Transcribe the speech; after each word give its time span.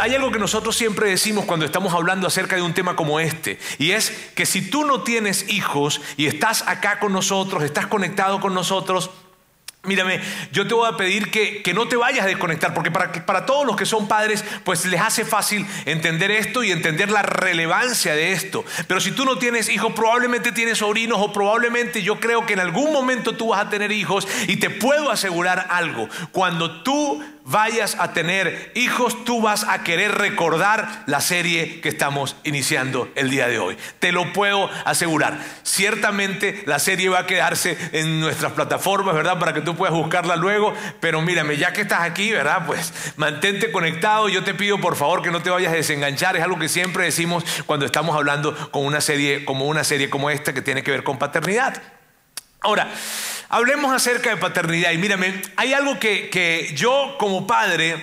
Hay 0.00 0.14
algo 0.14 0.30
que 0.30 0.38
nosotros 0.38 0.74
siempre 0.76 1.10
decimos 1.10 1.44
cuando 1.44 1.66
estamos 1.66 1.92
hablando 1.92 2.26
acerca 2.26 2.56
de 2.56 2.62
un 2.62 2.72
tema 2.72 2.96
como 2.96 3.20
este, 3.20 3.58
y 3.76 3.90
es 3.90 4.10
que 4.34 4.46
si 4.46 4.70
tú 4.70 4.86
no 4.86 5.02
tienes 5.02 5.50
hijos 5.50 6.00
y 6.16 6.24
estás 6.24 6.66
acá 6.66 6.98
con 6.98 7.12
nosotros, 7.12 7.62
estás 7.62 7.86
conectado 7.86 8.40
con 8.40 8.54
nosotros, 8.54 9.10
Mírame, 9.82 10.20
yo 10.52 10.68
te 10.68 10.74
voy 10.74 10.86
a 10.86 10.98
pedir 10.98 11.30
que, 11.30 11.72
no 11.72 11.88
te 11.88 11.96
vayas 11.96 12.24
a 12.24 12.28
desconectar, 12.28 12.74
porque 12.74 12.90
para, 12.90 13.12
para 13.24 13.46
todos 13.46 13.66
los 13.66 13.76
que 13.76 13.86
son 13.86 14.08
padres, 14.08 14.44
pues 14.62 14.84
les 14.84 15.00
hace 15.00 15.24
fácil 15.24 15.66
entender 15.86 16.30
esto 16.30 16.62
y 16.62 16.70
entender 16.70 17.10
la 17.10 17.22
relevancia 17.22 18.14
de 18.14 18.32
esto. 18.32 18.62
Pero 18.86 19.00
si 19.00 19.12
tú 19.12 19.24
no 19.24 19.38
tienes 19.38 19.70
hijos, 19.70 19.94
probablemente 19.94 20.52
tienes 20.52 20.78
sobrinos 20.78 21.16
o 21.18 21.32
probablemente 21.32 22.02
yo 22.02 22.20
creo 22.20 22.44
que 22.44 22.52
en 22.52 22.60
algún 22.60 22.92
momento 22.92 23.36
tú 23.36 23.48
vas 23.48 23.64
a 23.64 23.70
tener 23.70 23.90
hijos 23.90 24.28
y 24.48 24.56
te 24.56 24.68
puedo 24.68 25.10
asegurar 25.10 25.66
algo. 25.70 26.10
Cuando 26.30 26.82
tú 26.82 27.24
vayas 27.50 27.96
a 27.98 28.12
tener 28.12 28.72
hijos, 28.74 29.24
tú 29.24 29.42
vas 29.42 29.64
a 29.68 29.82
querer 29.82 30.12
recordar 30.12 31.02
la 31.06 31.20
serie 31.20 31.80
que 31.80 31.88
estamos 31.88 32.36
iniciando 32.44 33.10
el 33.16 33.28
día 33.28 33.48
de 33.48 33.58
hoy. 33.58 33.76
Te 33.98 34.12
lo 34.12 34.32
puedo 34.32 34.70
asegurar. 34.84 35.38
Ciertamente 35.62 36.62
la 36.66 36.78
serie 36.78 37.08
va 37.08 37.20
a 37.20 37.26
quedarse 37.26 37.76
en 37.92 38.20
nuestras 38.20 38.52
plataformas, 38.52 39.14
¿verdad? 39.14 39.38
Para 39.38 39.52
que 39.52 39.60
tú 39.60 39.74
puedas 39.74 39.94
buscarla 39.94 40.36
luego. 40.36 40.72
Pero 41.00 41.20
mírame, 41.22 41.56
ya 41.56 41.72
que 41.72 41.82
estás 41.82 42.02
aquí, 42.02 42.30
¿verdad? 42.30 42.66
Pues 42.66 42.92
mantente 43.16 43.72
conectado. 43.72 44.28
Yo 44.28 44.44
te 44.44 44.54
pido 44.54 44.80
por 44.80 44.96
favor 44.96 45.22
que 45.22 45.30
no 45.30 45.42
te 45.42 45.50
vayas 45.50 45.72
a 45.72 45.76
desenganchar. 45.76 46.36
Es 46.36 46.42
algo 46.42 46.58
que 46.58 46.68
siempre 46.68 47.04
decimos 47.04 47.44
cuando 47.66 47.84
estamos 47.86 48.14
hablando 48.14 48.54
con 48.70 48.84
una 48.84 49.00
serie 49.00 49.44
como 49.44 49.66
una 49.66 49.84
serie 49.84 50.08
como 50.08 50.30
esta 50.30 50.54
que 50.54 50.62
tiene 50.62 50.82
que 50.82 50.90
ver 50.90 51.02
con 51.02 51.18
paternidad. 51.18 51.82
Ahora, 52.60 52.88
Hablemos 53.52 53.92
acerca 53.92 54.30
de 54.30 54.36
paternidad 54.36 54.92
y 54.92 54.98
mírame, 54.98 55.42
hay 55.56 55.72
algo 55.72 55.98
que, 55.98 56.70
yo 56.76 57.16
como 57.18 57.48
padre, 57.48 57.96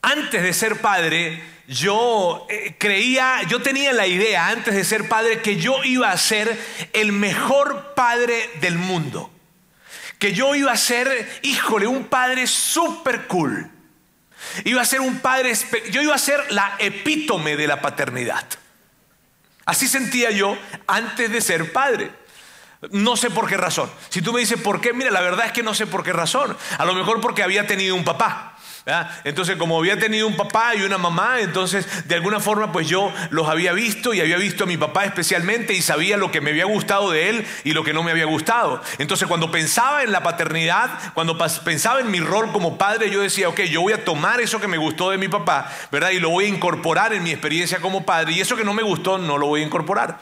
antes 0.00 0.42
de 0.42 0.54
ser 0.54 0.80
padre, 0.80 1.42
yo 1.68 2.46
eh, 2.48 2.74
creía, 2.78 3.42
yo 3.42 3.60
tenía 3.60 3.92
la 3.92 4.06
idea 4.06 4.48
antes 4.48 4.74
de 4.74 4.82
ser 4.82 5.08
padre 5.08 5.42
que 5.42 5.56
yo 5.56 5.84
iba 5.84 6.10
a 6.10 6.16
ser 6.16 6.58
el 6.94 7.12
mejor 7.12 7.92
padre 7.94 8.48
del 8.62 8.78
mundo. 8.78 9.30
Que 10.18 10.32
yo 10.32 10.54
iba 10.54 10.72
a 10.72 10.76
ser, 10.78 11.40
híjole, 11.42 11.86
un 11.86 12.04
padre 12.04 12.46
súper 12.46 13.26
cool. 13.26 13.70
Iba 14.64 14.80
a 14.80 14.86
ser 14.86 15.02
un 15.02 15.18
padre, 15.18 15.52
yo 15.90 16.00
iba 16.00 16.14
a 16.14 16.18
ser 16.18 16.50
la 16.50 16.76
epítome 16.78 17.56
de 17.56 17.66
la 17.66 17.82
paternidad. 17.82 18.46
Así 19.66 19.86
sentía 19.86 20.30
yo 20.30 20.56
antes 20.86 21.30
de 21.30 21.42
ser 21.42 21.74
padre. 21.74 22.23
No 22.90 23.16
sé 23.16 23.30
por 23.30 23.48
qué 23.48 23.56
razón. 23.56 23.90
Si 24.08 24.22
tú 24.22 24.32
me 24.32 24.40
dices 24.40 24.60
por 24.60 24.80
qué, 24.80 24.92
mira, 24.92 25.10
la 25.10 25.20
verdad 25.20 25.46
es 25.46 25.52
que 25.52 25.62
no 25.62 25.74
sé 25.74 25.86
por 25.86 26.02
qué 26.02 26.12
razón. 26.12 26.56
A 26.78 26.84
lo 26.84 26.94
mejor 26.94 27.20
porque 27.20 27.42
había 27.42 27.66
tenido 27.66 27.94
un 27.94 28.04
papá. 28.04 28.53
Entonces, 29.24 29.56
como 29.56 29.78
había 29.78 29.98
tenido 29.98 30.26
un 30.26 30.36
papá 30.36 30.74
y 30.74 30.82
una 30.82 30.98
mamá, 30.98 31.40
entonces 31.40 32.06
de 32.06 32.14
alguna 32.14 32.38
forma 32.38 32.70
pues 32.70 32.86
yo 32.86 33.10
los 33.30 33.48
había 33.48 33.72
visto 33.72 34.12
y 34.12 34.20
había 34.20 34.36
visto 34.36 34.64
a 34.64 34.66
mi 34.66 34.76
papá 34.76 35.06
especialmente 35.06 35.72
y 35.72 35.80
sabía 35.80 36.18
lo 36.18 36.30
que 36.30 36.42
me 36.42 36.50
había 36.50 36.66
gustado 36.66 37.10
de 37.10 37.30
él 37.30 37.46
y 37.64 37.72
lo 37.72 37.82
que 37.82 37.94
no 37.94 38.02
me 38.02 38.10
había 38.10 38.26
gustado. 38.26 38.82
Entonces, 38.98 39.26
cuando 39.26 39.50
pensaba 39.50 40.02
en 40.02 40.12
la 40.12 40.22
paternidad, 40.22 40.90
cuando 41.14 41.38
pensaba 41.38 42.00
en 42.00 42.10
mi 42.10 42.20
rol 42.20 42.52
como 42.52 42.76
padre, 42.76 43.10
yo 43.10 43.22
decía, 43.22 43.48
ok, 43.48 43.60
yo 43.62 43.80
voy 43.80 43.94
a 43.94 44.04
tomar 44.04 44.42
eso 44.42 44.60
que 44.60 44.68
me 44.68 44.76
gustó 44.76 45.10
de 45.10 45.16
mi 45.16 45.28
papá, 45.28 45.72
¿verdad? 45.90 46.10
Y 46.10 46.20
lo 46.20 46.28
voy 46.28 46.44
a 46.44 46.48
incorporar 46.48 47.14
en 47.14 47.22
mi 47.22 47.30
experiencia 47.30 47.80
como 47.80 48.04
padre 48.04 48.32
y 48.32 48.40
eso 48.40 48.54
que 48.54 48.64
no 48.64 48.74
me 48.74 48.82
gustó 48.82 49.16
no 49.16 49.38
lo 49.38 49.46
voy 49.46 49.62
a 49.62 49.64
incorporar. 49.64 50.18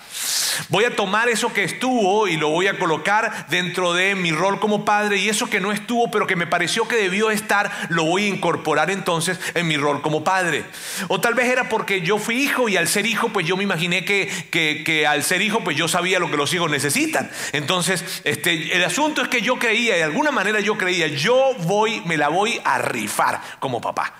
Voy 0.68 0.84
a 0.84 0.94
tomar 0.94 1.28
eso 1.28 1.52
que 1.52 1.64
estuvo 1.64 2.28
y 2.28 2.36
lo 2.36 2.50
voy 2.50 2.68
a 2.68 2.78
colocar 2.78 3.46
dentro 3.48 3.92
de 3.92 4.14
mi 4.14 4.30
rol 4.30 4.60
como 4.60 4.84
padre 4.84 5.16
y 5.16 5.28
eso 5.28 5.50
que 5.50 5.60
no 5.60 5.72
estuvo 5.72 6.10
pero 6.10 6.26
que 6.26 6.36
me 6.36 6.46
pareció 6.46 6.86
que 6.86 6.96
debió 6.96 7.30
estar, 7.30 7.88
lo 7.88 8.04
voy 8.04 8.26
a 8.26 8.28
incorporar 8.28 8.51
entonces 8.90 9.38
en 9.54 9.66
mi 9.66 9.76
rol 9.76 10.02
como 10.02 10.24
padre. 10.24 10.64
O 11.08 11.20
tal 11.20 11.34
vez 11.34 11.48
era 11.48 11.68
porque 11.68 12.02
yo 12.02 12.18
fui 12.18 12.42
hijo 12.42 12.68
y 12.68 12.76
al 12.76 12.88
ser 12.88 13.06
hijo 13.06 13.28
pues 13.30 13.46
yo 13.46 13.56
me 13.56 13.62
imaginé 13.62 14.04
que, 14.04 14.28
que, 14.50 15.06
al 15.06 15.22
ser 15.22 15.42
hijo 15.42 15.62
pues 15.64 15.76
yo 15.76 15.88
sabía 15.88 16.18
lo 16.18 16.30
que 16.30 16.36
los 16.36 16.52
hijos 16.54 16.70
necesitan. 16.70 17.30
Entonces 17.52 18.22
este, 18.24 18.76
el 18.76 18.84
asunto 18.84 19.22
es 19.22 19.28
que 19.28 19.42
yo 19.42 19.58
creía, 19.58 19.96
de 19.96 20.04
alguna 20.04 20.30
manera 20.30 20.60
yo 20.60 20.76
creía, 20.76 21.06
yo 21.06 21.54
voy, 21.60 22.02
me 22.06 22.16
la 22.16 22.28
voy 22.28 22.60
a 22.64 22.78
rifar 22.78 23.40
como 23.58 23.80
papá. 23.80 24.14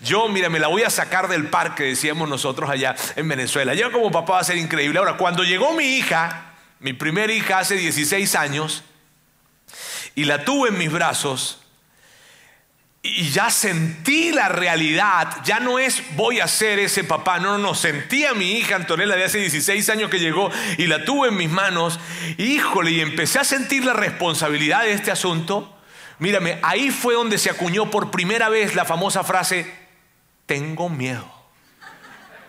Yo, 0.00 0.28
mira, 0.28 0.48
me 0.48 0.58
la 0.58 0.68
voy 0.68 0.82
a 0.82 0.90
sacar 0.90 1.28
del 1.28 1.48
parque, 1.48 1.84
decíamos 1.84 2.28
nosotros 2.28 2.68
allá 2.70 2.94
en 3.16 3.28
Venezuela. 3.28 3.74
Yo 3.74 3.92
como 3.92 4.10
papá 4.10 4.34
va 4.34 4.40
a 4.40 4.44
ser 4.44 4.56
increíble. 4.56 4.98
Ahora, 4.98 5.16
cuando 5.16 5.42
llegó 5.42 5.74
mi 5.74 5.96
hija, 5.96 6.54
mi 6.80 6.92
primera 6.92 7.32
hija 7.32 7.58
hace 7.58 7.76
16 7.76 8.34
años, 8.34 8.84
y 10.14 10.24
la 10.24 10.44
tuve 10.44 10.70
en 10.70 10.78
mis 10.78 10.90
brazos, 10.90 11.60
y 13.16 13.30
ya 13.30 13.50
sentí 13.50 14.32
la 14.32 14.48
realidad, 14.48 15.28
ya 15.44 15.60
no 15.60 15.78
es 15.78 16.02
voy 16.16 16.40
a 16.40 16.48
ser 16.48 16.78
ese 16.78 17.04
papá, 17.04 17.38
no, 17.38 17.52
no, 17.52 17.58
no, 17.58 17.74
sentí 17.74 18.24
a 18.24 18.34
mi 18.34 18.52
hija 18.52 18.76
Antonella 18.76 19.16
de 19.16 19.24
hace 19.24 19.38
16 19.38 19.88
años 19.90 20.10
que 20.10 20.18
llegó 20.18 20.50
y 20.78 20.86
la 20.86 21.04
tuve 21.04 21.28
en 21.28 21.36
mis 21.36 21.50
manos, 21.50 22.00
híjole, 22.38 22.90
y 22.90 23.00
empecé 23.00 23.38
a 23.38 23.44
sentir 23.44 23.84
la 23.84 23.92
responsabilidad 23.92 24.82
de 24.82 24.92
este 24.92 25.10
asunto. 25.10 25.72
Mírame, 26.18 26.58
ahí 26.62 26.90
fue 26.90 27.14
donde 27.14 27.38
se 27.38 27.50
acuñó 27.50 27.90
por 27.90 28.10
primera 28.10 28.48
vez 28.48 28.74
la 28.74 28.84
famosa 28.84 29.22
frase, 29.22 29.72
tengo 30.46 30.88
miedo, 30.88 31.30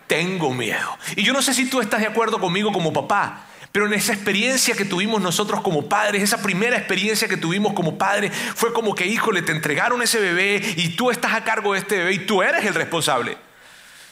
tengo 0.06 0.54
miedo. 0.54 0.98
Y 1.16 1.22
yo 1.22 1.32
no 1.32 1.42
sé 1.42 1.54
si 1.54 1.68
tú 1.68 1.80
estás 1.80 2.00
de 2.00 2.06
acuerdo 2.06 2.40
conmigo 2.40 2.72
como 2.72 2.92
papá, 2.92 3.47
pero 3.72 3.86
en 3.86 3.92
esa 3.92 4.12
experiencia 4.12 4.74
que 4.74 4.84
tuvimos 4.84 5.20
nosotros 5.20 5.60
como 5.60 5.88
padres, 5.88 6.22
esa 6.22 6.42
primera 6.42 6.76
experiencia 6.76 7.28
que 7.28 7.36
tuvimos 7.36 7.74
como 7.74 7.98
padres, 7.98 8.32
fue 8.54 8.72
como 8.72 8.94
que, 8.94 9.06
híjole, 9.06 9.42
te 9.42 9.52
entregaron 9.52 10.02
ese 10.02 10.20
bebé 10.20 10.74
y 10.76 10.90
tú 10.90 11.10
estás 11.10 11.34
a 11.34 11.44
cargo 11.44 11.74
de 11.74 11.80
este 11.80 11.98
bebé 11.98 12.12
y 12.14 12.18
tú 12.20 12.42
eres 12.42 12.64
el 12.64 12.74
responsable. 12.74 13.36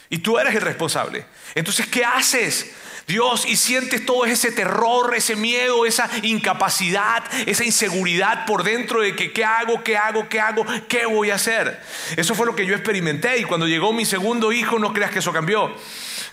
Y 0.09 0.19
tú 0.19 0.37
eres 0.37 0.55
el 0.55 0.61
responsable. 0.61 1.25
Entonces, 1.55 1.87
¿qué 1.87 2.05
haces? 2.05 2.71
Dios, 3.07 3.45
y 3.45 3.55
sientes 3.55 4.05
todo 4.05 4.25
ese 4.25 4.51
terror, 4.51 5.13
ese 5.15 5.37
miedo, 5.37 5.85
esa 5.85 6.09
incapacidad, 6.23 7.23
esa 7.45 7.63
inseguridad 7.63 8.45
por 8.45 8.63
dentro 8.63 8.99
de 8.99 9.15
que 9.15 9.31
qué 9.31 9.45
hago, 9.45 9.81
qué 9.81 9.95
hago, 9.95 10.27
qué 10.27 10.41
hago, 10.41 10.65
qué 10.89 11.05
voy 11.05 11.31
a 11.31 11.35
hacer. 11.35 11.81
Eso 12.17 12.35
fue 12.35 12.45
lo 12.45 12.55
que 12.55 12.65
yo 12.65 12.75
experimenté 12.75 13.37
y 13.37 13.45
cuando 13.45 13.65
llegó 13.65 13.93
mi 13.93 14.05
segundo 14.05 14.51
hijo, 14.51 14.77
no 14.77 14.91
creas 14.91 15.11
que 15.11 15.19
eso 15.19 15.31
cambió. 15.31 15.73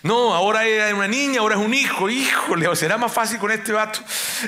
No, 0.05 0.35
ahora 0.35 0.67
era 0.67 0.93
una 0.93 1.07
niña, 1.07 1.39
ahora 1.39 1.55
es 1.55 1.61
un 1.61 1.73
hijo. 1.73 2.11
Híjole, 2.11 2.75
será 2.75 2.95
más 2.95 3.11
fácil 3.11 3.39
con 3.39 3.49
este 3.49 3.71
vato. 3.73 4.01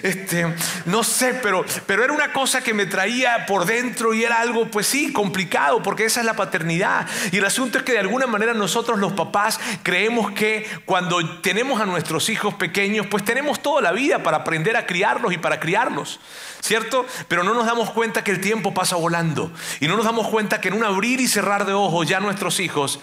Este, 0.04 0.54
no 0.86 1.04
sé, 1.04 1.34
pero, 1.42 1.66
pero 1.88 2.04
era 2.04 2.14
una 2.14 2.32
cosa 2.32 2.62
que 2.62 2.76
me 2.76 2.86
traía 2.86 3.48
por 3.48 3.66
dentro 3.66 4.14
y 4.14 4.24
era 4.24 4.40
algo, 4.40 4.68
pues 4.68 4.86
sí, 4.86 5.12
complicado, 5.12 5.82
porque 5.82 6.06
esa 6.06 6.20
es 6.20 6.28
la 6.28 6.36
paternidad. 6.36 7.08
Y 7.32 7.38
el 7.38 7.46
asunto 7.46 7.80
es 7.80 7.84
que 7.84 7.94
de 7.94 7.98
alguna 7.98 8.28
manera 8.28 8.54
nosotros 8.54 9.00
los 9.00 9.14
papás 9.14 9.60
creemos 9.82 10.30
que 10.30 10.70
cuando 10.86 11.28
tenemos 11.42 11.82
a 11.82 11.88
nuestros 11.88 12.30
hijos 12.30 12.54
pequeños, 12.54 13.08
pues 13.08 13.26
tenemos 13.26 13.60
toda 13.60 13.82
la 13.82 13.94
vida 13.94 14.22
para 14.22 14.38
aprender 14.38 14.78
a 14.78 14.86
criarlos 14.86 15.34
y 15.34 15.40
para 15.40 15.60
criarlos. 15.60 16.20
¿Cierto? 16.60 17.04
Pero 17.28 17.42
no 17.42 17.56
nos 17.56 17.66
damos 17.66 17.90
cuenta 17.90 18.24
que 18.24 18.30
el 18.30 18.42
tiempo 18.42 18.76
pasa 18.76 18.96
volando. 18.96 19.52
Y 19.80 19.88
no 19.88 19.96
nos 19.98 20.06
damos 20.06 20.28
cuenta 20.28 20.62
que 20.62 20.68
en 20.68 20.76
un 20.76 20.84
abrir 20.84 21.20
y 21.20 21.28
cerrar 21.28 21.66
de 21.66 21.74
ojos 21.74 22.08
ya 22.08 22.20
nuestros 22.20 22.60
hijos 22.60 23.00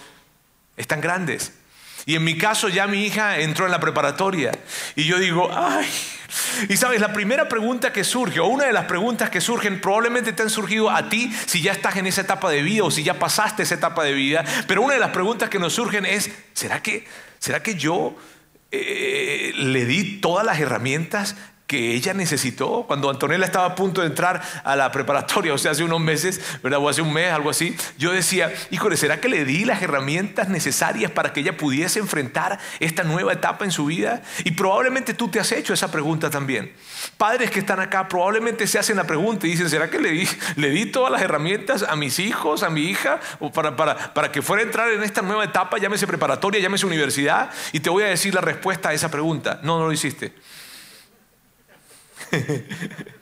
están 0.77 1.01
grandes 1.01 1.51
y 2.05 2.15
en 2.15 2.23
mi 2.23 2.37
caso 2.37 2.69
ya 2.69 2.87
mi 2.87 3.05
hija 3.05 3.39
entró 3.39 3.65
en 3.65 3.71
la 3.71 3.79
preparatoria. 3.79 4.51
Y 4.95 5.05
yo 5.05 5.17
digo, 5.17 5.49
ay. 5.51 5.87
Y 6.69 6.77
sabes, 6.77 7.01
la 7.01 7.13
primera 7.13 7.47
pregunta 7.49 7.91
que 7.91 8.03
surge, 8.03 8.39
o 8.39 8.47
una 8.47 8.65
de 8.65 8.73
las 8.73 8.85
preguntas 8.85 9.29
que 9.29 9.41
surgen, 9.41 9.81
probablemente 9.81 10.33
te 10.33 10.43
han 10.43 10.49
surgido 10.49 10.91
a 10.91 11.09
ti 11.09 11.33
si 11.45 11.61
ya 11.61 11.71
estás 11.71 11.95
en 11.95 12.07
esa 12.07 12.21
etapa 12.21 12.49
de 12.51 12.61
vida 12.61 12.83
o 12.83 12.91
si 12.91 13.03
ya 13.03 13.17
pasaste 13.17 13.63
esa 13.63 13.75
etapa 13.75 14.03
de 14.03 14.13
vida. 14.13 14.43
Pero 14.67 14.81
una 14.81 14.93
de 14.93 14.99
las 14.99 15.11
preguntas 15.11 15.49
que 15.49 15.59
nos 15.59 15.73
surgen 15.73 16.05
es, 16.05 16.29
¿será 16.53 16.81
que, 16.83 17.05
¿será 17.39 17.63
que 17.63 17.75
yo 17.75 18.15
eh, 18.71 19.53
le 19.55 19.85
di 19.85 20.19
todas 20.19 20.45
las 20.45 20.59
herramientas 20.59 21.35
que 21.67 21.93
ella 21.93 22.13
necesitó 22.13 22.83
cuando 22.87 23.09
Antonella 23.09 23.45
estaba 23.45 23.65
a 23.65 23.75
punto 23.75 24.01
de 24.01 24.07
entrar 24.07 24.41
a 24.63 24.75
la 24.75 24.91
preparatoria, 24.91 25.53
o 25.53 25.57
sea, 25.57 25.71
hace 25.71 25.83
unos 25.83 25.99
meses, 25.99 26.39
¿verdad? 26.61 26.79
O 26.79 26.89
hace 26.89 27.01
un 27.01 27.11
mes, 27.11 27.31
algo 27.31 27.49
así. 27.49 27.75
Yo 27.97 28.11
decía, 28.11 28.53
híjole, 28.69 28.97
¿será 28.97 29.19
que 29.19 29.29
le 29.29 29.45
di 29.45 29.65
las 29.65 29.81
herramientas 29.81 30.49
necesarias 30.49 31.11
para 31.11 31.33
que 31.33 31.39
ella 31.39 31.57
pudiese 31.57 31.99
enfrentar 31.99 32.59
esta 32.79 33.03
nueva 33.03 33.33
etapa 33.33 33.65
en 33.65 33.71
su 33.71 33.85
vida? 33.85 34.21
Y 34.43 34.51
probablemente 34.51 35.13
tú 35.13 35.29
te 35.29 35.39
has 35.39 35.51
hecho 35.51 35.73
esa 35.73 35.91
pregunta 35.91 36.29
también. 36.29 36.71
Padres 37.17 37.49
que 37.49 37.59
están 37.59 37.79
acá 37.79 38.07
probablemente 38.07 38.67
se 38.67 38.77
hacen 38.77 38.97
la 38.97 39.05
pregunta 39.05 39.47
y 39.47 39.51
dicen, 39.51 39.69
¿será 39.69 39.89
que 39.89 39.99
le 39.99 40.11
di, 40.11 40.27
le 40.57 40.69
di 40.69 40.85
todas 40.85 41.11
las 41.11 41.21
herramientas 41.21 41.83
a 41.83 41.95
mis 41.95 42.19
hijos, 42.19 42.61
a 42.61 42.69
mi 42.69 42.81
hija, 42.81 43.19
para, 43.53 43.75
para, 43.75 44.13
para 44.13 44.31
que 44.31 44.43
fuera 44.43 44.61
a 44.61 44.65
entrar 44.65 44.91
en 44.91 45.01
esta 45.01 45.23
nueva 45.23 45.43
etapa, 45.43 45.79
llámese 45.79 46.05
preparatoria, 46.05 46.61
llámese 46.61 46.85
universidad? 46.85 47.49
Y 47.71 47.79
te 47.79 47.89
voy 47.89 48.03
a 48.03 48.07
decir 48.07 48.35
la 48.35 48.41
respuesta 48.41 48.89
a 48.89 48.93
esa 48.93 49.09
pregunta. 49.09 49.59
No, 49.63 49.79
no 49.79 49.87
lo 49.87 49.91
hiciste. 49.91 50.33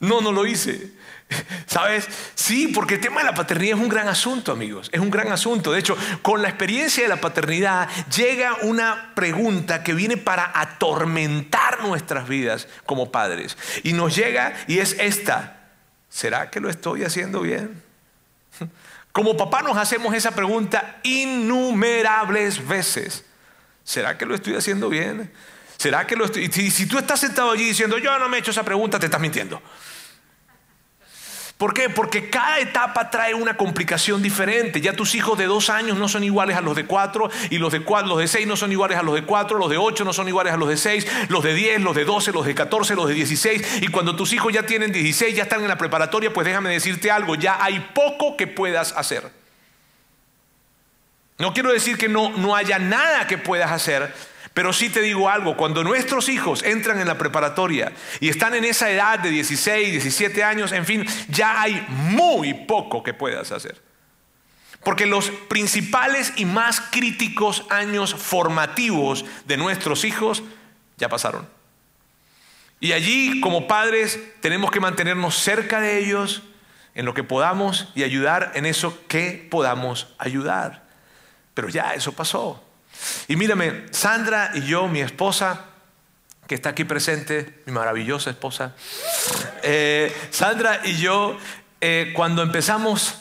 No, 0.00 0.22
no 0.22 0.32
lo 0.32 0.46
hice. 0.46 0.92
¿Sabes? 1.66 2.08
Sí, 2.34 2.68
porque 2.68 2.94
el 2.94 3.00
tema 3.00 3.20
de 3.20 3.26
la 3.26 3.34
paternidad 3.34 3.76
es 3.76 3.82
un 3.82 3.90
gran 3.90 4.08
asunto, 4.08 4.50
amigos. 4.50 4.88
Es 4.92 4.98
un 4.98 5.10
gran 5.10 5.30
asunto. 5.30 5.72
De 5.72 5.78
hecho, 5.78 5.96
con 6.22 6.42
la 6.42 6.48
experiencia 6.48 7.02
de 7.02 7.08
la 7.10 7.20
paternidad 7.20 7.88
llega 8.08 8.56
una 8.62 9.12
pregunta 9.14 9.82
que 9.82 9.94
viene 9.94 10.16
para 10.16 10.58
atormentar 10.58 11.82
nuestras 11.82 12.26
vidas 12.28 12.66
como 12.86 13.12
padres. 13.12 13.56
Y 13.82 13.92
nos 13.92 14.16
llega 14.16 14.54
y 14.66 14.78
es 14.78 14.96
esta. 14.98 15.68
¿Será 16.08 16.50
que 16.50 16.60
lo 16.60 16.70
estoy 16.70 17.04
haciendo 17.04 17.42
bien? 17.42 17.82
Como 19.12 19.36
papá 19.36 19.62
nos 19.62 19.76
hacemos 19.76 20.14
esa 20.14 20.32
pregunta 20.32 20.98
innumerables 21.02 22.66
veces. 22.66 23.24
¿Será 23.84 24.16
que 24.16 24.26
lo 24.26 24.34
estoy 24.34 24.54
haciendo 24.54 24.88
bien? 24.88 25.32
¿Será 25.80 26.06
que 26.06 26.14
lo 26.14 26.26
estoy? 26.26 26.52
Si, 26.52 26.70
si 26.70 26.84
tú 26.84 26.98
estás 26.98 27.20
sentado 27.20 27.52
allí 27.52 27.64
diciendo, 27.64 27.96
yo 27.96 28.18
no 28.18 28.28
me 28.28 28.36
he 28.36 28.40
hecho 28.40 28.50
esa 28.50 28.62
pregunta, 28.62 28.98
te 28.98 29.06
estás 29.06 29.18
mintiendo. 29.18 29.62
¿Por 31.56 31.72
qué? 31.72 31.88
Porque 31.88 32.28
cada 32.28 32.58
etapa 32.58 33.08
trae 33.08 33.32
una 33.32 33.56
complicación 33.56 34.20
diferente. 34.20 34.82
Ya 34.82 34.92
tus 34.92 35.14
hijos 35.14 35.38
de 35.38 35.46
dos 35.46 35.70
años 35.70 35.96
no 35.96 36.06
son 36.06 36.22
iguales 36.22 36.58
a 36.58 36.60
los 36.60 36.76
de 36.76 36.84
cuatro, 36.84 37.30
y 37.48 37.56
los 37.56 37.72
de 37.72 37.80
cuatro, 37.80 38.10
los 38.10 38.18
de 38.18 38.28
seis 38.28 38.46
no 38.46 38.56
son 38.56 38.72
iguales 38.72 38.98
a 38.98 39.02
los 39.02 39.14
de 39.14 39.24
cuatro, 39.24 39.56
los 39.56 39.70
de 39.70 39.78
ocho 39.78 40.04
no 40.04 40.12
son 40.12 40.28
iguales 40.28 40.52
a 40.52 40.58
los 40.58 40.68
de 40.68 40.76
seis, 40.76 41.06
los 41.30 41.42
de 41.42 41.54
diez, 41.54 41.80
los 41.80 41.96
de 41.96 42.04
doce, 42.04 42.30
los 42.30 42.44
de 42.44 42.54
catorce, 42.54 42.94
los 42.94 43.08
de 43.08 43.14
dieciséis. 43.14 43.66
Y 43.80 43.88
cuando 43.88 44.14
tus 44.14 44.34
hijos 44.34 44.52
ya 44.52 44.64
tienen 44.64 44.92
dieciséis, 44.92 45.34
ya 45.34 45.44
están 45.44 45.62
en 45.62 45.68
la 45.68 45.78
preparatoria, 45.78 46.30
pues 46.30 46.46
déjame 46.46 46.68
decirte 46.68 47.10
algo, 47.10 47.36
ya 47.36 47.56
hay 47.58 47.80
poco 47.94 48.36
que 48.36 48.46
puedas 48.46 48.92
hacer. 48.92 49.32
No 51.38 51.54
quiero 51.54 51.72
decir 51.72 51.96
que 51.96 52.10
no, 52.10 52.36
no 52.36 52.54
haya 52.54 52.78
nada 52.78 53.26
que 53.26 53.38
puedas 53.38 53.72
hacer, 53.72 54.14
pero 54.54 54.72
sí 54.72 54.90
te 54.90 55.00
digo 55.00 55.28
algo, 55.28 55.56
cuando 55.56 55.84
nuestros 55.84 56.28
hijos 56.28 56.62
entran 56.62 57.00
en 57.00 57.06
la 57.06 57.18
preparatoria 57.18 57.92
y 58.18 58.28
están 58.28 58.54
en 58.54 58.64
esa 58.64 58.90
edad 58.90 59.18
de 59.20 59.30
16, 59.30 59.92
17 59.92 60.42
años, 60.42 60.72
en 60.72 60.84
fin, 60.84 61.06
ya 61.28 61.62
hay 61.62 61.84
muy 61.88 62.54
poco 62.54 63.02
que 63.02 63.14
puedas 63.14 63.52
hacer. 63.52 63.80
Porque 64.82 65.06
los 65.06 65.30
principales 65.30 66.32
y 66.36 66.46
más 66.46 66.80
críticos 66.80 67.64
años 67.70 68.14
formativos 68.14 69.24
de 69.44 69.56
nuestros 69.56 70.04
hijos 70.04 70.42
ya 70.96 71.08
pasaron. 71.08 71.46
Y 72.80 72.92
allí 72.92 73.40
como 73.40 73.68
padres 73.68 74.18
tenemos 74.40 74.70
que 74.70 74.80
mantenernos 74.80 75.36
cerca 75.36 75.80
de 75.80 75.98
ellos 75.98 76.42
en 76.94 77.04
lo 77.04 77.14
que 77.14 77.22
podamos 77.22 77.88
y 77.94 78.02
ayudar 78.02 78.52
en 78.54 78.66
eso 78.66 78.98
que 79.06 79.46
podamos 79.50 80.08
ayudar. 80.18 80.84
Pero 81.54 81.68
ya 81.68 81.92
eso 81.94 82.12
pasó. 82.12 82.64
Y 83.28 83.36
mírame, 83.36 83.86
Sandra 83.90 84.50
y 84.54 84.62
yo, 84.62 84.88
mi 84.88 85.00
esposa, 85.00 85.66
que 86.46 86.54
está 86.54 86.70
aquí 86.70 86.84
presente, 86.84 87.62
mi 87.66 87.72
maravillosa 87.72 88.30
esposa, 88.30 88.74
eh, 89.62 90.14
Sandra 90.30 90.80
y 90.84 90.96
yo, 90.96 91.38
eh, 91.80 92.12
cuando 92.14 92.42
empezamos 92.42 93.20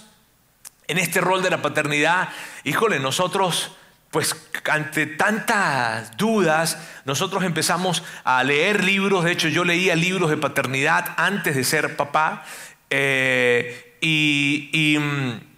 en 0.87 0.97
este 0.97 1.21
rol 1.21 1.43
de 1.43 1.51
la 1.51 1.61
paternidad, 1.61 2.29
híjole, 2.63 2.99
nosotros, 2.99 3.71
pues 4.09 4.35
ante 4.71 5.05
tantas 5.05 6.17
dudas, 6.17 6.77
nosotros 7.05 7.43
empezamos 7.43 8.03
a 8.23 8.43
leer 8.43 8.83
libros, 8.83 9.23
de 9.23 9.31
hecho 9.31 9.47
yo 9.47 9.63
leía 9.63 9.95
libros 9.95 10.29
de 10.29 10.37
paternidad 10.37 11.13
antes 11.17 11.55
de 11.55 11.63
ser 11.63 11.95
papá, 11.95 12.43
eh, 12.89 13.97
y 14.01 14.97
mm, 14.99 15.49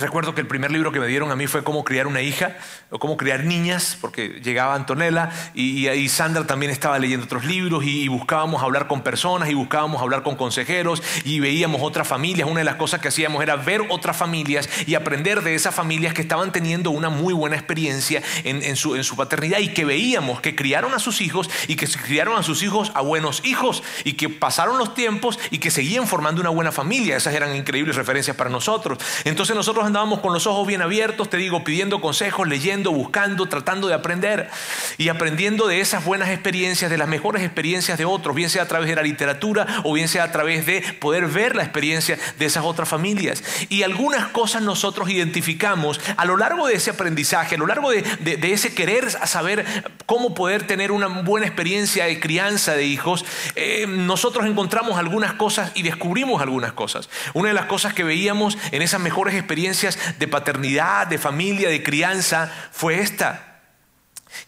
Recuerdo 0.00 0.34
que 0.34 0.40
el 0.40 0.46
primer 0.46 0.70
libro 0.70 0.92
que 0.92 1.00
me 1.00 1.06
dieron 1.06 1.30
a 1.30 1.36
mí 1.36 1.46
fue 1.46 1.62
Cómo 1.62 1.84
criar 1.84 2.06
una 2.06 2.22
hija 2.22 2.56
o 2.90 2.98
Cómo 2.98 3.16
criar 3.16 3.44
niñas, 3.44 3.96
porque 4.00 4.40
llegaba 4.42 4.74
Antonella 4.74 5.30
y, 5.54 5.88
y, 5.88 6.08
Sandra 6.08 6.46
también 6.46 6.70
estaba 6.70 6.98
leyendo 6.98 7.24
otros 7.24 7.44
libros 7.44 7.84
y, 7.84 8.08
buscábamos 8.08 8.62
hablar 8.62 8.88
con 8.88 9.00
personas 9.02 9.48
y 9.48 9.54
buscábamos 9.54 10.02
hablar 10.02 10.22
con 10.22 10.36
consejeros 10.36 11.02
y 11.24 11.40
veíamos 11.40 11.80
otras 11.82 12.06
familias. 12.06 12.48
Una 12.48 12.60
de 12.60 12.64
las 12.64 12.76
cosas 12.76 13.00
que 13.00 13.08
hacíamos 13.08 13.42
era 13.42 13.56
ver 13.56 13.82
otras 13.88 14.16
familias 14.16 14.68
y 14.86 14.96
aprender 14.96 15.42
de 15.42 15.54
esas 15.54 15.74
familias 15.74 16.12
que 16.12 16.22
estaban 16.22 16.52
teniendo 16.52 16.90
una 16.90 17.08
muy 17.08 17.32
buena 17.32 17.56
experiencia 17.56 18.22
en, 18.44 18.76
su, 18.76 18.96
en 18.96 19.04
su 19.04 19.16
paternidad 19.16 19.60
y 19.60 19.68
que 19.68 19.84
veíamos 19.84 20.40
que 20.40 20.54
criaron 20.54 20.92
a 20.92 20.98
sus 20.98 21.20
hijos 21.20 21.48
y 21.68 21.76
que 21.76 21.86
criaron 21.86 22.36
a 22.36 22.42
sus 22.42 22.62
hijos 22.62 22.90
a 22.94 23.00
buenos 23.00 23.42
hijos 23.44 23.82
y 24.04 24.14
que 24.14 24.28
pasaron 24.28 24.78
los 24.78 24.94
tiempos 24.94 25.38
y 25.50 25.58
que 25.58 25.70
seguían 25.70 26.06
formando 26.06 26.40
una 26.40 26.50
buena 26.50 26.72
familia. 26.72 27.16
Esas 27.16 27.34
eran 27.34 27.54
increíbles 27.54 27.96
referencias 27.96 28.36
para 28.36 28.50
nosotros. 28.50 28.98
Entonces 29.24 29.54
nosotros 29.54 29.84
andábamos 29.84 30.20
con 30.20 30.32
los 30.32 30.46
ojos 30.46 30.66
bien 30.66 30.82
abiertos, 30.82 31.30
te 31.30 31.36
digo, 31.36 31.64
pidiendo 31.64 32.00
consejos, 32.00 32.48
leyendo, 32.48 32.79
buscando, 32.88 33.46
tratando 33.46 33.88
de 33.88 33.94
aprender 33.94 34.48
y 34.96 35.10
aprendiendo 35.10 35.66
de 35.66 35.80
esas 35.80 36.04
buenas 36.04 36.30
experiencias, 36.30 36.90
de 36.90 36.96
las 36.96 37.08
mejores 37.08 37.42
experiencias 37.42 37.98
de 37.98 38.06
otros, 38.06 38.34
bien 38.34 38.48
sea 38.48 38.62
a 38.62 38.68
través 38.68 38.88
de 38.88 38.96
la 38.96 39.02
literatura 39.02 39.66
o 39.84 39.92
bien 39.92 40.08
sea 40.08 40.24
a 40.24 40.32
través 40.32 40.64
de 40.64 40.80
poder 40.98 41.26
ver 41.26 41.56
la 41.56 41.62
experiencia 41.62 42.18
de 42.38 42.46
esas 42.46 42.64
otras 42.64 42.88
familias. 42.88 43.42
Y 43.68 43.82
algunas 43.82 44.28
cosas 44.28 44.62
nosotros 44.62 45.10
identificamos 45.10 46.00
a 46.16 46.24
lo 46.24 46.36
largo 46.36 46.66
de 46.66 46.74
ese 46.74 46.90
aprendizaje, 46.90 47.56
a 47.56 47.58
lo 47.58 47.66
largo 47.66 47.90
de, 47.90 48.02
ese 48.50 48.74
querer 48.74 49.10
saber 49.10 49.64
cómo 50.06 50.34
poder 50.34 50.66
tener 50.66 50.92
una 50.92 51.06
buena 51.06 51.46
experiencia 51.46 52.06
de 52.06 52.18
crianza 52.18 52.74
de 52.74 52.84
hijos, 52.84 53.24
eh, 53.54 53.86
nosotros 53.86 54.46
encontramos 54.46 54.98
algunas 54.98 55.34
cosas 55.34 55.72
y 55.74 55.82
descubrimos 55.82 56.40
algunas 56.42 56.72
cosas. 56.72 57.08
Una 57.34 57.48
de 57.48 57.54
las 57.54 57.66
cosas 57.66 57.94
que 57.94 58.04
veíamos 58.04 58.56
en 58.72 58.82
esas 58.82 59.00
mejores 59.00 59.34
experiencias 59.34 59.98
de 60.18 60.28
paternidad, 60.28 61.06
de 61.06 61.18
familia, 61.18 61.68
de 61.68 61.82
crianza, 61.82 62.52
fue 62.70 63.00
esta. 63.00 63.60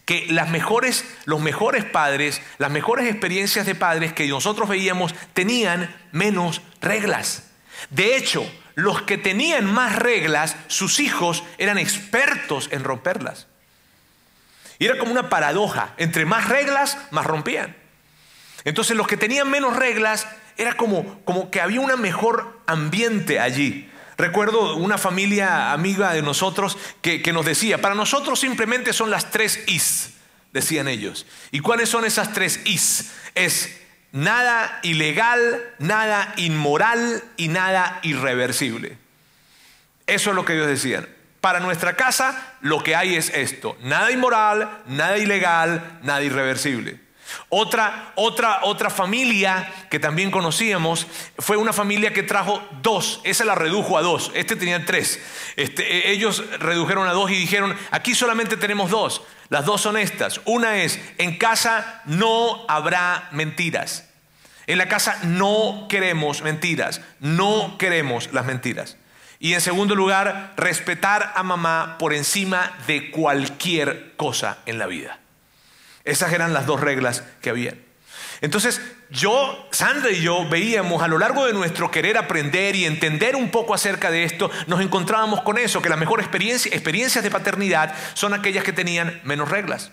Que 0.05 0.27
las 0.29 0.49
mejores, 0.49 1.05
los 1.25 1.41
mejores 1.41 1.83
padres, 1.83 2.41
las 2.57 2.71
mejores 2.71 3.09
experiencias 3.09 3.65
de 3.65 3.75
padres 3.75 4.13
que 4.13 4.27
nosotros 4.27 4.69
veíamos 4.69 5.13
tenían 5.33 5.93
menos 6.11 6.61
reglas. 6.81 7.51
De 7.89 8.15
hecho, 8.15 8.49
los 8.75 9.01
que 9.01 9.17
tenían 9.17 9.65
más 9.65 9.97
reglas, 9.97 10.55
sus 10.67 10.99
hijos 10.99 11.43
eran 11.57 11.77
expertos 11.77 12.69
en 12.71 12.83
romperlas. 12.83 13.47
Y 14.79 14.85
era 14.85 14.97
como 14.97 15.11
una 15.11 15.29
paradoja. 15.29 15.93
Entre 15.97 16.25
más 16.25 16.47
reglas, 16.47 16.97
más 17.11 17.25
rompían. 17.25 17.75
Entonces 18.63 18.95
los 18.95 19.07
que 19.07 19.17
tenían 19.17 19.49
menos 19.49 19.75
reglas, 19.75 20.27
era 20.57 20.77
como, 20.77 21.23
como 21.23 21.51
que 21.51 21.61
había 21.61 21.81
un 21.81 22.01
mejor 22.01 22.59
ambiente 22.65 23.39
allí. 23.39 23.89
Recuerdo 24.17 24.75
una 24.75 24.97
familia 24.97 25.71
amiga 25.71 26.13
de 26.13 26.21
nosotros 26.21 26.77
que, 27.01 27.21
nos 27.33 27.45
decía, 27.45 27.81
para 27.81 27.95
nosotros 27.95 28.39
simplemente 28.39 28.93
son 28.93 29.09
las 29.09 29.31
tres 29.31 29.63
is, 29.67 30.13
decían 30.51 30.87
ellos. 30.87 31.25
¿Y 31.51 31.59
cuáles 31.59 31.89
son 31.89 32.05
esas 32.05 32.33
tres 32.33 32.61
is? 32.65 33.11
Es 33.35 33.81
nada 34.11 34.79
ilegal, 34.83 35.63
nada 35.79 36.33
inmoral 36.37 37.23
y 37.37 37.47
nada 37.47 37.99
irreversible. 38.03 38.97
Eso 40.05 40.29
es 40.29 40.35
lo 40.35 40.45
que 40.45 40.53
ellos 40.53 40.67
decían. 40.67 41.07
Para 41.41 41.59
nuestra 41.59 41.95
casa 41.95 42.55
lo 42.61 42.83
que 42.83 42.95
hay 42.95 43.15
es 43.15 43.29
esto, 43.29 43.77
nada 43.81 44.11
inmoral, 44.11 44.83
nada 44.87 45.17
ilegal, 45.17 45.99
nada 46.03 46.21
irreversible. 46.23 46.99
Otra, 47.49 48.13
otra, 48.15 48.59
otra 48.63 48.89
familia 48.89 49.71
que 49.89 49.99
también 49.99 50.31
conocíamos 50.31 51.07
fue 51.37 51.57
una 51.57 51.73
familia 51.73 52.13
que 52.13 52.23
trajo 52.23 52.61
dos, 52.81 53.21
esa 53.23 53.45
la 53.45 53.55
redujo 53.55 53.97
a 53.97 54.01
dos, 54.01 54.31
este 54.33 54.55
tenía 54.55 54.85
tres. 54.85 55.19
Este, 55.55 56.09
e, 56.09 56.11
ellos 56.11 56.43
redujeron 56.59 57.07
a 57.07 57.13
dos 57.13 57.31
y 57.31 57.35
dijeron, 57.35 57.75
aquí 57.91 58.15
solamente 58.15 58.57
tenemos 58.57 58.89
dos, 58.89 59.21
las 59.49 59.65
dos 59.65 59.81
son 59.81 59.97
estas. 59.97 60.41
Una 60.45 60.77
es, 60.77 60.99
en 61.17 61.37
casa 61.37 62.01
no 62.05 62.65
habrá 62.67 63.29
mentiras. 63.31 64.09
En 64.65 64.77
la 64.77 64.87
casa 64.87 65.19
no 65.23 65.87
queremos 65.89 66.41
mentiras, 66.41 67.01
no 67.19 67.77
queremos 67.77 68.31
las 68.31 68.45
mentiras. 68.45 68.97
Y 69.39 69.53
en 69.53 69.61
segundo 69.61 69.93
lugar, 69.93 70.53
respetar 70.55 71.33
a 71.35 71.43
mamá 71.43 71.97
por 71.99 72.13
encima 72.13 72.77
de 72.87 73.11
cualquier 73.11 74.15
cosa 74.15 74.59
en 74.65 74.79
la 74.79 74.87
vida. 74.87 75.19
Esas 76.05 76.33
eran 76.33 76.53
las 76.53 76.65
dos 76.65 76.81
reglas 76.81 77.23
que 77.41 77.49
había. 77.49 77.75
Entonces, 78.41 78.81
yo, 79.09 79.67
Sandra 79.71 80.11
y 80.11 80.21
yo 80.21 80.47
veíamos 80.49 81.01
a 81.01 81.07
lo 81.07 81.17
largo 81.17 81.45
de 81.45 81.53
nuestro 81.53 81.91
querer 81.91 82.17
aprender 82.17 82.75
y 82.75 82.83
entender 82.83 83.37
un 83.37 83.49
poco 83.51 83.73
acerca 83.73 84.11
de 84.11 84.25
esto, 84.25 84.51
nos 84.67 84.81
encontrábamos 84.81 85.43
con 85.43 85.57
eso, 85.57 85.81
que 85.81 85.87
las 85.87 85.97
mejores 85.97 86.25
experiencias 86.25 87.23
de 87.23 87.31
paternidad 87.31 87.95
son 88.15 88.33
aquellas 88.33 88.65
que 88.65 88.73
tenían 88.73 89.21
menos 89.23 89.49
reglas. 89.49 89.91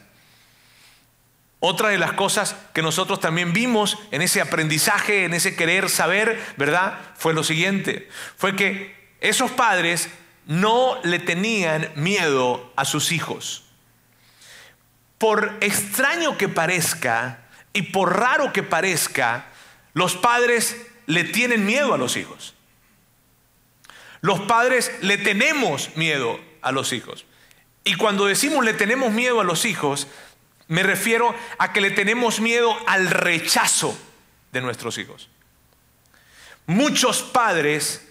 Otra 1.61 1.91
de 1.91 1.99
las 1.99 2.15
cosas 2.15 2.57
que 2.73 2.83
nosotros 2.83 3.21
también 3.21 3.53
vimos 3.53 3.99
en 4.11 4.21
ese 4.21 4.41
aprendizaje, 4.41 5.27
en 5.27 5.35
ese 5.35 5.55
querer 5.55 5.89
saber, 5.89 6.43
¿verdad? 6.57 6.99
Fue 7.17 7.35
lo 7.35 7.45
siguiente, 7.45 8.09
fue 8.37 8.57
que 8.57 8.97
esos 9.21 9.53
padres 9.53 10.09
no 10.47 10.99
le 11.05 11.21
tenían 11.21 11.93
miedo 11.95 12.73
a 12.75 12.85
sus 12.85 13.13
hijos 13.13 13.70
por 15.21 15.59
extraño 15.61 16.39
que 16.39 16.49
parezca 16.49 17.41
y 17.75 17.83
por 17.83 18.19
raro 18.19 18.55
que 18.55 18.63
parezca, 18.63 19.45
los 19.93 20.17
padres 20.17 20.75
le 21.05 21.25
tienen 21.25 21.67
miedo 21.67 21.93
a 21.93 21.99
los 21.99 22.17
hijos. 22.17 22.55
Los 24.23 24.41
padres 24.41 24.91
le 25.03 25.19
tenemos 25.19 25.95
miedo 25.95 26.41
a 26.63 26.73
los 26.73 26.95
hijos. 26.95 27.27
Y 27.85 27.97
cuando 27.97 28.25
decimos 28.25 28.65
le 28.65 28.73
tenemos 28.73 29.13
miedo 29.13 29.43
a 29.43 29.45
los 29.45 29.67
hijos, 29.67 30.07
me 30.69 30.83
refiero 30.83 31.35
a 31.59 31.75
que 31.75 31.83
le 31.83 31.91
tenemos 31.91 32.41
miedo 32.41 32.75
al 32.87 33.11
rechazo 33.11 33.95
de 34.53 34.63
nuestros 34.63 34.97
hijos. 34.97 35.29
Muchos 36.65 37.21
padres 37.21 38.10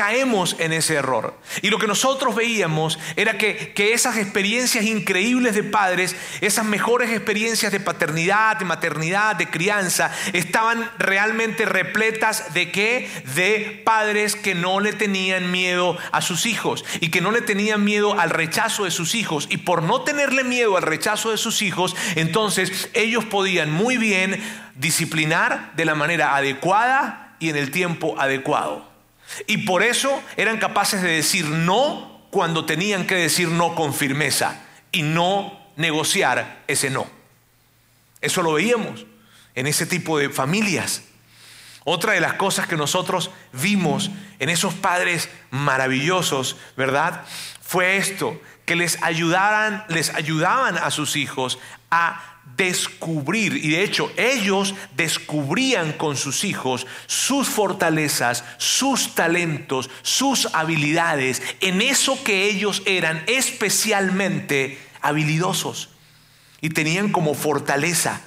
caemos 0.00 0.56
en 0.58 0.72
ese 0.72 0.94
error. 0.94 1.38
Y 1.60 1.68
lo 1.68 1.78
que 1.78 1.86
nosotros 1.86 2.34
veíamos 2.34 2.98
era 3.16 3.36
que, 3.36 3.74
que, 3.74 3.92
esas 3.92 4.16
experiencias 4.16 4.86
increíbles 4.86 5.54
de 5.54 5.62
padres, 5.62 6.16
esas 6.40 6.64
mejores 6.64 7.10
experiencias 7.10 7.70
de 7.70 7.80
paternidad, 7.80 8.56
de 8.56 8.64
maternidad, 8.64 9.36
de 9.36 9.50
crianza, 9.50 10.10
estaban 10.32 10.90
realmente 10.96 11.66
repletas 11.66 12.54
de 12.54 12.72
qué? 12.72 13.10
De 13.34 13.82
padres 13.84 14.36
que 14.36 14.54
no 14.54 14.80
le 14.80 14.94
tenían 14.94 15.50
miedo 15.50 15.98
a 16.12 16.22
sus 16.22 16.46
hijos 16.46 16.82
y 17.00 17.10
que 17.10 17.20
no 17.20 17.30
le 17.30 17.42
tenían 17.42 17.84
miedo 17.84 18.18
al 18.18 18.30
rechazo 18.30 18.84
de 18.84 18.90
sus 18.90 19.14
hijos. 19.14 19.48
Y 19.50 19.58
por 19.58 19.82
no 19.82 20.00
tenerle 20.00 20.44
miedo 20.44 20.78
al 20.78 20.82
rechazo 20.82 21.30
de 21.30 21.36
sus 21.36 21.60
hijos, 21.60 21.94
entonces 22.14 22.88
ellos 22.94 23.26
podían 23.26 23.70
muy 23.70 23.98
bien 23.98 24.42
disciplinar 24.76 25.72
de 25.76 25.84
la 25.84 25.94
manera 25.94 26.36
adecuada 26.36 27.36
y 27.38 27.50
en 27.50 27.56
el 27.56 27.70
tiempo 27.70 28.18
adecuado. 28.18 28.89
Y 29.46 29.58
por 29.58 29.82
eso 29.82 30.22
eran 30.36 30.58
capaces 30.58 31.02
de 31.02 31.10
decir 31.10 31.46
no 31.46 32.26
cuando 32.30 32.64
tenían 32.64 33.06
que 33.06 33.16
decir 33.16 33.48
no 33.48 33.74
con 33.74 33.94
firmeza 33.94 34.60
y 34.92 35.02
no 35.02 35.58
negociar 35.76 36.62
ese 36.66 36.90
no. 36.90 37.06
Eso 38.20 38.42
lo 38.42 38.54
veíamos 38.54 39.06
en 39.54 39.66
ese 39.66 39.86
tipo 39.86 40.18
de 40.18 40.30
familias. 40.30 41.02
Otra 41.84 42.12
de 42.12 42.20
las 42.20 42.34
cosas 42.34 42.66
que 42.66 42.76
nosotros 42.76 43.30
vimos 43.52 44.10
en 44.38 44.48
esos 44.48 44.74
padres 44.74 45.28
maravillosos, 45.50 46.56
¿verdad? 46.76 47.22
Fue 47.60 47.96
esto, 47.96 48.40
que 48.66 48.76
les 48.76 49.02
ayudaran, 49.02 49.84
les 49.88 50.14
ayudaban 50.14 50.76
a 50.76 50.90
sus 50.90 51.16
hijos 51.16 51.58
a 51.90 52.29
descubrir, 52.56 53.56
y 53.56 53.70
de 53.70 53.82
hecho 53.82 54.12
ellos 54.16 54.74
descubrían 54.94 55.92
con 55.92 56.16
sus 56.16 56.44
hijos 56.44 56.86
sus 57.06 57.48
fortalezas, 57.48 58.44
sus 58.58 59.14
talentos, 59.14 59.88
sus 60.02 60.46
habilidades, 60.54 61.42
en 61.60 61.80
eso 61.80 62.22
que 62.22 62.44
ellos 62.48 62.82
eran 62.84 63.22
especialmente 63.26 64.78
habilidosos 65.00 65.90
y 66.60 66.68
tenían 66.68 67.12
como 67.12 67.34
fortaleza. 67.34 68.20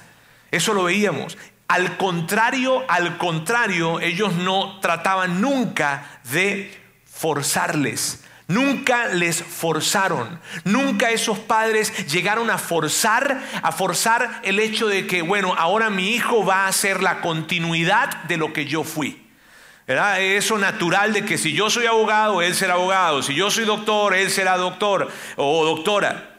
Eso 0.50 0.74
lo 0.74 0.84
veíamos. 0.84 1.38
Al 1.68 1.96
contrario, 1.96 2.84
al 2.88 3.18
contrario, 3.18 4.00
ellos 4.00 4.34
no 4.34 4.80
trataban 4.80 5.40
nunca 5.40 6.20
de 6.32 6.76
forzarles 7.04 8.24
Nunca 8.46 9.08
les 9.08 9.42
forzaron, 9.42 10.38
nunca 10.64 11.10
esos 11.10 11.38
padres 11.38 12.06
llegaron 12.12 12.50
a 12.50 12.58
forzar, 12.58 13.42
a 13.62 13.72
forzar 13.72 14.40
el 14.42 14.58
hecho 14.58 14.86
de 14.86 15.06
que, 15.06 15.22
bueno, 15.22 15.54
ahora 15.56 15.88
mi 15.88 16.10
hijo 16.10 16.44
va 16.44 16.66
a 16.66 16.72
ser 16.72 17.02
la 17.02 17.22
continuidad 17.22 18.24
de 18.24 18.36
lo 18.36 18.52
que 18.52 18.66
yo 18.66 18.84
fui. 18.84 19.24
¿verdad? 19.86 20.20
Eso 20.20 20.58
natural 20.58 21.12
de 21.12 21.24
que 21.24 21.38
si 21.38 21.52
yo 21.52 21.70
soy 21.70 21.86
abogado, 21.86 22.42
él 22.42 22.54
será 22.54 22.74
abogado, 22.74 23.22
si 23.22 23.34
yo 23.34 23.50
soy 23.50 23.64
doctor, 23.64 24.14
él 24.14 24.30
será 24.30 24.56
doctor 24.56 25.10
o 25.36 25.64
doctora. 25.64 26.33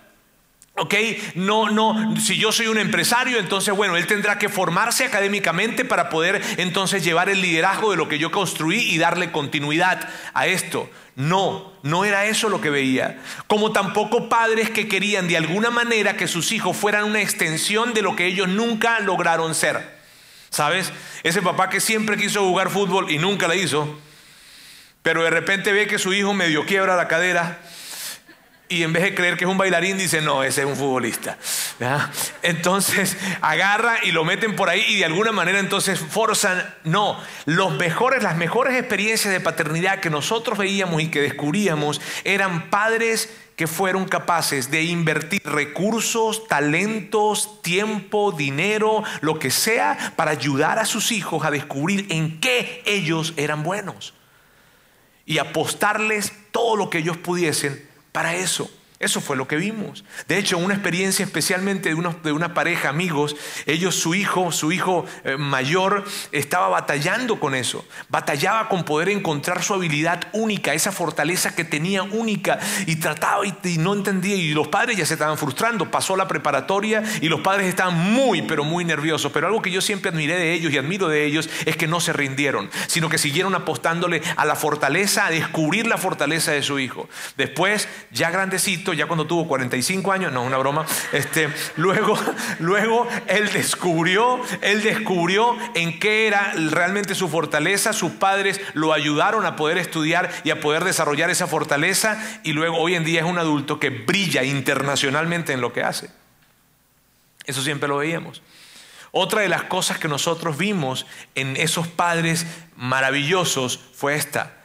¿Ok? 0.77 0.94
No, 1.36 1.70
no, 1.70 2.20
si 2.20 2.38
yo 2.38 2.51
soy 2.51 2.67
un 2.67 2.77
empresario, 2.77 3.39
entonces, 3.39 3.74
bueno, 3.74 3.96
él 3.96 4.08
tendrá 4.08 4.38
que 4.38 4.50
formarse 4.50 5.05
académicamente 5.05 5.86
para 5.86 6.10
poder 6.10 6.41
entonces 6.58 7.01
llevar 7.01 7.29
el 7.29 7.41
liderazgo 7.41 7.91
de 7.91 7.98
lo 7.98 8.10
que 8.10 8.20
yo 8.20 8.29
construí 8.29 8.82
y 8.82 8.98
darle 8.98 9.32
continuidad 9.32 10.10
a 10.34 10.48
esto. 10.48 10.89
No, 11.15 11.72
no 11.82 12.03
era 12.03 12.25
eso 12.25 12.50
lo 12.50 12.60
que 12.60 12.70
veía. 12.70 13.22
Como 13.48 13.72
tampoco 13.72 14.27
padres 14.27 14.70
que 14.70 14.89
querían 14.89 15.29
de 15.29 15.38
alguna 15.38 15.70
manera 15.70 16.17
que 16.17 16.27
sus 16.27 16.51
hijos 16.51 16.75
fueran 16.75 17.05
una 17.05 17.22
extensión 17.22 17.94
de 17.94 18.01
lo 18.01 18.17
que 18.17 18.25
ellos 18.25 18.50
nunca 18.50 19.00
lograron 19.00 19.55
ser. 19.55 19.96
¿Sabes? 20.50 20.91
Ese 21.24 21.41
papá 21.41 21.70
que 21.70 21.79
siempre 21.79 22.17
quiso 22.17 22.41
jugar 22.41 22.70
fútbol 22.70 23.10
y 23.10 23.17
nunca 23.17 23.48
la 23.48 23.55
hizo, 23.55 23.98
pero 25.01 25.24
de 25.24 25.29
repente 25.29 25.72
ve 25.72 25.88
que 25.88 26.00
su 26.00 26.13
hijo 26.13 26.34
medio 26.34 26.65
quiebra 26.65 26.98
la 26.98 27.08
cadera 27.08 27.62
y 28.67 28.84
en 28.84 28.93
vez 28.93 29.03
de 29.03 29.13
creer 29.13 29.38
que 29.38 29.45
es 29.45 29.50
un 29.50 29.57
bailarín, 29.57 29.98
dice, 29.98 30.22
no, 30.22 30.43
ese 30.43 30.62
es 30.62 30.67
un 30.67 30.75
futbolista. 30.75 31.38
Entonces 32.41 33.15
agarra 33.41 33.98
y 34.03 34.12
lo 34.12 34.25
meten 34.25 34.55
por 34.55 34.69
ahí 34.69 34.84
y 34.88 34.98
de 34.98 35.05
alguna 35.05 35.31
manera 35.31 35.60
entonces 35.60 36.00
forzan. 36.00 36.74
No, 36.84 37.19
los 37.45 37.74
mejores, 37.74 38.24
las 38.24 38.38
mejores 38.38 38.75
experiencias 38.75 39.31
de 39.31 39.39
paternidad 39.39 40.00
que 40.00 40.10
nosotros 40.10 40.57
veíamos 40.57 41.01
y 41.01 41.10
que 41.10 41.22
descubríamos 41.22 42.01
eran 42.24 42.69
padres 42.69 43.29
que 43.55 43.67
fueron 43.67 44.05
capaces 44.05 44.72
de 44.72 44.84
invertir 44.84 45.41
recursos, 45.45 46.48
talentos, 46.48 47.62
tiempo, 47.62 48.31
dinero, 48.31 49.03
lo 49.22 49.39
que 49.39 49.51
sea, 49.51 50.13
para 50.15 50.31
ayudar 50.31 50.79
a 50.79 50.86
sus 50.86 51.12
hijos 51.12 51.45
a 51.45 51.51
descubrir 51.51 52.07
en 52.10 52.39
qué 52.41 52.81
ellos 52.86 53.34
eran 53.38 53.63
buenos 53.63 54.13
y 55.25 55.38
apostarles 55.38 56.34
todo 56.51 56.75
lo 56.75 56.89
que 56.89 56.98
ellos 56.98 57.17
pudiesen 57.17 57.94
para 58.15 58.34
eso. 58.34 58.72
Eso 58.97 59.19
fue 59.19 59.35
lo 59.35 59.47
que 59.47 59.57
vimos. 59.57 60.05
De 60.27 60.37
hecho, 60.37 60.57
una 60.57 60.73
experiencia 60.73 61.25
especialmente 61.25 61.93
de, 61.93 62.15
de 62.23 62.31
una 62.31 62.53
pareja, 62.53 62.89
amigos, 62.89 63.35
ellos, 63.65 63.95
su 63.95 64.15
hijo, 64.15 64.53
su 64.53 64.71
hijo 64.71 65.05
eh, 65.25 65.35
mayor, 65.37 66.05
estaba 66.31 66.69
batallando 66.69 67.39
con 67.39 67.55
eso. 67.55 67.85
Batallaba 68.07 68.69
con 68.69 68.85
poder 68.85 69.09
encontrar 69.09 69.63
su 69.63 69.73
habilidad 69.73 70.27
única, 70.31 70.73
esa 70.73 70.93
fortaleza 70.93 71.55
que 71.55 71.65
tenía 71.65 72.03
única, 72.03 72.57
y 72.85 72.95
trataba 72.95 73.45
y, 73.45 73.53
y 73.63 73.77
no 73.77 73.93
entendía. 73.93 74.35
Y 74.35 74.53
los 74.53 74.69
padres 74.69 74.97
ya 74.97 75.05
se 75.05 75.15
estaban 75.15 75.37
frustrando. 75.37 75.91
Pasó 75.91 76.15
la 76.15 76.27
preparatoria 76.27 77.03
y 77.21 77.27
los 77.27 77.41
padres 77.41 77.67
estaban 77.67 77.95
muy, 78.13 78.43
pero 78.43 78.63
muy 78.63 78.85
nerviosos. 78.85 79.31
Pero 79.33 79.47
algo 79.47 79.61
que 79.61 79.71
yo 79.71 79.81
siempre 79.81 80.09
admiré 80.09 80.35
de 80.37 80.53
ellos 80.53 80.71
y 80.71 80.77
admiro 80.77 81.09
de 81.09 81.25
ellos 81.25 81.49
es 81.65 81.75
que 81.75 81.87
no 81.87 81.99
se 81.99 82.13
rindieron, 82.13 82.69
sino 82.87 83.09
que 83.09 83.17
siguieron 83.17 83.55
apostándole 83.55 84.21
a 84.37 84.45
la 84.45 84.55
fortaleza, 84.55 85.25
a 85.25 85.31
descubrir 85.31 85.87
la 85.87 85.97
fortaleza 85.97 86.53
de 86.53 86.63
su 86.63 86.79
hijo. 86.79 87.09
Después, 87.35 87.89
ya 88.11 88.31
grandecito, 88.31 88.85
ya 88.94 89.08
cuando 89.08 89.27
tuvo 89.27 89.48
45 89.48 90.12
años, 90.12 90.32
no, 90.32 90.44
una 90.44 90.58
broma, 90.58 90.86
este, 91.12 91.50
luego, 91.75 92.18
luego 92.60 93.08
él 93.27 93.51
descubrió, 93.51 94.39
él 94.62 94.82
descubrió 94.84 95.56
en 95.74 96.00
qué 96.00 96.27
era 96.27 96.54
realmente 96.72 97.15
su 97.15 97.27
fortaleza, 97.30 97.94
sus 97.94 98.12
padres 98.13 98.62
lo 98.74 98.94
ayudaron 98.94 99.46
a 99.46 99.56
poder 99.56 99.77
estudiar 99.77 100.32
y 100.44 100.51
a 100.51 100.60
poder 100.60 100.84
desarrollar 100.84 101.30
esa 101.30 101.48
fortaleza 101.48 102.22
y 102.44 102.54
luego 102.54 102.77
hoy 102.77 102.96
en 102.96 103.04
día 103.04 103.22
es 103.22 103.25
un 103.25 103.39
adulto 103.39 103.80
que 103.80 103.89
brilla 103.89 104.44
internacionalmente 104.44 105.54
en 105.54 105.62
lo 105.62 105.74
que 105.74 105.84
hace. 105.84 106.10
Eso 107.46 107.62
siempre 107.62 107.88
lo 107.88 107.98
veíamos. 107.98 108.42
Otra 109.12 109.42
de 109.42 109.50
las 109.50 109.63
cosas 109.63 109.98
que 109.98 110.10
nosotros 110.10 110.58
vimos 110.58 111.06
en 111.36 111.56
esos 111.56 111.88
padres 111.88 112.46
maravillosos 112.75 113.80
fue 113.94 114.15
esta. 114.15 114.58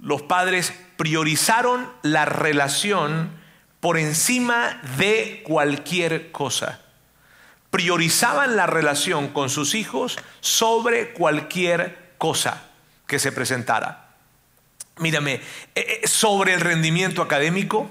Los 0.00 0.22
padres 0.22 0.74
priorizaron 0.96 1.88
la 2.02 2.24
relación 2.24 3.30
por 3.84 3.98
encima 3.98 4.80
de 4.96 5.42
cualquier 5.44 6.32
cosa. 6.32 6.80
Priorizaban 7.68 8.56
la 8.56 8.66
relación 8.66 9.28
con 9.28 9.50
sus 9.50 9.74
hijos 9.74 10.16
sobre 10.40 11.12
cualquier 11.12 12.14
cosa 12.16 12.62
que 13.06 13.18
se 13.18 13.30
presentara. 13.30 14.08
Mírame, 14.96 15.34
eh, 15.34 15.42
eh, 15.74 16.08
sobre 16.08 16.54
el 16.54 16.62
rendimiento 16.62 17.20
académico, 17.20 17.90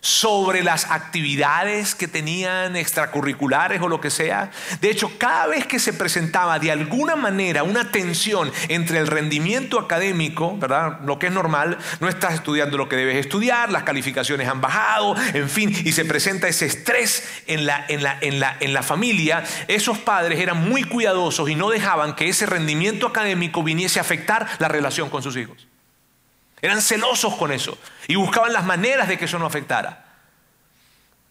sobre 0.00 0.62
las 0.62 0.90
actividades 0.90 1.94
que 1.94 2.08
tenían 2.08 2.76
extracurriculares 2.76 3.82
o 3.82 3.88
lo 3.88 4.00
que 4.00 4.10
sea. 4.10 4.50
De 4.80 4.90
hecho, 4.90 5.12
cada 5.18 5.46
vez 5.46 5.66
que 5.66 5.78
se 5.78 5.92
presentaba 5.92 6.58
de 6.58 6.72
alguna 6.72 7.16
manera 7.16 7.62
una 7.62 7.90
tensión 7.90 8.50
entre 8.68 8.98
el 8.98 9.06
rendimiento 9.06 9.78
académico, 9.78 10.56
¿verdad? 10.56 11.00
Lo 11.04 11.18
que 11.18 11.26
es 11.26 11.32
normal, 11.32 11.78
no 12.00 12.08
estás 12.08 12.34
estudiando 12.34 12.78
lo 12.78 12.88
que 12.88 12.96
debes 12.96 13.16
estudiar, 13.16 13.70
las 13.70 13.82
calificaciones 13.82 14.48
han 14.48 14.60
bajado, 14.60 15.14
en 15.34 15.48
fin, 15.48 15.70
y 15.84 15.92
se 15.92 16.04
presenta 16.04 16.48
ese 16.48 16.66
estrés 16.66 17.24
en 17.46 17.66
la, 17.66 17.84
en 17.88 18.02
la, 18.02 18.18
en 18.20 18.40
la, 18.40 18.56
en 18.60 18.72
la 18.72 18.82
familia, 18.82 19.44
esos 19.68 19.98
padres 19.98 20.40
eran 20.40 20.68
muy 20.68 20.84
cuidadosos 20.84 21.48
y 21.48 21.54
no 21.54 21.70
dejaban 21.70 22.14
que 22.14 22.28
ese 22.28 22.46
rendimiento 22.46 23.06
académico 23.06 23.62
viniese 23.62 23.98
a 23.98 24.02
afectar 24.02 24.46
la 24.58 24.68
relación 24.68 25.10
con 25.10 25.22
sus 25.22 25.36
hijos. 25.36 25.69
Eran 26.62 26.82
celosos 26.82 27.34
con 27.36 27.52
eso 27.52 27.78
y 28.06 28.16
buscaban 28.16 28.52
las 28.52 28.64
maneras 28.64 29.08
de 29.08 29.16
que 29.18 29.24
eso 29.24 29.38
no 29.38 29.46
afectara. 29.46 30.06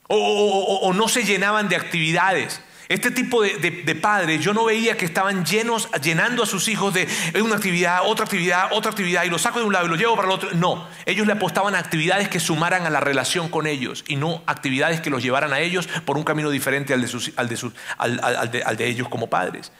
O, 0.07 0.91
no 0.95 1.07
se 1.07 1.23
llenaban 1.23 1.69
de 1.69 1.75
actividades. 1.75 2.61
Este 2.87 3.11
tipo 3.11 3.43
de, 3.43 3.99
padres, 4.01 4.43
yo 4.43 4.55
no 4.55 4.65
veía 4.65 4.97
que 4.97 5.05
estaban 5.05 5.45
llenos, 5.45 5.87
llenando 6.01 6.41
a 6.41 6.45
sus 6.47 6.67
hijos 6.67 6.95
de 6.95 7.07
una 7.39 7.57
actividad, 7.57 7.99
otra 8.05 8.25
actividad, 8.25 8.69
otra 8.71 8.89
actividad, 8.89 9.25
y 9.25 9.29
lo 9.29 9.37
saco 9.37 9.59
de 9.59 9.65
un 9.65 9.73
lado 9.73 9.85
y 9.85 9.89
lo 9.89 9.95
llevo 9.95 10.15
para 10.15 10.27
el 10.27 10.33
otro. 10.33 10.49
No, 10.53 10.87
ellos 11.05 11.27
le 11.27 11.33
apostaban 11.33 11.75
a 11.75 11.77
actividades 11.77 12.27
que 12.27 12.39
sumaran 12.39 12.87
a 12.87 12.89
la 12.89 12.99
relación 12.99 13.49
con 13.49 13.67
ellos 13.67 14.03
y 14.07 14.15
no 14.15 14.41
actividades 14.47 15.01
que 15.01 15.11
los 15.11 15.21
llevaran 15.21 15.53
a 15.53 15.59
ellos 15.59 15.87
por 16.05 16.17
un 16.17 16.23
camino 16.23 16.49
diferente 16.49 16.95
al 16.95 17.01
de, 17.01 17.07
sus, 17.07 17.31
al 17.37 17.47
de, 17.47 18.63
al 18.63 18.77
de 18.77 18.87
ellos 18.87 19.07
como 19.09 19.29
padres, 19.29 19.71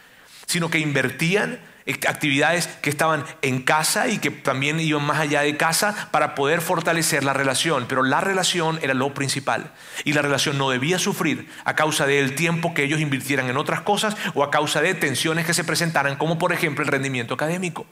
sino 0.46 0.70
que 0.70 0.78
invertían 0.78 1.60
actividades 2.08 2.68
que 2.68 2.90
estaban 2.90 3.26
en 3.42 3.62
casa 3.62 4.08
y 4.08 4.20
que 4.20 4.30
también 4.30 4.80
iban 4.80 5.04
más 5.04 5.20
allá 5.20 5.42
de 5.42 5.58
casa 5.58 6.10
para 6.12 6.36
poder 6.36 6.62
fortalecer 6.62 7.24
la 7.24 7.34
relación. 7.34 7.86
Pero 7.88 8.04
la 8.04 8.22
relación 8.22 8.80
era 8.82 8.94
lo 8.94 9.14
principal 9.14 9.72
y 10.04 10.14
la 10.14 10.22
relación 10.22 10.58
no 10.58 10.70
debía 10.70 11.00
sufrir 11.00 11.50
a 11.66 11.76
causa 11.76 12.06
del 12.06 12.36
tiempo 12.36 12.74
que 12.74 12.84
ellos 12.84 13.00
invirtieran 13.02 13.50
en 13.50 13.58
otras 13.58 13.82
cosas 13.82 14.16
o 14.36 14.44
a 14.44 14.52
causa 14.52 14.82
de 14.82 14.94
tensiones 14.94 15.46
que 15.46 15.54
se 15.54 15.64
presentaran, 15.64 16.18
como 16.18 16.38
por 16.38 16.54
ejemplo 16.54 16.84
el 16.84 16.92
rendimiento 16.92 17.34
académico. 17.34 17.86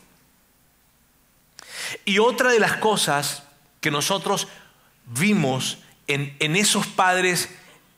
Y 2.05 2.19
otra 2.19 2.51
de 2.51 2.59
las 2.59 2.77
cosas 2.77 3.43
que 3.81 3.91
nosotros 3.91 4.47
vimos 5.05 5.79
en, 6.07 6.35
en 6.39 6.55
esos 6.55 6.87
padres, 6.87 7.49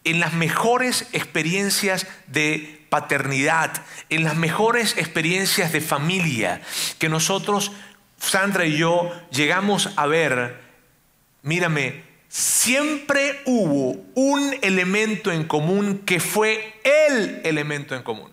en 0.03 0.19
las 0.19 0.33
mejores 0.33 1.07
experiencias 1.11 2.07
de 2.27 2.78
paternidad, 2.89 3.83
en 4.09 4.23
las 4.23 4.35
mejores 4.35 4.97
experiencias 4.97 5.71
de 5.71 5.81
familia 5.81 6.61
que 6.97 7.09
nosotros, 7.09 7.71
Sandra 8.17 8.65
y 8.65 8.77
yo, 8.77 9.11
llegamos 9.31 9.91
a 9.95 10.05
ver, 10.07 10.59
mírame, 11.43 12.03
siempre 12.27 13.41
hubo 13.45 14.03
un 14.15 14.55
elemento 14.61 15.31
en 15.31 15.45
común 15.45 15.99
que 16.05 16.19
fue 16.19 16.79
el 16.83 17.41
elemento 17.43 17.95
en 17.95 18.03
común. 18.03 18.31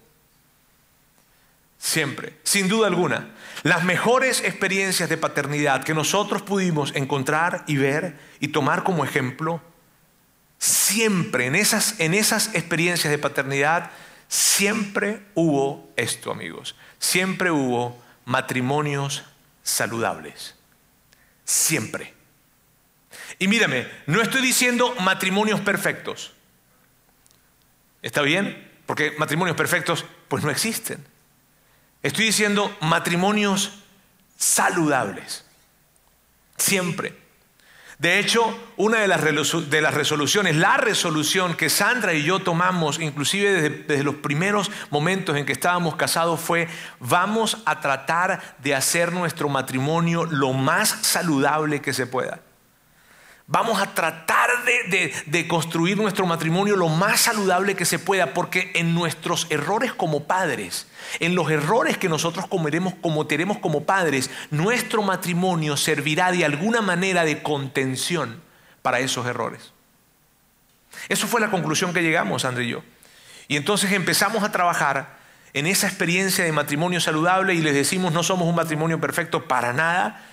Siempre, 1.78 2.34
sin 2.42 2.68
duda 2.68 2.88
alguna. 2.88 3.30
Las 3.62 3.84
mejores 3.84 4.42
experiencias 4.42 5.08
de 5.08 5.16
paternidad 5.16 5.84
que 5.84 5.94
nosotros 5.94 6.42
pudimos 6.42 6.94
encontrar 6.94 7.64
y 7.66 7.76
ver 7.76 8.18
y 8.40 8.48
tomar 8.48 8.82
como 8.82 9.04
ejemplo, 9.04 9.60
siempre 10.58 11.46
en 11.46 11.54
esas, 11.54 12.00
en 12.00 12.14
esas 12.14 12.54
experiencias 12.54 13.10
de 13.10 13.18
paternidad, 13.18 13.90
siempre 14.28 15.22
hubo 15.34 15.92
esto, 15.96 16.30
amigos. 16.30 16.76
Siempre 16.98 17.50
hubo 17.50 18.02
matrimonios 18.24 19.24
saludables. 19.62 20.54
Siempre. 21.44 22.14
Y 23.38 23.48
mírame, 23.48 23.86
no 24.06 24.20
estoy 24.22 24.42
diciendo 24.42 24.94
matrimonios 25.00 25.60
perfectos. 25.60 26.32
¿Está 28.02 28.22
bien? 28.22 28.70
Porque 28.86 29.14
matrimonios 29.18 29.56
perfectos 29.56 30.04
pues 30.28 30.44
no 30.44 30.50
existen. 30.50 31.04
Estoy 32.02 32.26
diciendo 32.26 32.76
matrimonios 32.80 33.82
saludables. 34.36 35.44
Siempre. 36.56 37.25
De 37.98 38.18
hecho, 38.18 38.54
una 38.76 39.00
de 39.00 39.08
las, 39.08 39.22
resoluciones, 39.22 40.54
la 40.54 40.76
resolución 40.76 41.54
que 41.54 41.70
Sandra 41.70 42.12
y 42.12 42.24
yo 42.24 42.40
tomamos, 42.40 43.00
inclusive 43.00 43.52
desde, 43.52 43.70
desde, 43.84 44.04
los 44.04 44.16
primeros 44.16 44.70
momentos 44.90 45.34
en 45.34 45.46
que 45.46 45.52
estábamos 45.52 45.96
casados, 45.96 46.38
fue, 46.40 46.68
vamos 47.00 47.62
a 47.64 47.80
tratar 47.80 48.56
de 48.58 48.74
hacer 48.74 49.12
nuestro 49.12 49.48
matrimonio 49.48 50.26
lo 50.26 50.52
más 50.52 50.90
saludable 51.02 51.80
que 51.80 51.94
se 51.94 52.06
pueda. 52.06 52.40
Vamos 53.48 53.80
a 53.80 53.94
tratar 53.94 54.50
de, 54.64 55.46
construir 55.46 55.96
nuestro 55.96 56.26
matrimonio 56.26 56.74
lo 56.74 56.88
más 56.88 57.20
saludable 57.20 57.76
que 57.76 57.84
se 57.84 58.00
pueda, 58.00 58.34
porque 58.34 58.72
en 58.74 58.92
nuestros 58.92 59.46
errores 59.50 59.92
como 59.92 60.24
padres, 60.24 60.88
en 61.20 61.36
los 61.36 61.48
errores 61.50 61.96
que 61.96 62.08
nosotros 62.08 62.48
comeremos, 62.48 62.94
cometeremos 62.94 63.58
como 63.58 63.84
padres, 63.84 64.30
nuestro 64.50 65.02
matrimonio 65.02 65.76
servirá 65.76 66.32
de 66.32 66.44
alguna 66.44 66.80
manera 66.80 67.24
de 67.24 67.42
contención 67.44 68.42
para 68.82 68.98
esos 68.98 69.26
errores. 69.26 69.72
Eso 71.08 71.28
fue 71.28 71.40
la 71.40 71.50
conclusión 71.50 71.92
que 71.92 72.02
llegamos, 72.02 72.44
André 72.44 72.64
y 72.64 72.70
yo. 72.70 72.82
Y 73.46 73.56
entonces 73.56 73.92
empezamos 73.92 74.42
a 74.42 74.50
trabajar 74.50 75.18
en 75.52 75.68
esa 75.68 75.86
experiencia 75.86 76.44
de 76.44 76.50
matrimonio 76.50 77.00
saludable 77.00 77.54
y 77.54 77.62
les 77.62 77.74
decimos 77.74 78.12
no 78.12 78.24
somos 78.24 78.48
un 78.48 78.56
matrimonio 78.56 79.00
perfecto 79.00 79.46
para 79.46 79.72
nada, 79.72 80.26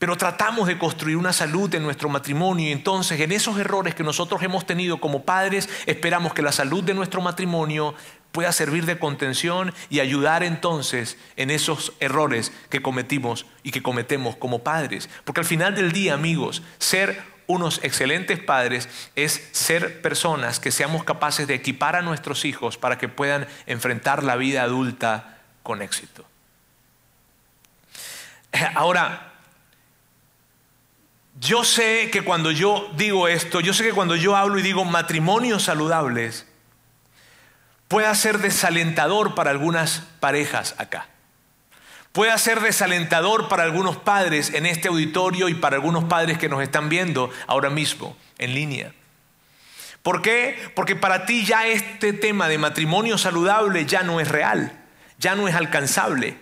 pero 0.00 0.16
tratamos 0.16 0.66
de 0.66 0.78
construir 0.78 1.18
una 1.18 1.34
salud 1.34 1.72
en 1.74 1.82
nuestro 1.82 2.08
matrimonio 2.08 2.66
y 2.66 2.72
entonces 2.72 3.20
en 3.20 3.32
esos 3.32 3.58
errores 3.58 3.94
que 3.94 4.02
nosotros 4.02 4.42
hemos 4.42 4.64
tenido 4.64 4.98
como 4.98 5.24
padres, 5.24 5.68
esperamos 5.84 6.32
que 6.32 6.40
la 6.40 6.52
salud 6.52 6.82
de 6.82 6.94
nuestro 6.94 7.20
matrimonio 7.20 7.94
pueda 8.32 8.50
servir 8.50 8.86
de 8.86 8.98
contención 8.98 9.74
y 9.90 10.00
ayudar 10.00 10.42
entonces 10.42 11.18
en 11.36 11.50
esos 11.50 11.92
errores 12.00 12.50
que 12.70 12.80
cometimos 12.80 13.44
y 13.62 13.72
que 13.72 13.82
cometemos 13.82 14.36
como 14.36 14.60
padres. 14.60 15.10
Porque 15.24 15.40
al 15.40 15.46
final 15.46 15.74
del 15.74 15.92
día, 15.92 16.14
amigos, 16.14 16.62
ser 16.78 17.22
unos 17.46 17.78
excelentes 17.84 18.38
padres 18.38 18.88
es 19.16 19.50
ser 19.52 20.00
personas 20.00 20.60
que 20.60 20.72
seamos 20.72 21.04
capaces 21.04 21.46
de 21.46 21.56
equipar 21.56 21.94
a 21.94 22.00
nuestros 22.00 22.46
hijos 22.46 22.78
para 22.78 22.96
que 22.96 23.08
puedan 23.08 23.46
enfrentar 23.66 24.22
la 24.22 24.36
vida 24.36 24.62
adulta 24.62 25.40
con 25.62 25.82
éxito. 25.82 26.24
Ahora, 28.74 29.29
yo 31.40 31.64
sé 31.64 32.10
que 32.12 32.22
cuando 32.22 32.50
yo 32.50 32.90
digo 32.96 33.26
esto, 33.26 33.60
yo 33.60 33.72
sé 33.72 33.82
que 33.82 33.92
cuando 33.94 34.14
yo 34.14 34.36
hablo 34.36 34.58
y 34.58 34.62
digo 34.62 34.84
matrimonios 34.84 35.62
saludables, 35.64 36.46
puede 37.88 38.14
ser 38.14 38.38
desalentador 38.38 39.34
para 39.34 39.50
algunas 39.50 40.02
parejas 40.20 40.74
acá. 40.76 41.08
Puede 42.12 42.36
ser 42.38 42.60
desalentador 42.60 43.48
para 43.48 43.62
algunos 43.62 43.96
padres 43.96 44.52
en 44.52 44.66
este 44.66 44.88
auditorio 44.88 45.48
y 45.48 45.54
para 45.54 45.76
algunos 45.76 46.04
padres 46.04 46.36
que 46.36 46.50
nos 46.50 46.62
están 46.62 46.90
viendo 46.90 47.30
ahora 47.46 47.70
mismo 47.70 48.16
en 48.36 48.54
línea. 48.54 48.92
¿Por 50.02 50.20
qué? 50.20 50.58
Porque 50.74 50.94
para 50.94 51.24
ti 51.24 51.46
ya 51.46 51.66
este 51.66 52.12
tema 52.12 52.48
de 52.48 52.58
matrimonio 52.58 53.16
saludable 53.16 53.86
ya 53.86 54.02
no 54.02 54.20
es 54.20 54.28
real, 54.28 54.78
ya 55.18 55.36
no 55.36 55.48
es 55.48 55.54
alcanzable. 55.54 56.36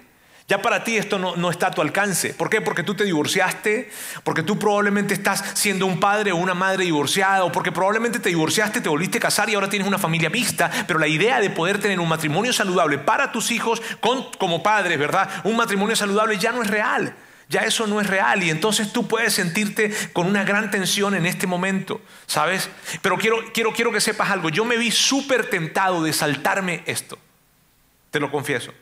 Ya 0.48 0.62
para 0.62 0.82
ti 0.82 0.96
esto 0.96 1.18
no, 1.18 1.50
está 1.50 1.66
a 1.66 1.70
tu 1.72 1.82
alcance. 1.82 2.32
¿Por 2.32 2.48
qué? 2.48 2.62
Porque 2.62 2.82
tú 2.82 2.94
te 2.94 3.04
divorciaste, 3.04 3.90
porque 4.24 4.42
tú 4.42 4.58
probablemente 4.58 5.12
estás 5.12 5.44
siendo 5.52 5.84
un 5.84 6.00
padre 6.00 6.32
o 6.32 6.36
una 6.36 6.54
madre 6.54 6.84
divorciada, 6.84 7.44
o 7.44 7.52
porque 7.52 7.70
probablemente 7.70 8.18
te 8.18 8.30
divorciaste, 8.30 8.80
te 8.80 8.88
volviste 8.88 9.18
a 9.18 9.20
casar 9.20 9.50
y 9.50 9.54
ahora 9.54 9.68
tienes 9.68 9.86
una 9.86 9.98
familia 9.98 10.30
mixta. 10.30 10.70
Pero 10.86 10.98
la 10.98 11.06
idea 11.06 11.38
de 11.38 11.50
poder 11.50 11.78
tener 11.78 12.00
un 12.00 12.08
matrimonio 12.08 12.54
saludable 12.54 12.96
para 12.96 13.30
tus 13.30 13.50
hijos 13.50 13.82
como 14.00 14.62
padres, 14.62 14.98
¿verdad? 14.98 15.28
Un 15.44 15.54
matrimonio 15.54 15.94
saludable 15.94 16.38
ya 16.38 16.50
no 16.50 16.62
es 16.62 16.70
real. 16.70 17.14
Ya 17.50 17.60
eso 17.60 17.86
no 17.86 18.00
es 18.00 18.06
real 18.06 18.42
y 18.42 18.50
entonces 18.50 18.92
tú 18.92 19.06
puedes 19.06 19.34
sentirte 19.34 19.92
con 20.12 20.26
una 20.26 20.44
gran 20.44 20.70
tensión 20.70 21.14
en 21.14 21.24
este 21.24 21.46
momento, 21.46 22.00
¿sabes? 22.26 22.68
Pero 23.00 23.16
quiero, 23.16 23.38
quiero, 23.54 23.72
quiero 23.72 23.92
que 23.92 24.02
sepas 24.02 24.30
algo. 24.30 24.50
Yo 24.50 24.66
me 24.66 24.76
vi 24.76 24.90
súper 24.90 25.48
tentado 25.48 26.02
de 26.02 26.12
saltarme 26.12 26.82
esto. 26.86 27.18
Te 28.10 28.20
lo 28.20 28.30
confieso. 28.30 28.72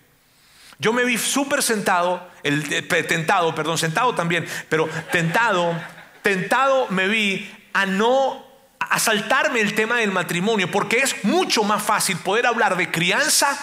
Yo 0.78 0.92
me 0.92 1.04
vi 1.04 1.16
súper 1.16 1.62
sentado, 1.62 2.28
el, 2.42 2.72
eh, 2.72 2.82
tentado, 2.82 3.54
perdón, 3.54 3.78
sentado 3.78 4.14
también, 4.14 4.46
pero 4.68 4.88
tentado, 5.10 5.74
tentado 6.22 6.86
me 6.90 7.08
vi 7.08 7.50
a 7.72 7.86
no 7.86 8.44
a 8.78 8.98
saltarme 8.98 9.60
el 9.60 9.74
tema 9.74 9.96
del 9.96 10.12
matrimonio, 10.12 10.70
porque 10.70 10.98
es 10.98 11.24
mucho 11.24 11.64
más 11.64 11.82
fácil 11.82 12.16
poder 12.18 12.46
hablar 12.46 12.76
de 12.76 12.90
crianza 12.90 13.58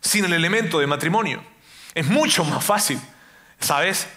sin 0.00 0.24
el 0.24 0.32
elemento 0.32 0.80
de 0.80 0.86
matrimonio. 0.86 1.44
Es 1.94 2.06
mucho 2.06 2.44
más 2.44 2.64
fácil, 2.64 2.98
¿sabes? 3.60 4.08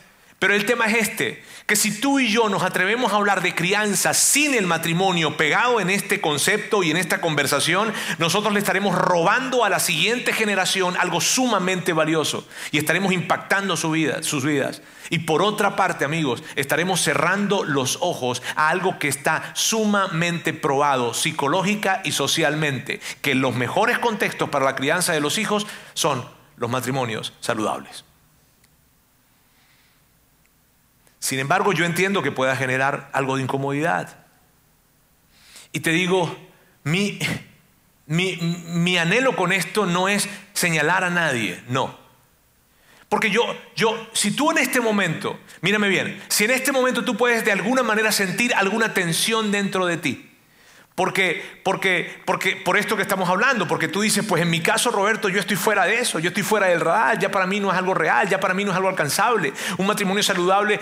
Pero 0.43 0.55
el 0.55 0.65
tema 0.65 0.87
es 0.87 1.07
este, 1.07 1.41
que 1.65 1.77
si 1.77 2.01
tú 2.01 2.19
y 2.19 2.29
yo 2.29 2.49
nos 2.49 2.63
atrevemos 2.63 3.13
a 3.13 3.15
hablar 3.15 3.41
de 3.41 3.55
crianza 3.55 4.13
sin 4.13 4.53
el 4.53 4.67
matrimonio 4.67 5.37
pegado 5.37 5.79
en 5.79 5.89
este 5.89 6.19
concepto 6.19 6.83
y 6.83 6.91
en 6.91 6.97
esta 6.97 7.21
conversación, 7.21 7.93
nosotros 8.17 8.51
le 8.51 8.59
estaremos 8.59 8.93
robando 8.93 9.63
a 9.63 9.69
la 9.69 9.79
siguiente 9.79 10.33
generación 10.33 10.97
algo 10.99 11.21
sumamente 11.21 11.93
valioso 11.93 12.45
y 12.71 12.77
estaremos 12.77 13.13
impactando 13.13 13.77
su 13.77 13.91
vida, 13.91 14.21
sus 14.21 14.43
vidas. 14.43 14.81
Y 15.09 15.19
por 15.19 15.41
otra 15.41 15.77
parte, 15.77 16.03
amigos, 16.03 16.43
estaremos 16.57 16.99
cerrando 16.99 17.63
los 17.63 17.99
ojos 18.01 18.43
a 18.57 18.67
algo 18.67 18.99
que 18.99 19.07
está 19.07 19.51
sumamente 19.53 20.51
probado 20.51 21.13
psicológica 21.13 22.01
y 22.03 22.11
socialmente, 22.11 22.99
que 23.21 23.33
los 23.33 23.55
mejores 23.55 23.97
contextos 23.97 24.49
para 24.49 24.65
la 24.65 24.75
crianza 24.75 25.13
de 25.13 25.21
los 25.21 25.37
hijos 25.37 25.65
son 25.93 26.27
los 26.57 26.69
matrimonios 26.69 27.31
saludables. 27.39 28.03
Sin 31.23 31.39
embargo, 31.39 31.71
yo 31.71 31.85
entiendo 31.85 32.21
que 32.21 32.33
pueda 32.33 32.53
generar 32.53 33.09
algo 33.13 33.37
de 33.37 33.43
incomodidad. 33.43 34.17
Y 35.71 35.79
te 35.79 35.91
digo, 35.91 36.35
mi, 36.83 37.17
mi, 38.07 38.97
anhelo 38.97 39.33
con 39.37 39.53
esto 39.53 39.85
no 39.85 40.09
es 40.09 40.27
señalar 40.51 41.05
a 41.05 41.09
nadie, 41.09 41.63
no. 41.69 41.97
Porque 43.07 43.29
yo, 43.29 43.41
yo, 43.73 44.09
si 44.11 44.31
tú 44.31 44.51
en 44.51 44.57
este 44.57 44.81
momento, 44.81 45.39
mírame 45.61 45.87
bien, 45.87 46.21
si 46.27 46.43
en 46.43 46.51
este 46.51 46.73
momento 46.73 47.05
tú 47.05 47.15
puedes 47.15 47.45
de 47.45 47.53
alguna 47.53 47.83
manera 47.83 48.11
sentir 48.11 48.53
alguna 48.53 48.93
tensión 48.93 49.49
dentro 49.49 49.85
de 49.85 49.95
ti, 49.95 50.29
porque, 50.95 51.61
porque, 51.63 52.21
porque, 52.25 52.55
por 52.57 52.77
esto 52.77 52.95
que 52.95 53.01
estamos 53.01 53.27
hablando, 53.27 53.67
porque 53.67 53.87
tú 53.87 54.01
dices, 54.01 54.23
pues 54.27 54.43
en 54.43 54.49
mi 54.51 54.59
caso, 54.59 54.91
Roberto, 54.91 55.27
yo 55.27 55.39
estoy 55.39 55.55
fuera 55.55 55.85
de 55.85 55.99
eso, 55.99 56.19
yo 56.19 56.27
estoy 56.27 56.43
fuera 56.43 56.67
del 56.67 56.81
radar, 56.81 57.17
ya 57.17 57.31
para 57.31 57.47
mí 57.47 57.59
no 57.59 57.71
es 57.71 57.77
algo 57.77 57.95
real, 57.95 58.29
ya 58.29 58.39
para 58.39 58.53
mí 58.53 58.63
no 58.63 58.71
es 58.71 58.77
algo 58.77 58.89
alcanzable. 58.89 59.53
Un 59.77 59.87
matrimonio 59.87 60.21
saludable 60.21 60.79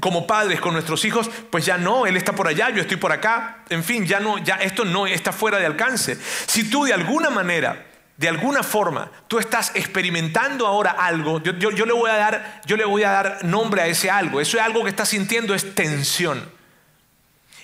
como 0.00 0.26
padres 0.26 0.60
con 0.60 0.72
nuestros 0.72 1.04
hijos, 1.04 1.30
pues 1.50 1.64
ya 1.64 1.78
no, 1.78 2.06
él 2.06 2.16
está 2.16 2.32
por 2.32 2.48
allá, 2.48 2.70
yo 2.70 2.80
estoy 2.80 2.96
por 2.96 3.12
acá, 3.12 3.64
en 3.68 3.84
fin, 3.84 4.06
ya 4.06 4.20
no, 4.20 4.38
ya 4.38 4.56
esto 4.56 4.84
no 4.84 5.06
está 5.06 5.32
fuera 5.32 5.58
de 5.58 5.66
alcance. 5.66 6.18
Si 6.46 6.68
tú 6.68 6.84
de 6.84 6.92
alguna 6.92 7.30
manera, 7.30 7.86
de 8.16 8.28
alguna 8.28 8.62
forma, 8.62 9.10
tú 9.28 9.38
estás 9.38 9.72
experimentando 9.74 10.66
ahora 10.66 10.92
algo, 10.92 11.42
yo, 11.42 11.52
yo 11.52 11.86
le 11.86 11.92
voy 11.92 12.10
a 12.10 12.16
dar, 12.16 12.62
yo 12.64 12.76
le 12.76 12.84
voy 12.84 13.02
a 13.02 13.10
dar 13.10 13.44
nombre 13.44 13.82
a 13.82 13.86
ese 13.86 14.10
algo. 14.10 14.40
Eso 14.40 14.56
es 14.56 14.62
algo 14.62 14.84
que 14.84 14.90
estás 14.90 15.08
sintiendo 15.08 15.54
es 15.54 15.74
tensión. 15.74 16.48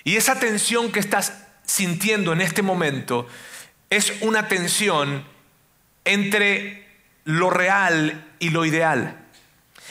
Y 0.03 0.17
esa 0.17 0.39
tensión 0.39 0.91
que 0.91 0.99
estás 0.99 1.45
sintiendo 1.63 2.33
en 2.33 2.41
este 2.41 2.61
momento 2.61 3.27
es 3.89 4.13
una 4.21 4.47
tensión 4.47 5.25
entre 6.05 6.87
lo 7.23 7.49
real 7.49 8.25
y 8.39 8.49
lo 8.49 8.65
ideal. 8.65 9.20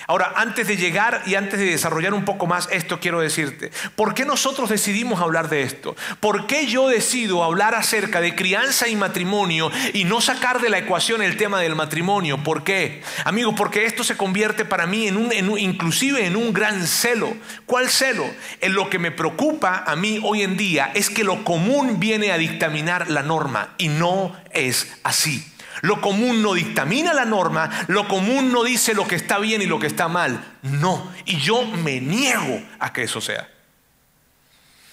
Ahora, 0.07 0.33
antes 0.37 0.67
de 0.67 0.77
llegar 0.77 1.23
y 1.27 1.35
antes 1.35 1.59
de 1.59 1.67
desarrollar 1.67 2.15
un 2.15 2.25
poco 2.25 2.47
más 2.47 2.69
esto, 2.71 3.01
quiero 3.01 3.21
decirte, 3.21 3.71
¿por 3.97 4.15
qué 4.15 4.25
nosotros 4.25 4.69
decidimos 4.71 5.21
hablar 5.21 5.49
de 5.49 5.63
esto? 5.63 5.97
¿Por 6.21 6.47
qué 6.47 6.67
yo 6.67 6.89
decido 6.89 7.45
hablar 7.45 7.75
acerca 7.75 8.21
de 8.21 8.35
crianza 8.35 8.89
y 8.89 8.97
matrimonio 8.97 9.71
y 9.93 10.05
no 10.05 10.21
sacar 10.21 10.61
de 10.61 10.71
la 10.71 10.79
ecuación 10.79 11.23
el 11.23 11.37
tema 11.37 11.61
del 11.61 11.75
matrimonio? 11.75 12.43
¿Por 12.43 12.65
qué? 12.65 13.03
Amigos, 13.25 13.55
porque 13.57 13.85
esto 13.85 14.05
se 14.05 14.17
convierte 14.17 14.65
para 14.65 14.87
mí 14.87 15.09
en 15.09 15.17
un, 15.17 15.59
inclusive 15.59 16.27
en 16.27 16.37
un 16.37 16.53
gran 16.53 16.87
celo. 16.87 17.37
¿Cuál 17.67 17.89
celo? 17.89 18.25
En 18.61 18.75
lo 18.75 18.91
que 18.91 18.99
me 18.99 19.11
preocupa 19.11 19.85
a 19.87 19.97
mí 19.97 20.21
hoy 20.23 20.43
en 20.43 20.57
día 20.57 20.91
es 20.95 21.11
que 21.11 21.25
lo 21.25 21.45
común 21.45 22.01
viene 22.01 22.33
a 22.33 22.39
dictaminar 22.39 23.11
la 23.11 23.23
norma 23.23 23.75
y 23.79 23.89
no 23.89 24.37
es 24.53 24.93
así. 25.03 25.50
Lo 25.83 26.01
común 26.01 26.43
no 26.43 26.55
dictamina 26.55 27.15
la 27.15 27.25
norma, 27.25 27.71
lo 27.89 28.07
común 28.09 28.53
no 28.53 28.65
dice 28.65 28.95
lo 28.95 29.07
que 29.07 29.17
está 29.17 29.39
bien 29.39 29.63
y 29.63 29.67
lo 29.67 29.79
que 29.79 29.87
está 29.87 30.09
mal. 30.09 30.59
No, 30.63 31.11
y 31.25 31.39
yo 31.39 31.65
me 31.65 32.01
niego 32.01 32.63
a 32.79 32.93
que 32.93 33.05
eso 33.05 33.21
sea. 33.21 33.49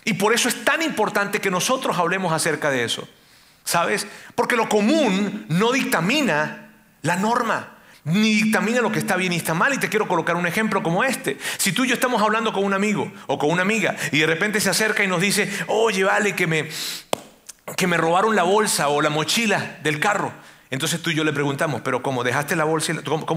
Y 0.05 0.13
por 0.13 0.33
eso 0.33 0.47
es 0.47 0.63
tan 0.63 0.81
importante 0.81 1.41
que 1.41 1.51
nosotros 1.51 1.97
hablemos 1.97 2.31
acerca 2.31 2.69
de 2.69 2.85
eso. 2.85 3.07
¿Sabes? 3.65 4.07
Porque 4.35 4.55
lo 4.55 4.69
común 4.69 5.45
no 5.49 5.73
dictamina 5.73 6.69
la 7.01 7.17
norma, 7.17 7.75
ni 8.05 8.35
dictamina 8.35 8.79
lo 8.79 8.93
que 8.93 8.99
está 8.99 9.17
bien 9.17 9.33
y 9.33 9.35
está 9.35 9.53
mal. 9.53 9.73
Y 9.73 9.77
te 9.79 9.89
quiero 9.89 10.07
colocar 10.07 10.37
un 10.37 10.47
ejemplo 10.47 10.81
como 10.81 11.03
este. 11.03 11.37
Si 11.57 11.73
tú 11.73 11.83
y 11.83 11.89
yo 11.89 11.93
estamos 11.93 12.21
hablando 12.21 12.53
con 12.53 12.63
un 12.63 12.73
amigo 12.73 13.11
o 13.25 13.37
con 13.37 13.51
una 13.51 13.63
amiga 13.63 13.97
y 14.13 14.19
de 14.19 14.25
repente 14.25 14.61
se 14.61 14.69
acerca 14.69 15.03
y 15.03 15.07
nos 15.07 15.19
dice, 15.19 15.51
oye, 15.67 16.05
vale, 16.05 16.33
que 16.33 16.47
me, 16.47 16.69
que 17.75 17.87
me 17.87 17.97
robaron 17.97 18.33
la 18.33 18.43
bolsa 18.43 18.87
o 18.87 19.01
la 19.01 19.09
mochila 19.09 19.79
del 19.83 19.99
carro. 19.99 20.31
Entonces 20.69 21.01
tú 21.01 21.09
y 21.09 21.15
yo 21.15 21.23
le 21.23 21.31
preguntamos, 21.31 21.81
pero 21.81 22.03
¿cómo? 22.03 22.23
¿Dejaste 22.23 22.55
la 22.55 22.65
bolsa? 22.65 22.93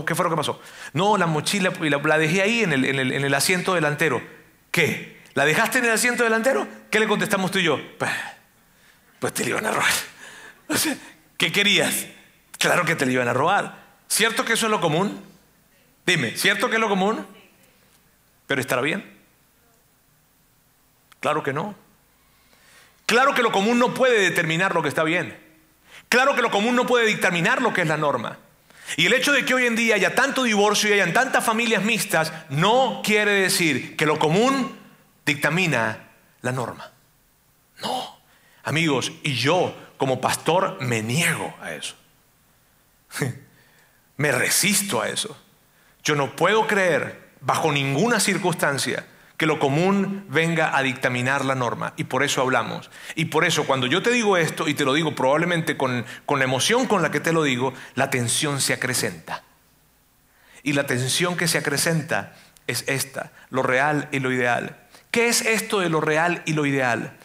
¿Qué 0.07 0.15
fue 0.15 0.25
lo 0.25 0.31
que 0.31 0.37
pasó? 0.37 0.61
No, 0.93 1.17
la 1.17 1.27
mochila 1.27 1.73
la, 1.81 1.99
la 1.99 2.19
dejé 2.19 2.43
ahí 2.43 2.63
en 2.63 2.73
el, 2.73 3.35
asiento 3.35 3.75
delantero. 3.75 4.21
¿Qué? 4.71 5.21
¿La 5.35 5.45
dejaste 5.45 5.79
en 5.79 5.85
el 5.85 5.93
asiento 5.93 6.25
delantero? 6.25 6.67
¿Qué 6.91 6.99
le 6.99 7.07
contestamos 7.07 7.51
tú 7.51 7.59
y 7.59 7.65
yo? 7.65 7.79
Pues, 7.99 8.11
pues 9.21 9.33
te 9.33 9.45
la 9.45 9.51
iban 9.51 9.67
a 9.67 9.71
robar. 9.71 9.91
O 10.69 10.77
sea, 10.77 10.97
¿qué 11.37 11.51
querías? 11.51 12.07
Claro 12.57 12.85
que 12.85 12.95
te 12.95 13.05
la 13.05 13.11
iban 13.11 13.27
a 13.27 13.33
robar. 13.33 13.77
¿Cierto 14.07 14.45
que 14.45 14.53
eso 14.53 14.67
es 14.67 14.71
lo 14.71 14.81
común? 14.81 15.21
Dime, 16.07 16.37
¿cierto 16.37 16.69
que 16.69 16.77
es 16.77 16.81
lo 16.81 16.89
común? 16.89 17.27
¿Pero 18.47 18.61
estará 18.61 18.81
bien? 18.81 19.05
Claro 21.19 21.43
que 21.43 21.53
no. 21.53 21.75
Claro 23.07 23.35
que 23.35 23.43
lo 23.43 23.51
común 23.51 23.81
no 23.81 23.95
puede 23.95 24.21
determinar 24.21 24.75
lo 24.75 24.83
que 24.83 24.89
está 24.89 25.03
bien. 25.03 25.37
Claro 26.11 26.35
que 26.35 26.43
lo 26.43 26.51
común 26.51 26.75
no 26.75 26.87
puede 26.87 27.07
dictaminar 27.07 27.63
lo 27.63 27.73
que 27.73 27.83
es 27.83 27.89
la 27.89 27.97
norma. 27.97 28.37
Y 28.97 29.07
el 29.07 29.13
hecho 29.13 29.31
de 29.33 29.45
que 29.45 29.55
hoy 29.55 29.67
en 29.67 29.77
día 29.77 29.95
haya 29.95 30.17
tanto 30.17 30.43
divorcio 30.43 30.91
y 30.91 30.95
hayan 30.95 31.13
tantas 31.13 31.45
familias 31.45 31.85
mixtas 31.85 32.33
no 32.49 33.01
quiere 33.05 33.31
decir 33.31 33.97
que 33.97 34.07
lo 34.07 34.19
común 34.19 34.77
dictamina 35.25 36.09
la 36.43 36.51
norma. 36.51 36.91
No, 37.81 38.19
amigos, 38.65 39.13
y 39.23 39.35
yo 39.35 39.73
como 39.99 40.21
pastor 40.21 40.79
me 40.81 41.01
niego 41.01 41.55
a 41.63 41.75
eso. 41.75 41.95
me 44.17 44.33
resisto 44.33 45.01
a 45.01 45.09
eso. 45.09 45.41
Yo 46.03 46.17
no 46.17 46.35
puedo 46.35 46.67
creer 46.67 47.31
bajo 47.41 47.71
ninguna 47.71 48.19
circunstancia 48.19 49.07
que 49.41 49.47
lo 49.47 49.59
común 49.59 50.27
venga 50.29 50.77
a 50.77 50.83
dictaminar 50.83 51.47
la 51.47 51.55
norma. 51.55 51.95
Y 51.97 52.05
por 52.05 52.23
eso 52.23 52.43
hablamos. 52.43 52.91
Y 53.15 53.25
por 53.25 53.47
eso 53.47 53.65
cuando 53.65 53.87
yo 53.87 54.03
te 54.03 54.11
digo 54.11 54.37
esto, 54.37 54.69
y 54.69 54.75
te 54.75 54.85
lo 54.85 54.93
digo 54.93 55.15
probablemente 55.15 55.79
con, 55.79 56.05
con 56.27 56.41
la 56.41 56.45
emoción 56.45 56.87
con 56.87 57.01
la 57.01 57.11
que 57.11 57.21
te 57.21 57.33
lo 57.33 57.43
digo, 57.43 57.73
la 57.95 58.11
tensión 58.11 58.61
se 58.61 58.75
acrecenta. 58.75 59.43
Y 60.63 60.75
la 60.75 60.85
tensión 60.85 61.39
que 61.39 61.49
se 61.49 61.57
acrecenta 61.57 62.37
es 62.67 62.85
esta, 62.87 63.33
lo 63.49 63.63
real 63.63 64.11
y 64.13 64.19
lo 64.19 64.31
ideal. 64.31 64.77
¿Qué 65.11 65.29
es 65.29 65.41
esto 65.41 65.81
de 65.81 65.89
lo 65.89 66.03
real 66.03 66.43
y 66.45 66.53
lo 66.53 66.67
ideal? 66.67 67.17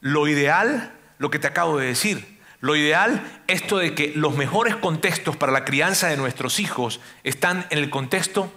Lo 0.00 0.26
ideal, 0.26 0.94
lo 1.18 1.30
que 1.30 1.38
te 1.38 1.48
acabo 1.48 1.76
de 1.76 1.88
decir. 1.88 2.38
Lo 2.60 2.76
ideal, 2.76 3.42
esto 3.46 3.76
de 3.76 3.94
que 3.94 4.14
los 4.16 4.38
mejores 4.38 4.74
contextos 4.74 5.36
para 5.36 5.52
la 5.52 5.66
crianza 5.66 6.08
de 6.08 6.16
nuestros 6.16 6.60
hijos 6.60 6.98
están 7.24 7.66
en 7.68 7.76
el 7.76 7.90
contexto 7.90 8.50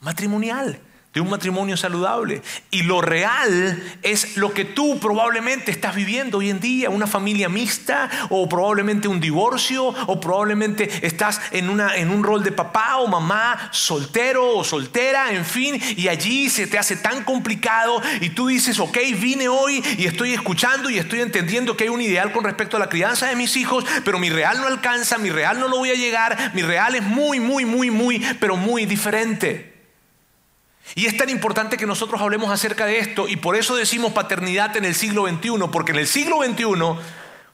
matrimonial 0.00 0.80
de 1.14 1.20
un 1.20 1.30
matrimonio 1.30 1.76
saludable. 1.76 2.42
Y 2.70 2.82
lo 2.82 3.00
real 3.00 3.82
es 4.02 4.36
lo 4.36 4.52
que 4.52 4.64
tú 4.64 4.98
probablemente 4.98 5.70
estás 5.70 5.94
viviendo 5.94 6.38
hoy 6.38 6.50
en 6.50 6.58
día, 6.58 6.90
una 6.90 7.06
familia 7.06 7.48
mixta 7.48 8.10
o 8.30 8.48
probablemente 8.48 9.06
un 9.06 9.20
divorcio 9.20 9.84
o 9.86 10.20
probablemente 10.20 11.06
estás 11.06 11.40
en, 11.52 11.70
una, 11.70 11.96
en 11.96 12.10
un 12.10 12.24
rol 12.24 12.42
de 12.42 12.50
papá 12.50 12.96
o 12.96 13.06
mamá, 13.06 13.68
soltero 13.70 14.56
o 14.56 14.64
soltera, 14.64 15.30
en 15.32 15.44
fin, 15.44 15.80
y 15.96 16.08
allí 16.08 16.50
se 16.50 16.66
te 16.66 16.78
hace 16.78 16.96
tan 16.96 17.22
complicado 17.22 18.02
y 18.20 18.30
tú 18.30 18.48
dices, 18.48 18.80
ok, 18.80 18.98
vine 19.20 19.48
hoy 19.48 19.82
y 19.96 20.06
estoy 20.06 20.34
escuchando 20.34 20.90
y 20.90 20.98
estoy 20.98 21.20
entendiendo 21.20 21.76
que 21.76 21.84
hay 21.84 21.90
un 21.90 22.02
ideal 22.02 22.32
con 22.32 22.42
respecto 22.42 22.76
a 22.76 22.80
la 22.80 22.88
crianza 22.88 23.26
de 23.26 23.36
mis 23.36 23.56
hijos, 23.56 23.84
pero 24.04 24.18
mi 24.18 24.30
real 24.30 24.60
no 24.60 24.66
alcanza, 24.66 25.18
mi 25.18 25.30
real 25.30 25.60
no 25.60 25.68
lo 25.68 25.78
voy 25.78 25.90
a 25.90 25.94
llegar, 25.94 26.52
mi 26.54 26.62
real 26.62 26.96
es 26.96 27.02
muy, 27.02 27.38
muy, 27.38 27.64
muy, 27.64 27.90
muy, 27.92 28.20
pero 28.40 28.56
muy 28.56 28.84
diferente. 28.84 29.73
Y 30.94 31.06
es 31.06 31.16
tan 31.16 31.30
importante 31.30 31.76
que 31.76 31.86
nosotros 31.86 32.20
hablemos 32.20 32.50
acerca 32.50 32.86
de 32.86 32.98
esto 32.98 33.28
y 33.28 33.36
por 33.36 33.56
eso 33.56 33.74
decimos 33.74 34.12
paternidad 34.12 34.76
en 34.76 34.84
el 34.84 34.94
siglo 34.94 35.26
XXI, 35.26 35.68
porque 35.72 35.92
en 35.92 35.98
el 35.98 36.06
siglo 36.06 36.44
XXI, 36.44 36.64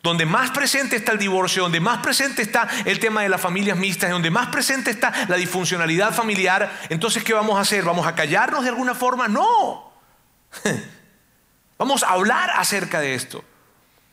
donde 0.03 0.27
más 0.27 0.51
presente 0.51 0.97
está 0.97 1.13
el 1.13 1.19
divorcio, 1.19 1.63
donde 1.63 1.81
más 1.81 1.99
presente 2.03 2.43
está 2.43 2.69
el 2.85 2.99
tema 2.99 3.23
de 3.23 3.29
las 3.29 3.41
familias 3.41 3.79
mixtas, 3.79 4.11
donde 4.11 4.31
más 4.31 4.49
presente 4.49 4.91
está 4.91 5.27
la 5.29 5.37
disfuncionalidad 5.37 6.13
familiar, 6.13 6.71
entonces 6.89 7.23
¿qué 7.23 7.33
vamos 7.33 7.57
a 7.57 7.61
hacer? 7.61 7.85
¿Vamos 7.85 8.07
a 8.07 8.15
callarnos 8.15 8.63
de 8.63 8.71
alguna 8.71 8.95
forma? 8.95 9.29
No. 9.29 9.93
Vamos 11.79 12.03
a 12.03 12.11
hablar 12.11 12.51
acerca 12.57 13.01
de 13.01 13.15
esto. 13.15 13.43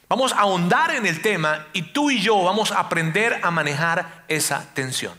Vamos 0.08 0.32
a 0.32 0.38
ahondar 0.38 0.91
en 0.91 1.06
el 1.06 1.21
tema 1.21 1.67
y 1.73 1.82
tú 1.82 2.10
y 2.10 2.21
yo 2.21 2.41
vamos 2.41 2.71
a 2.71 2.80
aprender 2.80 3.41
a 3.43 3.51
manejar 3.51 4.23
esa 4.30 4.73
tensión. 4.73 5.13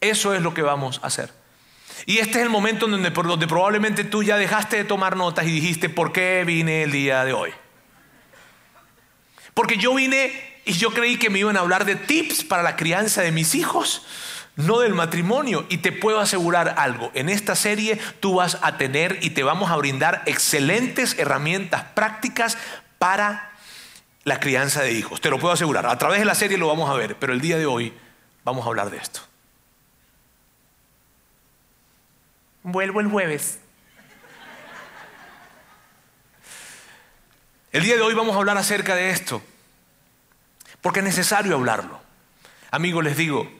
Eso 0.00 0.32
es 0.32 0.42
lo 0.42 0.54
que 0.54 0.62
vamos 0.62 1.00
a 1.02 1.08
hacer. 1.08 1.32
Y 2.06 2.18
este 2.18 2.38
es 2.38 2.44
el 2.44 2.50
momento 2.50 2.86
donde, 2.86 3.10
donde 3.10 3.46
probablemente 3.46 4.04
tú 4.04 4.22
ya 4.22 4.36
dejaste 4.36 4.76
de 4.76 4.84
tomar 4.84 5.16
notas 5.16 5.46
y 5.46 5.52
dijiste, 5.52 5.88
¿por 5.88 6.12
qué 6.12 6.44
vine 6.46 6.82
el 6.82 6.92
día 6.92 7.24
de 7.24 7.32
hoy? 7.32 7.50
Porque 9.54 9.76
yo 9.76 9.94
vine 9.94 10.32
y 10.64 10.72
yo 10.72 10.90
creí 10.90 11.16
que 11.16 11.30
me 11.30 11.38
iban 11.38 11.56
a 11.56 11.60
hablar 11.60 11.84
de 11.84 11.96
tips 11.96 12.44
para 12.44 12.62
la 12.62 12.76
crianza 12.76 13.22
de 13.22 13.32
mis 13.32 13.54
hijos, 13.54 14.04
no 14.56 14.80
del 14.80 14.94
matrimonio. 14.94 15.66
Y 15.68 15.78
te 15.78 15.92
puedo 15.92 16.20
asegurar 16.20 16.74
algo, 16.78 17.10
en 17.14 17.28
esta 17.28 17.54
serie 17.54 17.98
tú 18.20 18.34
vas 18.34 18.58
a 18.62 18.76
tener 18.76 19.18
y 19.22 19.30
te 19.30 19.42
vamos 19.42 19.70
a 19.70 19.76
brindar 19.76 20.22
excelentes 20.26 21.18
herramientas 21.18 21.84
prácticas 21.94 22.58
para 22.98 23.52
la 24.24 24.40
crianza 24.40 24.82
de 24.82 24.92
hijos. 24.92 25.20
Te 25.20 25.30
lo 25.30 25.38
puedo 25.38 25.54
asegurar. 25.54 25.86
A 25.86 25.98
través 25.98 26.18
de 26.18 26.24
la 26.24 26.34
serie 26.34 26.58
lo 26.58 26.66
vamos 26.66 26.90
a 26.90 26.94
ver, 26.94 27.16
pero 27.16 27.32
el 27.32 27.40
día 27.40 27.58
de 27.58 27.66
hoy 27.66 27.92
vamos 28.42 28.64
a 28.64 28.68
hablar 28.68 28.90
de 28.90 28.96
esto. 28.96 29.20
Vuelvo 32.66 33.00
el 33.00 33.08
jueves. 33.08 33.58
El 37.72 37.82
día 37.82 37.96
de 37.96 38.00
hoy 38.00 38.14
vamos 38.14 38.34
a 38.34 38.38
hablar 38.38 38.56
acerca 38.56 38.94
de 38.94 39.10
esto, 39.10 39.42
porque 40.80 41.00
es 41.00 41.04
necesario 41.04 41.56
hablarlo. 41.56 42.00
Amigos, 42.70 43.04
les 43.04 43.18
digo, 43.18 43.52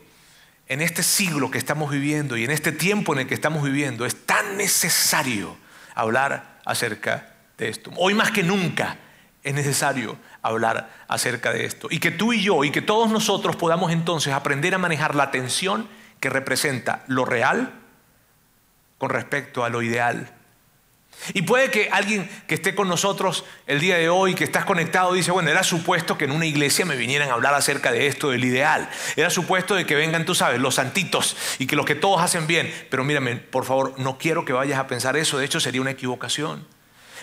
en 0.68 0.80
este 0.80 1.02
siglo 1.02 1.50
que 1.50 1.58
estamos 1.58 1.90
viviendo 1.90 2.38
y 2.38 2.44
en 2.44 2.50
este 2.50 2.72
tiempo 2.72 3.12
en 3.12 3.20
el 3.20 3.26
que 3.26 3.34
estamos 3.34 3.62
viviendo, 3.62 4.06
es 4.06 4.24
tan 4.24 4.56
necesario 4.56 5.54
hablar 5.94 6.62
acerca 6.64 7.34
de 7.58 7.68
esto. 7.68 7.90
Hoy 7.98 8.14
más 8.14 8.30
que 8.30 8.42
nunca 8.42 8.96
es 9.42 9.54
necesario 9.54 10.16
hablar 10.40 10.90
acerca 11.08 11.52
de 11.52 11.66
esto. 11.66 11.88
Y 11.90 11.98
que 11.98 12.10
tú 12.10 12.32
y 12.32 12.42
yo 12.42 12.64
y 12.64 12.70
que 12.70 12.80
todos 12.80 13.10
nosotros 13.10 13.54
podamos 13.56 13.92
entonces 13.92 14.32
aprender 14.32 14.74
a 14.74 14.78
manejar 14.78 15.14
la 15.14 15.30
tensión 15.30 15.90
que 16.20 16.30
representa 16.30 17.04
lo 17.06 17.26
real 17.26 17.83
con 18.98 19.10
respecto 19.10 19.64
a 19.64 19.68
lo 19.68 19.82
ideal. 19.82 20.32
Y 21.32 21.42
puede 21.42 21.70
que 21.70 21.88
alguien 21.90 22.28
que 22.46 22.54
esté 22.54 22.74
con 22.74 22.88
nosotros 22.88 23.44
el 23.66 23.80
día 23.80 23.96
de 23.96 24.08
hoy, 24.08 24.34
que 24.34 24.44
estás 24.44 24.64
conectado, 24.64 25.14
dice, 25.14 25.30
bueno, 25.30 25.48
era 25.48 25.62
supuesto 25.62 26.18
que 26.18 26.26
en 26.26 26.32
una 26.32 26.44
iglesia 26.44 26.84
me 26.84 26.96
vinieran 26.96 27.30
a 27.30 27.34
hablar 27.34 27.54
acerca 27.54 27.92
de 27.92 28.06
esto, 28.06 28.30
del 28.30 28.44
ideal. 28.44 28.90
Era 29.16 29.30
supuesto 29.30 29.74
de 29.74 29.86
que 29.86 29.94
vengan, 29.94 30.26
tú 30.26 30.34
sabes, 30.34 30.60
los 30.60 30.74
santitos 30.74 31.36
y 31.58 31.66
que 31.66 31.76
los 31.76 31.86
que 31.86 31.94
todos 31.94 32.20
hacen 32.20 32.46
bien. 32.46 32.72
Pero 32.90 33.04
mírame, 33.04 33.36
por 33.36 33.64
favor, 33.64 33.94
no 33.98 34.18
quiero 34.18 34.44
que 34.44 34.52
vayas 34.52 34.78
a 34.78 34.86
pensar 34.86 35.16
eso. 35.16 35.38
De 35.38 35.46
hecho, 35.46 35.60
sería 35.60 35.80
una 35.80 35.92
equivocación. 35.92 36.66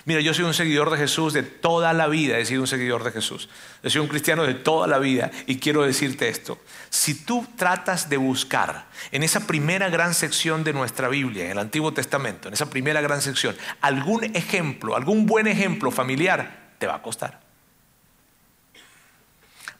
Mira, 0.06 0.20
yo 0.22 0.34
soy 0.34 0.46
un 0.46 0.54
seguidor 0.54 0.90
de 0.90 0.98
Jesús 0.98 1.34
de 1.34 1.44
toda 1.44 1.94
la 1.94 2.08
vida, 2.08 2.40
he 2.40 2.46
sido 2.46 2.62
un 2.62 2.68
seguidor 2.68 3.04
de 3.04 3.12
Jesús. 3.12 3.50
He 3.84 3.90
sido 3.90 4.04
un 4.04 4.10
cristiano 4.10 4.44
de 4.44 4.56
toda 4.56 4.88
la 4.88 4.98
vida 4.98 5.30
y 5.46 5.60
quiero 5.60 5.84
decirte 5.84 6.28
esto. 6.28 6.60
Si 6.90 7.14
tú 7.24 7.48
tratas 7.56 8.10
de 8.10 8.18
buscar 8.18 8.88
en 9.12 9.22
esa 9.22 9.46
primera 9.46 9.90
gran 9.90 10.16
sección 10.16 10.64
de 10.64 10.74
nuestra 10.74 11.08
Biblia, 11.08 11.46
en 11.46 11.52
el 11.52 11.60
Antiguo 11.60 11.94
Testamento, 11.94 12.48
en 12.48 12.56
esa 12.56 12.70
primera 12.70 13.00
gran 13.02 13.22
sección, 13.22 13.56
algún 13.82 14.24
ejemplo, 14.36 14.96
algún 14.96 15.28
buen 15.28 15.46
ejemplo 15.48 15.92
familiar, 15.92 16.72
te 16.80 16.88
va 16.88 16.96
a 16.96 17.02
costar. 17.02 17.40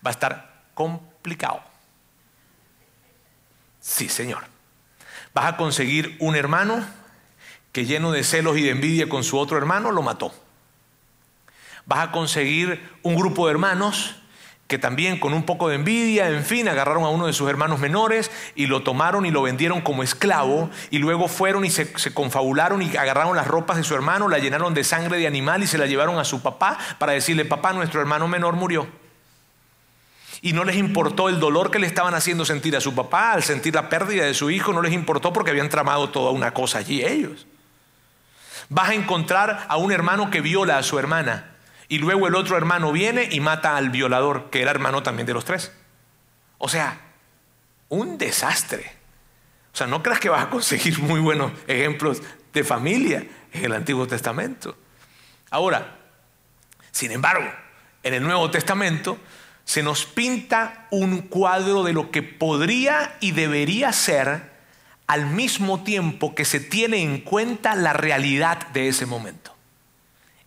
Va 0.06 0.10
a 0.10 0.12
estar 0.12 0.64
complicado. 0.76 1.64
Sí, 3.80 4.08
Señor. 4.08 4.44
Vas 5.34 5.46
a 5.46 5.58
conseguir 5.58 6.16
un 6.20 6.36
hermano 6.36 6.86
que 7.72 7.86
lleno 7.86 8.12
de 8.12 8.24
celos 8.24 8.58
y 8.58 8.64
de 8.64 8.72
envidia 8.72 9.10
con 9.10 9.24
su 9.24 9.38
otro 9.38 9.58
hermano 9.58 9.92
lo 9.92 10.02
mató. 10.02 10.34
Vas 11.86 12.08
a 12.08 12.12
conseguir 12.12 12.82
un 13.02 13.16
grupo 13.16 13.48
de 13.48 13.52
hermanos 13.52 14.16
que 14.72 14.78
también 14.78 15.20
con 15.20 15.34
un 15.34 15.44
poco 15.44 15.68
de 15.68 15.76
envidia, 15.76 16.30
en 16.30 16.46
fin, 16.46 16.70
agarraron 16.70 17.04
a 17.04 17.10
uno 17.10 17.28
de 17.28 17.34
sus 17.34 17.50
hermanos 17.50 17.82
menores 17.82 18.32
y 18.56 18.68
lo 18.68 18.84
tomaron 18.84 19.26
y 19.26 19.32
lo 19.32 19.42
vendieron 19.42 19.82
como 19.82 20.02
esclavo 20.02 20.70
y 20.90 21.00
luego 21.00 21.28
fueron 21.28 21.66
y 21.66 21.70
se, 21.70 21.92
confabularon 22.14 22.82
y 22.82 22.96
agarraron 22.96 23.36
las 23.36 23.48
ropas 23.48 23.76
de 23.76 23.84
su 23.84 23.96
hermano, 23.96 24.30
la 24.30 24.40
llenaron 24.40 24.74
de 24.74 24.86
sangre 24.86 25.18
de 25.18 25.28
animal 25.28 25.62
y 25.62 25.68
se 25.68 25.78
la 25.78 25.88
llevaron 25.88 26.18
a 26.20 26.24
su 26.24 26.42
papá 26.42 26.78
para 27.00 27.12
decirle, 27.12 27.44
papá, 27.44 27.74
nuestro 27.74 28.00
hermano 28.00 28.30
menor 28.30 28.56
murió. 28.56 28.88
Y 30.42 30.54
no 30.54 30.64
les 30.64 30.78
importó 30.78 31.28
el 31.28 31.42
dolor 31.42 31.70
que 31.70 31.80
le 31.80 31.88
estaban 31.88 32.14
haciendo 32.14 32.46
sentir 32.46 32.78
a 32.78 32.80
su 32.80 32.96
papá 32.96 33.34
al 33.34 33.44
sentir 33.44 33.76
la 33.76 33.90
pérdida 33.90 34.24
de 34.24 34.34
su 34.34 34.50
hijo, 34.52 34.72
no 34.72 34.82
les 34.82 34.94
importó 34.94 35.34
porque 35.34 35.52
habían 35.52 35.68
tramado 35.68 36.12
toda 36.12 36.32
una 36.32 36.54
cosa 36.54 36.78
allí 36.78 37.04
ellos. 37.04 37.46
Vas 38.70 38.90
a 38.90 38.94
encontrar 38.94 39.66
a 39.68 39.78
un 39.78 39.92
hermano 39.92 40.30
que 40.30 40.42
viola 40.42 40.78
a 40.78 40.84
su 40.84 41.00
hermana 41.00 41.56
y 41.88 41.98
luego 41.98 42.28
el 42.28 42.36
otro 42.36 42.56
hermano 42.56 42.92
viene 42.92 43.28
y 43.32 43.40
mata 43.42 43.76
al 43.76 43.90
violador, 43.90 44.50
que 44.50 44.62
era 44.62 44.72
hermano 44.72 45.04
también 45.04 45.26
de 45.26 45.34
los 45.34 45.44
tres. 45.44 45.74
O 46.58 46.70
sea, 46.70 47.02
un 47.90 48.18
desastre. 48.18 48.94
O 49.74 49.78
sea, 49.78 49.88
no 49.88 50.02
creas 50.02 50.20
que 50.20 50.30
vas 50.30 50.46
a 50.46 50.50
conseguir 50.50 51.00
muy 51.00 51.20
buenos 51.20 51.52
ejemplos 51.68 52.22
de 52.54 52.64
familia 52.64 53.26
en 53.52 53.66
el 53.66 53.74
Antiguo 53.74 54.08
Testamento. 54.08 54.78
Ahora, 55.50 55.98
sin 56.92 57.12
embargo, 57.12 57.52
en 58.04 58.14
el 58.14 58.24
Nuevo 58.24 58.50
Testamento 58.52 59.18
se 59.66 59.84
nos 59.84 60.06
pinta 60.06 60.88
un 60.92 61.22
cuadro 61.24 61.84
de 61.84 61.94
lo 61.94 62.12
que 62.12 62.24
podría 62.24 63.18
y 63.20 63.32
debería 63.32 63.92
ser 63.94 64.51
al 65.12 65.26
mismo 65.26 65.84
tiempo 65.84 66.34
que 66.34 66.46
se 66.46 66.62
tiene 66.62 67.02
en 67.02 67.20
cuenta 67.20 67.76
la 67.76 67.92
realidad 67.92 68.68
de 68.70 68.88
ese 68.88 69.06
momento. 69.06 69.54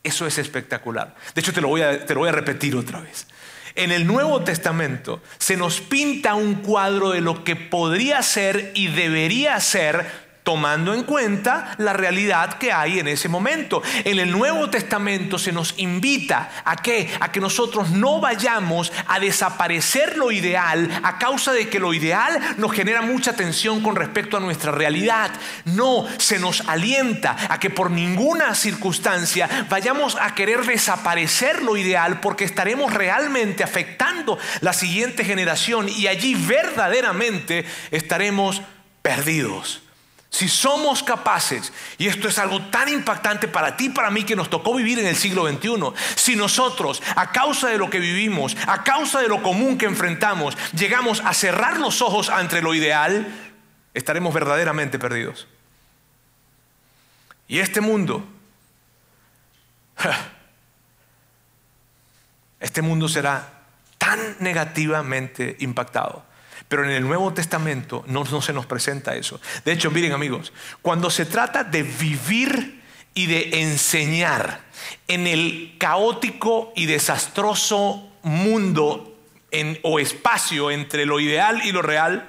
Eso 0.03 0.27
es 0.27 0.38
espectacular. 0.38 1.14
De 1.35 1.42
hecho, 1.42 1.53
te 1.53 1.61
lo 1.61 1.68
voy 1.68 1.83
a, 1.83 2.07
te 2.07 2.14
lo 2.14 2.20
voy 2.20 2.31
a 2.31 2.33
repetir 2.33 2.74
otra 2.74 3.00
vez. 3.00 3.27
En 3.74 3.92
el 3.92 4.07
Nuevo 4.07 4.42
Testamento 4.42 5.22
se 5.37 5.59
nos 5.59 5.83
pinta 5.83 6.35
un 6.35 6.55
cuadro 6.55 7.11
de 7.11 7.20
lo 7.20 7.44
que 7.44 7.57
podría 7.57 8.22
ser 8.22 8.72
y 8.74 8.87
debería 8.87 9.61
ser 9.61 10.23
tomando 10.44 10.94
en 10.94 11.02
cuenta 11.04 11.74
la 11.78 11.94
realidad 11.94 12.59
que 12.59 12.70
hay 12.70 13.00
en 13.00 13.09
ese 13.09 13.28
momento. 13.28 13.83
En 14.04 14.18
el 14.18 14.30
Nuevo 14.30 14.70
Testamento 14.70 15.38
se 15.38 15.52
nos 15.52 15.74
invita 15.78 16.50
a 16.64 16.76
que 16.76 17.11
a 17.18 17.33
que 17.33 17.40
nosotros 17.40 17.90
no 17.90 18.20
vayamos 18.20 18.92
a 19.09 19.18
desaparecer 19.18 20.16
lo 20.18 20.30
ideal 20.30 20.88
a 21.02 21.18
causa 21.18 21.52
de 21.52 21.68
que 21.68 21.80
lo 21.80 21.94
ideal 21.94 22.38
nos 22.59 22.72
genera 22.72 23.00
mucha 23.02 23.35
tensión 23.35 23.80
con 23.80 23.96
respecto 23.96 24.37
a 24.37 24.40
nuestra 24.40 24.70
realidad. 24.70 25.30
No, 25.64 26.07
se 26.18 26.38
nos 26.38 26.61
alienta 26.68 27.37
a 27.48 27.59
que 27.59 27.70
por 27.70 27.90
ninguna 27.90 28.54
circunstancia 28.54 29.66
vayamos 29.70 30.16
a 30.20 30.35
querer 30.35 30.64
desaparecer 30.66 31.62
lo 31.62 31.78
ideal 31.78 32.20
porque 32.20 32.44
estaremos 32.44 32.92
realmente 32.92 33.64
afectando 33.64 34.38
la 34.61 34.74
siguiente 34.74 35.24
generación 35.24 35.88
y 35.88 36.07
allí 36.07 36.35
verdaderamente 36.35 37.64
estaremos 37.90 38.61
perdidos. 39.00 39.84
Si 40.35 40.49
somos 40.49 41.05
capaces, 41.05 41.73
y 41.97 42.09
esto 42.09 42.27
es 42.27 42.40
algo 42.40 42.61
tan 42.62 42.88
impactante 42.88 43.47
para 43.47 43.77
ti 43.77 43.85
y 43.85 43.90
para 43.90 44.11
mí 44.11 44.25
que 44.25 44.35
nos 44.35 44.51
tocó 44.51 44.75
vivir 44.75 44.99
en 44.99 45.07
el 45.07 45.14
siglo 45.14 45.49
XXI, 45.49 45.92
si 46.16 46.35
nosotros, 46.35 47.01
a 47.14 47.31
causa 47.31 47.68
de 47.68 47.79
lo 47.79 47.88
que 47.88 48.01
vivimos, 48.01 48.57
a 48.66 48.83
causa 48.83 49.20
de 49.20 49.29
lo 49.29 49.44
común 49.44 49.79
que 49.79 49.87
enfrentamos, 49.87 50.59
llegamos 50.73 51.23
a 51.25 51.35
cerrar 51.35 51.79
los 51.79 52.03
ojos 52.03 52.31
ante 52.31 52.62
lo 52.62 52.75
ideal, 52.75 53.33
estaremos 53.94 54.35
verdaderamente 54.35 54.99
perdidos. 54.99 55.47
Y 57.47 57.61
este 57.61 57.81
mundo, 57.81 58.27
este 62.59 62.83
mundo 62.83 63.09
será 63.09 63.53
tan 63.99 64.18
negativamente 64.40 65.55
impactado 65.61 66.34
pero 66.68 66.85
en 66.85 66.90
el 66.90 67.07
Nuevo 67.07 67.33
Testamento 67.33 68.05
no, 68.07 68.24
se 68.24 68.53
nos 68.53 68.66
presenta 68.66 69.14
eso. 69.14 69.40
De 69.64 69.72
hecho, 69.72 69.90
miren 69.90 70.12
amigos, 70.12 70.53
cuando 70.83 71.11
se 71.11 71.27
trata 71.27 71.64
de 71.64 71.83
vivir 71.83 72.83
y 73.14 73.27
de 73.27 73.62
enseñar 73.62 74.61
en 75.07 75.27
el 75.27 75.77
caótico 75.79 76.72
y 76.74 76.87
desastroso 76.87 78.11
mundo 78.22 79.18
o 79.83 80.00
espacio 80.00 80.70
entre 80.70 81.07
lo 81.07 81.20
ideal 81.20 81.62
y 81.64 81.70
lo 81.70 81.83
real, 81.83 82.29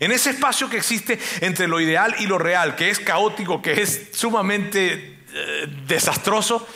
en 0.00 0.10
ese 0.10 0.30
espacio 0.30 0.70
que 0.70 0.78
existe 0.78 1.18
entre 1.40 1.68
lo 1.68 1.80
ideal 1.80 2.14
y 2.18 2.26
lo 2.26 2.38
real, 2.38 2.76
que 2.76 2.88
es 2.88 2.98
caótico, 2.98 3.60
que 3.60 3.82
es 3.82 4.08
sumamente 4.14 5.18
eh, 5.34 5.66
desastroso, 5.86 6.66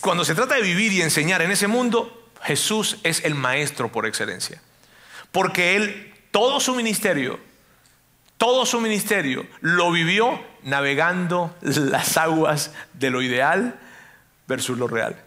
cuando 0.00 0.24
se 0.24 0.34
trata 0.34 0.54
de 0.54 0.62
vivir 0.62 0.92
y 0.92 1.02
enseñar 1.02 1.42
en 1.42 1.50
ese 1.50 1.66
mundo, 1.66 2.30
Jesús 2.42 2.98
es 3.02 3.24
el 3.24 3.34
maestro 3.34 3.90
por 3.90 4.06
excelencia. 4.06 4.62
Porque 5.32 5.76
Él 5.76 6.14
todo 6.30 6.60
su 6.60 6.74
ministerio, 6.74 7.38
todo 8.38 8.64
su 8.64 8.80
ministerio 8.80 9.46
lo 9.60 9.90
vivió 9.90 10.40
navegando 10.62 11.54
las 11.60 12.16
aguas 12.16 12.72
de 12.94 13.10
lo 13.10 13.22
ideal 13.22 13.78
versus 14.46 14.78
lo 14.78 14.88
real. 14.88 15.22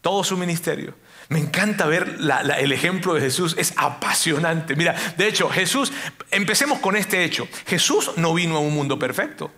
Todo 0.00 0.24
su 0.24 0.36
ministerio. 0.36 0.94
Me 1.28 1.38
encanta 1.38 1.86
ver 1.86 2.18
el 2.58 2.72
ejemplo 2.72 3.14
de 3.14 3.20
Jesús, 3.20 3.54
es 3.58 3.72
apasionante. 3.76 4.76
Mira, 4.76 4.94
de 5.16 5.28
hecho, 5.28 5.48
Jesús, 5.48 5.92
empecemos 6.30 6.80
con 6.80 6.96
este 6.96 7.24
hecho. 7.24 7.48
Jesús 7.66 8.12
no 8.16 8.34
vino 8.34 8.56
a 8.56 8.60
un 8.60 8.74
mundo 8.74 8.98
perfecto. 8.98 9.50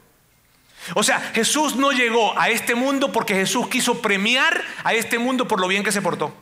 O 0.94 1.02
sea, 1.02 1.18
Jesús 1.34 1.76
no 1.76 1.92
llegó 1.92 2.38
a 2.38 2.50
este 2.50 2.74
mundo 2.74 3.10
porque 3.10 3.34
Jesús 3.34 3.68
quiso 3.68 4.02
premiar 4.02 4.62
a 4.84 4.92
este 4.92 5.18
mundo 5.18 5.48
por 5.48 5.60
lo 5.60 5.66
bien 5.66 5.82
que 5.82 5.92
se 5.92 6.02
portó. 6.02 6.34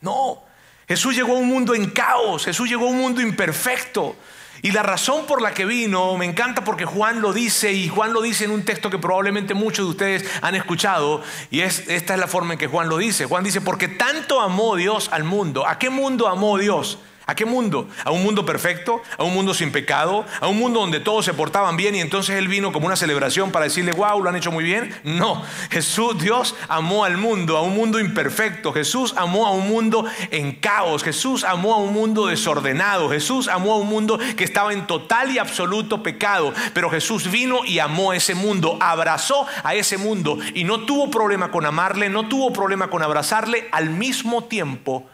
No, 0.00 0.42
Jesús 0.88 1.14
llegó 1.14 1.36
a 1.36 1.38
un 1.38 1.48
mundo 1.48 1.74
en 1.74 1.90
caos, 1.90 2.46
Jesús 2.46 2.68
llegó 2.68 2.86
a 2.86 2.90
un 2.90 2.98
mundo 2.98 3.20
imperfecto. 3.20 4.16
Y 4.62 4.72
la 4.72 4.82
razón 4.82 5.26
por 5.26 5.40
la 5.40 5.54
que 5.54 5.64
vino, 5.64 6.16
me 6.16 6.24
encanta 6.24 6.64
porque 6.64 6.84
Juan 6.84 7.20
lo 7.20 7.32
dice, 7.32 7.72
y 7.72 7.88
Juan 7.88 8.12
lo 8.12 8.22
dice 8.22 8.44
en 8.44 8.50
un 8.50 8.64
texto 8.64 8.90
que 8.90 8.98
probablemente 8.98 9.54
muchos 9.54 9.86
de 9.86 9.90
ustedes 9.90 10.30
han 10.42 10.56
escuchado, 10.56 11.22
y 11.50 11.60
es, 11.60 11.84
esta 11.88 12.14
es 12.14 12.20
la 12.20 12.26
forma 12.26 12.54
en 12.54 12.58
que 12.58 12.66
Juan 12.66 12.88
lo 12.88 12.96
dice. 12.96 13.26
Juan 13.26 13.44
dice, 13.44 13.60
porque 13.60 13.86
tanto 13.86 14.40
amó 14.40 14.74
Dios 14.74 15.10
al 15.12 15.22
mundo. 15.22 15.66
¿A 15.66 15.78
qué 15.78 15.90
mundo 15.90 16.26
amó 16.26 16.58
Dios? 16.58 16.98
¿A 17.28 17.34
qué 17.34 17.44
mundo? 17.44 17.88
¿A 18.06 18.10
un 18.10 18.22
mundo 18.22 18.46
perfecto? 18.46 19.02
¿A 19.18 19.22
un 19.22 19.34
mundo 19.34 19.52
sin 19.52 19.70
pecado? 19.70 20.24
¿A 20.40 20.46
un 20.48 20.58
mundo 20.58 20.80
donde 20.80 20.98
todos 20.98 21.26
se 21.26 21.34
portaban 21.34 21.76
bien 21.76 21.94
y 21.94 22.00
entonces 22.00 22.36
Él 22.36 22.48
vino 22.48 22.72
como 22.72 22.86
una 22.86 22.96
celebración 22.96 23.52
para 23.52 23.66
decirle, 23.66 23.92
wow, 23.92 24.22
lo 24.22 24.30
han 24.30 24.36
hecho 24.36 24.50
muy 24.50 24.64
bien? 24.64 24.98
No, 25.04 25.42
Jesús, 25.68 26.18
Dios 26.18 26.54
amó 26.68 27.04
al 27.04 27.18
mundo, 27.18 27.58
a 27.58 27.60
un 27.60 27.74
mundo 27.74 28.00
imperfecto. 28.00 28.72
Jesús 28.72 29.12
amó 29.14 29.46
a 29.46 29.50
un 29.50 29.68
mundo 29.68 30.06
en 30.30 30.52
caos. 30.52 31.04
Jesús 31.04 31.44
amó 31.44 31.74
a 31.74 31.76
un 31.76 31.92
mundo 31.92 32.28
desordenado. 32.28 33.10
Jesús 33.10 33.48
amó 33.48 33.74
a 33.74 33.76
un 33.76 33.88
mundo 33.88 34.18
que 34.34 34.44
estaba 34.44 34.72
en 34.72 34.86
total 34.86 35.30
y 35.30 35.36
absoluto 35.36 36.02
pecado. 36.02 36.54
Pero 36.72 36.88
Jesús 36.88 37.30
vino 37.30 37.62
y 37.62 37.78
amó 37.78 38.12
a 38.12 38.16
ese 38.16 38.34
mundo, 38.34 38.78
abrazó 38.80 39.46
a 39.64 39.74
ese 39.74 39.98
mundo 39.98 40.38
y 40.54 40.64
no 40.64 40.86
tuvo 40.86 41.10
problema 41.10 41.50
con 41.50 41.66
amarle, 41.66 42.08
no 42.08 42.26
tuvo 42.26 42.54
problema 42.54 42.88
con 42.88 43.02
abrazarle 43.02 43.68
al 43.70 43.90
mismo 43.90 44.44
tiempo 44.44 45.06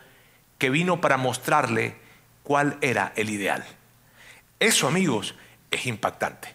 que 0.58 0.70
vino 0.70 1.00
para 1.00 1.16
mostrarle 1.16 2.03
cuál 2.44 2.78
era 2.80 3.12
el 3.16 3.30
ideal. 3.30 3.64
Eso, 4.60 4.86
amigos, 4.86 5.34
es 5.70 5.86
impactante. 5.86 6.54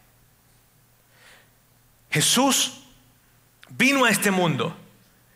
Jesús 2.09 2.85
vino 3.69 4.05
a 4.05 4.09
este 4.09 4.31
mundo 4.31 4.75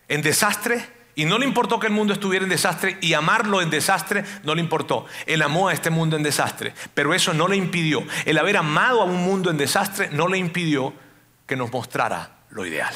en 0.08 0.22
desastre 0.22 0.88
y 1.16 1.26
no 1.26 1.38
le 1.38 1.46
importó 1.46 1.80
que 1.80 1.88
el 1.88 1.94
mundo 1.94 2.14
estuviera 2.14 2.44
en 2.44 2.50
desastre 2.50 2.98
y 3.02 3.14
amarlo 3.14 3.62
en 3.62 3.70
desastre 3.70 4.24
no 4.44 4.56
le 4.56 4.62
importó. 4.62 5.06
Él 5.26 5.42
amó 5.42 5.68
a 5.68 5.74
este 5.74 5.90
mundo 5.90 6.16
en 6.16 6.24
desastre, 6.24 6.74
pero 6.94 7.14
eso 7.14 7.34
no 7.34 7.48
le 7.48 7.56
impidió. 7.56 8.04
El 8.26 8.38
haber 8.38 8.58
amado 8.58 9.02
a 9.02 9.06
un 9.06 9.24
mundo 9.24 9.52
en 9.52 9.58
desastre 9.58 10.10
no 10.12 10.28
le 10.28 10.38
impidió 10.38 10.94
que 11.46 11.56
nos 11.56 11.72
mostrara 11.72 12.38
lo 12.50 12.66
ideal. 12.66 12.94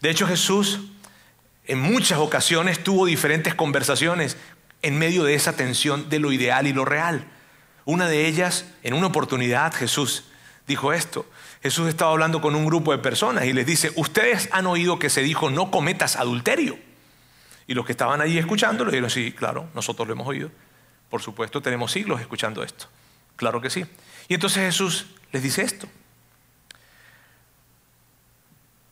De 0.00 0.10
hecho, 0.10 0.26
Jesús 0.26 0.80
en 1.66 1.80
muchas 1.80 2.18
ocasiones 2.18 2.84
tuvo 2.84 3.06
diferentes 3.06 3.54
conversaciones 3.54 4.36
en 4.84 4.98
medio 4.98 5.24
de 5.24 5.34
esa 5.34 5.56
tensión 5.56 6.10
de 6.10 6.18
lo 6.18 6.30
ideal 6.30 6.66
y 6.66 6.74
lo 6.74 6.84
real. 6.84 7.26
Una 7.86 8.06
de 8.06 8.26
ellas, 8.26 8.66
en 8.82 8.92
una 8.92 9.06
oportunidad, 9.06 9.72
Jesús 9.72 10.24
dijo 10.66 10.92
esto. 10.92 11.26
Jesús 11.62 11.88
estaba 11.88 12.10
hablando 12.12 12.42
con 12.42 12.54
un 12.54 12.66
grupo 12.66 12.92
de 12.92 12.98
personas 12.98 13.46
y 13.46 13.54
les 13.54 13.64
dice, 13.64 13.92
ustedes 13.96 14.50
han 14.52 14.66
oído 14.66 14.98
que 14.98 15.08
se 15.08 15.22
dijo, 15.22 15.48
no 15.48 15.70
cometas 15.70 16.16
adulterio. 16.16 16.78
Y 17.66 17.72
los 17.72 17.86
que 17.86 17.92
estaban 17.92 18.20
allí 18.20 18.36
escuchando 18.36 18.84
le 18.84 18.90
dijeron, 18.90 19.08
sí, 19.08 19.32
claro, 19.32 19.70
nosotros 19.74 20.06
lo 20.06 20.12
hemos 20.12 20.28
oído. 20.28 20.50
Por 21.08 21.22
supuesto, 21.22 21.62
tenemos 21.62 21.90
siglos 21.90 22.20
escuchando 22.20 22.62
esto. 22.62 22.86
Claro 23.36 23.62
que 23.62 23.70
sí. 23.70 23.86
Y 24.28 24.34
entonces 24.34 24.64
Jesús 24.64 25.06
les 25.32 25.42
dice 25.42 25.62
esto. 25.62 25.88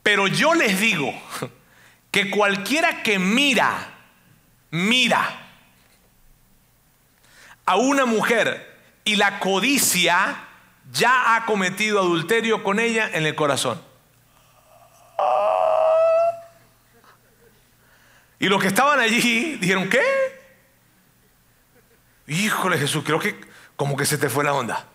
Pero 0.02 0.26
yo 0.26 0.54
les 0.54 0.80
digo 0.80 1.12
que 2.10 2.30
cualquiera 2.30 3.02
que 3.02 3.18
mira, 3.18 3.92
mira 4.70 5.51
a 7.66 7.76
una 7.76 8.06
mujer 8.06 8.78
y 9.04 9.16
la 9.16 9.38
codicia 9.40 10.48
ya 10.92 11.36
ha 11.36 11.46
cometido 11.46 12.00
adulterio 12.00 12.62
con 12.62 12.80
ella 12.80 13.08
en 13.12 13.26
el 13.26 13.34
corazón. 13.34 13.80
Y 18.38 18.48
los 18.48 18.60
que 18.60 18.68
estaban 18.68 18.98
allí 18.98 19.56
dijeron, 19.56 19.88
¿qué? 19.88 20.02
Híjole 22.26 22.76
Jesús, 22.78 23.04
creo 23.04 23.20
que 23.20 23.40
como 23.76 23.96
que 23.96 24.04
se 24.04 24.18
te 24.18 24.28
fue 24.28 24.42
la 24.42 24.52
onda. 24.52 24.86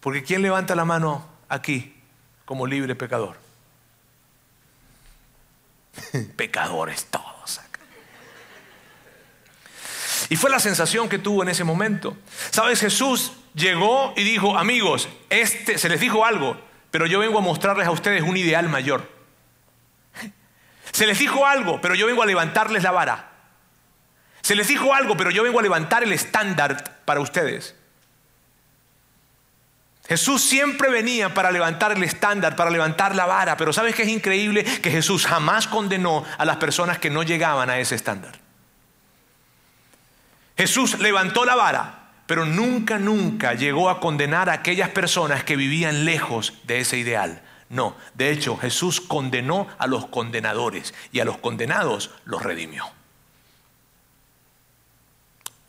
Porque 0.00 0.22
¿quién 0.22 0.42
levanta 0.42 0.74
la 0.74 0.84
mano 0.84 1.28
aquí 1.48 2.00
como 2.44 2.66
libre 2.66 2.94
pecador? 2.94 3.36
Pecadores 6.36 7.06
todos. 7.06 7.60
Y 10.30 10.36
fue 10.36 10.50
la 10.50 10.60
sensación 10.60 11.08
que 11.08 11.18
tuvo 11.18 11.42
en 11.42 11.48
ese 11.48 11.64
momento. 11.64 12.16
¿Sabes? 12.50 12.80
Jesús 12.80 13.32
llegó 13.54 14.12
y 14.16 14.24
dijo, 14.24 14.58
amigos, 14.58 15.08
este, 15.30 15.78
se 15.78 15.88
les 15.88 16.00
dijo 16.00 16.24
algo, 16.24 16.60
pero 16.90 17.06
yo 17.06 17.18
vengo 17.18 17.38
a 17.38 17.42
mostrarles 17.42 17.86
a 17.86 17.90
ustedes 17.90 18.22
un 18.22 18.36
ideal 18.36 18.68
mayor. 18.68 19.08
Se 20.92 21.06
les 21.06 21.18
dijo 21.18 21.46
algo, 21.46 21.80
pero 21.80 21.94
yo 21.94 22.06
vengo 22.06 22.22
a 22.22 22.26
levantarles 22.26 22.82
la 22.82 22.90
vara. 22.90 23.30
Se 24.42 24.54
les 24.54 24.68
dijo 24.68 24.94
algo, 24.94 25.16
pero 25.16 25.30
yo 25.30 25.42
vengo 25.42 25.58
a 25.58 25.62
levantar 25.62 26.02
el 26.02 26.12
estándar 26.12 27.02
para 27.04 27.20
ustedes. 27.20 27.74
Jesús 30.08 30.42
siempre 30.42 30.88
venía 30.88 31.34
para 31.34 31.50
levantar 31.50 31.92
el 31.92 32.02
estándar, 32.02 32.56
para 32.56 32.70
levantar 32.70 33.14
la 33.14 33.26
vara, 33.26 33.58
pero 33.58 33.74
¿sabes 33.74 33.94
qué 33.94 34.04
es 34.04 34.08
increíble? 34.08 34.64
Que 34.64 34.90
Jesús 34.90 35.26
jamás 35.26 35.68
condenó 35.68 36.24
a 36.38 36.46
las 36.46 36.56
personas 36.56 36.98
que 36.98 37.10
no 37.10 37.22
llegaban 37.22 37.68
a 37.68 37.78
ese 37.78 37.94
estándar. 37.94 38.47
Jesús 40.58 40.98
levantó 40.98 41.44
la 41.44 41.54
vara, 41.54 42.10
pero 42.26 42.44
nunca, 42.44 42.98
nunca 42.98 43.54
llegó 43.54 43.88
a 43.88 44.00
condenar 44.00 44.50
a 44.50 44.54
aquellas 44.54 44.88
personas 44.88 45.44
que 45.44 45.54
vivían 45.54 46.04
lejos 46.04 46.52
de 46.64 46.80
ese 46.80 46.98
ideal. 46.98 47.42
No, 47.70 47.96
de 48.14 48.32
hecho 48.32 48.56
Jesús 48.56 49.00
condenó 49.00 49.68
a 49.78 49.86
los 49.86 50.06
condenadores 50.06 50.94
y 51.12 51.20
a 51.20 51.24
los 51.24 51.38
condenados 51.38 52.10
los 52.24 52.42
redimió. 52.42 52.90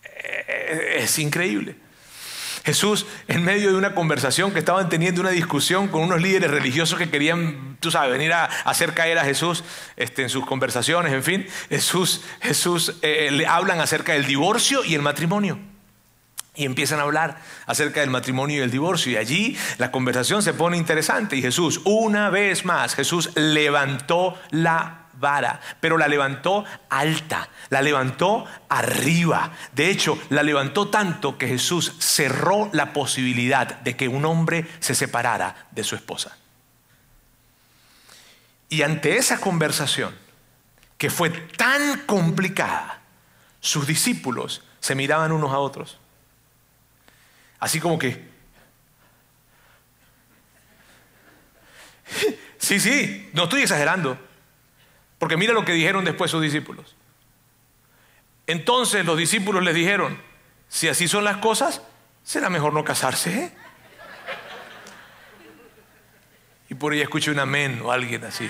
Eh, 0.03 0.95
es 1.01 1.19
increíble. 1.19 1.75
Jesús, 2.63 3.05
en 3.27 3.43
medio 3.43 3.71
de 3.71 3.77
una 3.77 3.95
conversación 3.95 4.51
que 4.51 4.59
estaban 4.59 4.89
teniendo, 4.89 5.21
una 5.21 5.29
discusión 5.31 5.87
con 5.87 6.01
unos 6.01 6.21
líderes 6.21 6.51
religiosos 6.51 6.97
que 6.97 7.09
querían, 7.09 7.77
tú 7.79 7.91
sabes, 7.91 8.11
venir 8.11 8.33
a 8.33 8.45
hacer 8.45 8.93
caer 8.93 9.17
a 9.17 9.23
Jesús 9.23 9.63
este, 9.95 10.23
en 10.23 10.29
sus 10.29 10.45
conversaciones, 10.45 11.13
en 11.13 11.23
fin, 11.23 11.47
Jesús, 11.69 12.21
Jesús 12.41 12.95
eh, 13.01 13.29
le 13.31 13.47
hablan 13.47 13.79
acerca 13.79 14.13
del 14.13 14.25
divorcio 14.25 14.83
y 14.83 14.95
el 14.95 15.01
matrimonio. 15.01 15.59
Y 16.55 16.65
empiezan 16.65 16.99
a 16.99 17.03
hablar 17.03 17.39
acerca 17.67 18.01
del 18.01 18.09
matrimonio 18.09 18.57
y 18.57 18.61
el 18.61 18.71
divorcio. 18.71 19.13
Y 19.13 19.15
allí 19.15 19.57
la 19.77 19.91
conversación 19.91 20.43
se 20.43 20.53
pone 20.53 20.75
interesante. 20.75 21.37
Y 21.37 21.41
Jesús, 21.41 21.79
una 21.85 22.29
vez 22.29 22.65
más, 22.65 22.95
Jesús 22.95 23.29
levantó 23.35 24.37
la 24.51 24.98
vara, 25.19 25.59
pero 25.79 25.97
la 25.97 26.07
levantó 26.07 26.65
alta, 26.89 27.49
la 27.69 27.81
levantó 27.81 28.45
arriba. 28.69 29.51
De 29.73 29.89
hecho, 29.89 30.17
la 30.29 30.43
levantó 30.43 30.87
tanto 30.87 31.37
que 31.37 31.47
Jesús 31.47 31.93
cerró 31.99 32.69
la 32.73 32.93
posibilidad 32.93 33.79
de 33.81 33.95
que 33.95 34.07
un 34.07 34.25
hombre 34.25 34.67
se 34.79 34.95
separara 34.95 35.67
de 35.71 35.83
su 35.83 35.95
esposa. 35.95 36.37
Y 38.69 38.83
ante 38.83 39.17
esa 39.17 39.39
conversación, 39.39 40.15
que 40.97 41.09
fue 41.09 41.29
tan 41.29 42.01
complicada, 42.01 42.99
sus 43.59 43.87
discípulos 43.87 44.63
se 44.79 44.95
miraban 44.95 45.31
unos 45.31 45.51
a 45.51 45.57
otros. 45.57 45.97
Así 47.59 47.79
como 47.79 47.97
que, 47.97 48.29
sí, 52.57 52.79
sí, 52.79 53.29
no 53.33 53.43
estoy 53.43 53.61
exagerando. 53.63 54.28
Porque 55.19 55.37
mira 55.37 55.53
lo 55.53 55.65
que 55.65 55.73
dijeron 55.73 56.05
después 56.05 56.31
sus 56.31 56.41
discípulos. 56.41 56.95
Entonces 58.47 59.05
los 59.05 59.17
discípulos 59.17 59.63
les 59.63 59.75
dijeron, 59.75 60.19
si 60.69 60.87
así 60.87 61.07
son 61.07 61.23
las 61.23 61.37
cosas, 61.37 61.83
será 62.23 62.49
mejor 62.49 62.73
no 62.73 62.83
casarse. 62.83 63.31
¿eh? 63.31 63.53
Y 66.69 66.75
por 66.75 66.93
ahí 66.93 67.01
escuché 67.01 67.31
un 67.31 67.39
amén 67.39 67.81
o 67.83 67.91
alguien 67.91 68.23
así. 68.23 68.49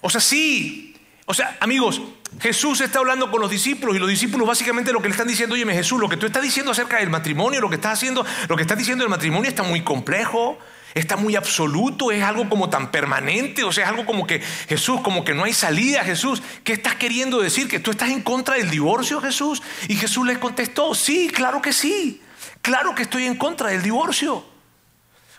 O 0.00 0.10
sea, 0.10 0.20
sí. 0.20 0.96
O 1.26 1.34
sea, 1.34 1.56
amigos, 1.60 2.02
Jesús 2.40 2.80
está 2.80 2.98
hablando 2.98 3.30
con 3.30 3.40
los 3.40 3.50
discípulos 3.50 3.94
y 3.94 3.98
los 3.98 4.08
discípulos 4.08 4.48
básicamente 4.48 4.92
lo 4.92 5.00
que 5.00 5.08
le 5.08 5.12
están 5.12 5.28
diciendo, 5.28 5.54
oye 5.54 5.64
Jesús, 5.72 6.00
lo 6.00 6.08
que 6.08 6.16
tú 6.16 6.26
estás 6.26 6.42
diciendo 6.42 6.72
acerca 6.72 6.98
del 6.98 7.10
matrimonio, 7.10 7.60
lo 7.60 7.68
que 7.68 7.76
estás 7.76 7.92
haciendo, 7.92 8.24
lo 8.48 8.56
que 8.56 8.62
estás 8.62 8.78
diciendo 8.78 9.04
del 9.04 9.10
matrimonio 9.10 9.48
está 9.48 9.62
muy 9.62 9.82
complejo, 9.82 10.58
está 10.94 11.16
muy 11.16 11.36
absoluto, 11.36 12.10
es 12.10 12.22
algo 12.22 12.48
como 12.48 12.68
tan 12.68 12.90
permanente, 12.90 13.64
o 13.64 13.72
sea, 13.72 13.84
es 13.84 13.90
algo 13.90 14.06
como 14.06 14.26
que 14.26 14.40
Jesús, 14.68 15.00
como 15.02 15.24
que 15.24 15.34
no 15.34 15.44
hay 15.44 15.52
salida, 15.52 16.04
Jesús. 16.04 16.42
¿Qué 16.64 16.72
estás 16.72 16.96
queriendo 16.96 17.40
decir? 17.40 17.68
¿Que 17.68 17.78
tú 17.78 17.90
estás 17.90 18.10
en 18.10 18.22
contra 18.22 18.56
del 18.56 18.70
divorcio, 18.70 19.20
Jesús? 19.20 19.62
Y 19.88 19.96
Jesús 19.96 20.26
les 20.26 20.38
contestó, 20.38 20.94
sí, 20.94 21.30
claro 21.32 21.62
que 21.62 21.72
sí, 21.72 22.22
claro 22.62 22.94
que 22.94 23.02
estoy 23.02 23.26
en 23.26 23.36
contra 23.36 23.68
del 23.68 23.82
divorcio. 23.82 24.44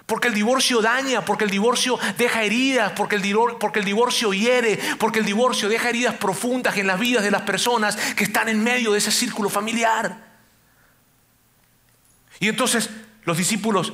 Porque 0.06 0.28
el 0.28 0.34
divorcio 0.34 0.82
daña, 0.82 1.24
porque 1.24 1.46
el 1.46 1.50
divorcio 1.50 1.98
deja 2.18 2.44
heridas, 2.44 2.92
porque 2.94 3.16
el, 3.16 3.36
porque 3.60 3.80
el 3.80 3.86
divorcio 3.86 4.34
hiere, 4.34 4.78
porque 4.98 5.20
el 5.20 5.26
divorcio 5.26 5.70
deja 5.70 5.90
heridas 5.90 6.16
profundas 6.16 6.76
en 6.78 6.88
las 6.88 7.00
vidas 7.00 7.24
de 7.24 7.32
las 7.32 7.44
personas 7.44 7.96
que 7.96 8.26
están 8.26 8.50
en 8.50 8.62
medio 8.62 8.92
de 8.92 8.98
ese 8.98 9.12
círculo 9.12 9.50
familiar. 9.50 10.32
Y 12.40 12.50
entonces 12.50 12.90
los 13.24 13.38
discípulos 13.38 13.94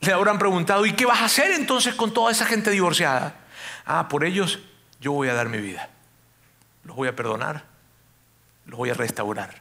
le 0.00 0.12
habrán 0.12 0.38
preguntado, 0.38 0.86
¿y 0.86 0.94
qué 0.94 1.04
vas 1.04 1.20
a 1.20 1.26
hacer 1.26 1.50
entonces 1.52 1.94
con 1.94 2.12
toda 2.12 2.32
esa 2.32 2.46
gente 2.46 2.70
divorciada? 2.70 3.34
Ah, 3.84 4.08
por 4.08 4.24
ellos 4.24 4.60
yo 5.00 5.12
voy 5.12 5.28
a 5.28 5.34
dar 5.34 5.48
mi 5.48 5.58
vida. 5.58 5.90
Los 6.84 6.96
voy 6.96 7.08
a 7.08 7.16
perdonar, 7.16 7.64
los 8.66 8.78
voy 8.78 8.90
a 8.90 8.94
restaurar 8.94 9.60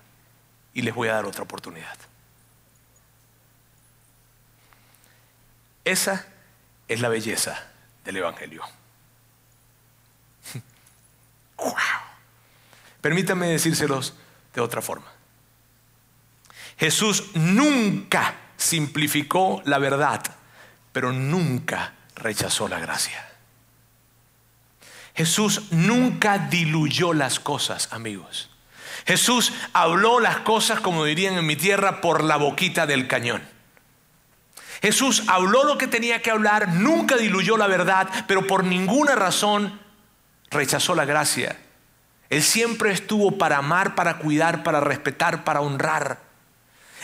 y 0.74 0.82
les 0.82 0.96
voy 0.96 1.10
a 1.10 1.16
dar 1.16 1.26
otra 1.26 1.44
oportunidad. 1.44 1.98
Esa 5.84 6.28
es 6.88 7.02
la 7.02 7.10
belleza 7.10 7.68
del 8.06 8.18
Evangelio. 8.18 8.64
wow. 11.58 11.76
Permítanme 13.02 13.48
decírselos 13.48 14.14
de 14.54 14.62
otra 14.62 14.82
forma. 14.82 15.12
Jesús 16.78 17.32
nunca 17.34 18.36
simplificó 18.60 19.64
la 19.66 19.80
verdad, 19.80 20.22
pero 20.92 21.12
nunca 21.12 21.94
rechazó 22.16 22.68
la 22.68 22.80
gracia. 22.80 23.26
Jesús 25.16 25.72
nunca 25.72 26.38
diluyó 26.38 27.14
las 27.14 27.40
cosas, 27.40 27.92
amigos. 27.92 28.52
Jesús 29.06 29.54
habló 29.74 30.20
las 30.20 30.40
cosas, 30.40 30.82
como 30.82 31.06
dirían 31.06 31.36
en 31.38 31.46
mi 31.46 31.56
tierra, 31.56 32.02
por 32.02 32.24
la 32.24 32.38
boquita 32.38 32.86
del 32.86 33.08
cañón. 33.08 33.42
Jesús 34.82 35.24
habló 35.28 35.64
lo 35.64 35.78
que 35.78 35.88
tenía 35.88 36.22
que 36.22 36.32
hablar, 36.32 36.70
nunca 36.70 37.18
diluyó 37.18 37.58
la 37.58 37.68
verdad, 37.68 38.08
pero 38.28 38.46
por 38.46 38.64
ninguna 38.64 39.16
razón 39.16 39.80
rechazó 40.52 40.96
la 40.96 41.06
gracia. 41.06 41.58
Él 42.30 42.44
siempre 42.44 42.92
estuvo 42.92 43.38
para 43.38 43.58
amar, 43.58 43.96
para 43.96 44.20
cuidar, 44.20 44.64
para 44.64 44.80
respetar, 44.80 45.44
para 45.44 45.62
honrar. 45.62 46.29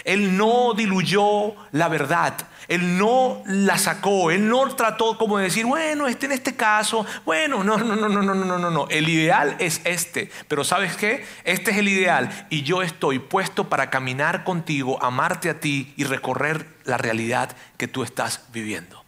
Él 0.05 0.37
no 0.37 0.75
diluyó 0.75 1.55
la 1.71 1.87
verdad, 1.89 2.37
Él 2.67 2.97
no 2.97 3.41
la 3.47 3.79
sacó, 3.79 4.29
Él 4.29 4.47
no 4.47 4.73
trató 4.75 5.17
como 5.17 5.39
de 5.39 5.45
decir, 5.45 5.65
bueno, 5.65 6.07
este 6.07 6.27
en 6.27 6.31
este 6.31 6.55
caso, 6.55 7.07
bueno, 7.25 7.63
no, 7.63 7.77
no, 7.77 7.95
no, 7.95 8.07
no, 8.07 8.21
no, 8.21 8.35
no, 8.35 8.59
no, 8.59 8.69
no, 8.69 8.87
el 8.89 9.09
ideal 9.09 9.55
es 9.57 9.81
este, 9.83 10.29
pero 10.47 10.63
¿sabes 10.63 10.95
qué? 10.95 11.25
Este 11.43 11.71
es 11.71 11.77
el 11.77 11.87
ideal 11.87 12.47
y 12.51 12.61
yo 12.61 12.83
estoy 12.83 13.17
puesto 13.17 13.67
para 13.67 13.89
caminar 13.89 14.43
contigo, 14.43 15.03
amarte 15.03 15.49
a 15.49 15.59
ti 15.59 15.91
y 15.97 16.03
recorrer 16.03 16.67
la 16.83 16.97
realidad 16.97 17.57
que 17.77 17.87
tú 17.87 18.03
estás 18.03 18.45
viviendo. 18.53 19.03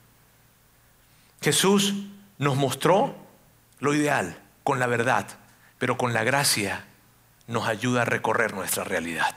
Jesús 1.41 1.93
nos 2.39 2.55
mostró 2.55 3.15
lo 3.79 3.93
ideal 3.93 4.41
con 4.63 4.79
la 4.79 4.87
verdad, 4.87 5.27
pero 5.77 5.95
con 5.95 6.13
la 6.13 6.23
gracia 6.23 6.85
nos 7.45 7.67
ayuda 7.67 8.01
a 8.01 8.05
recorrer 8.05 8.55
nuestra 8.55 8.83
realidad. 8.83 9.35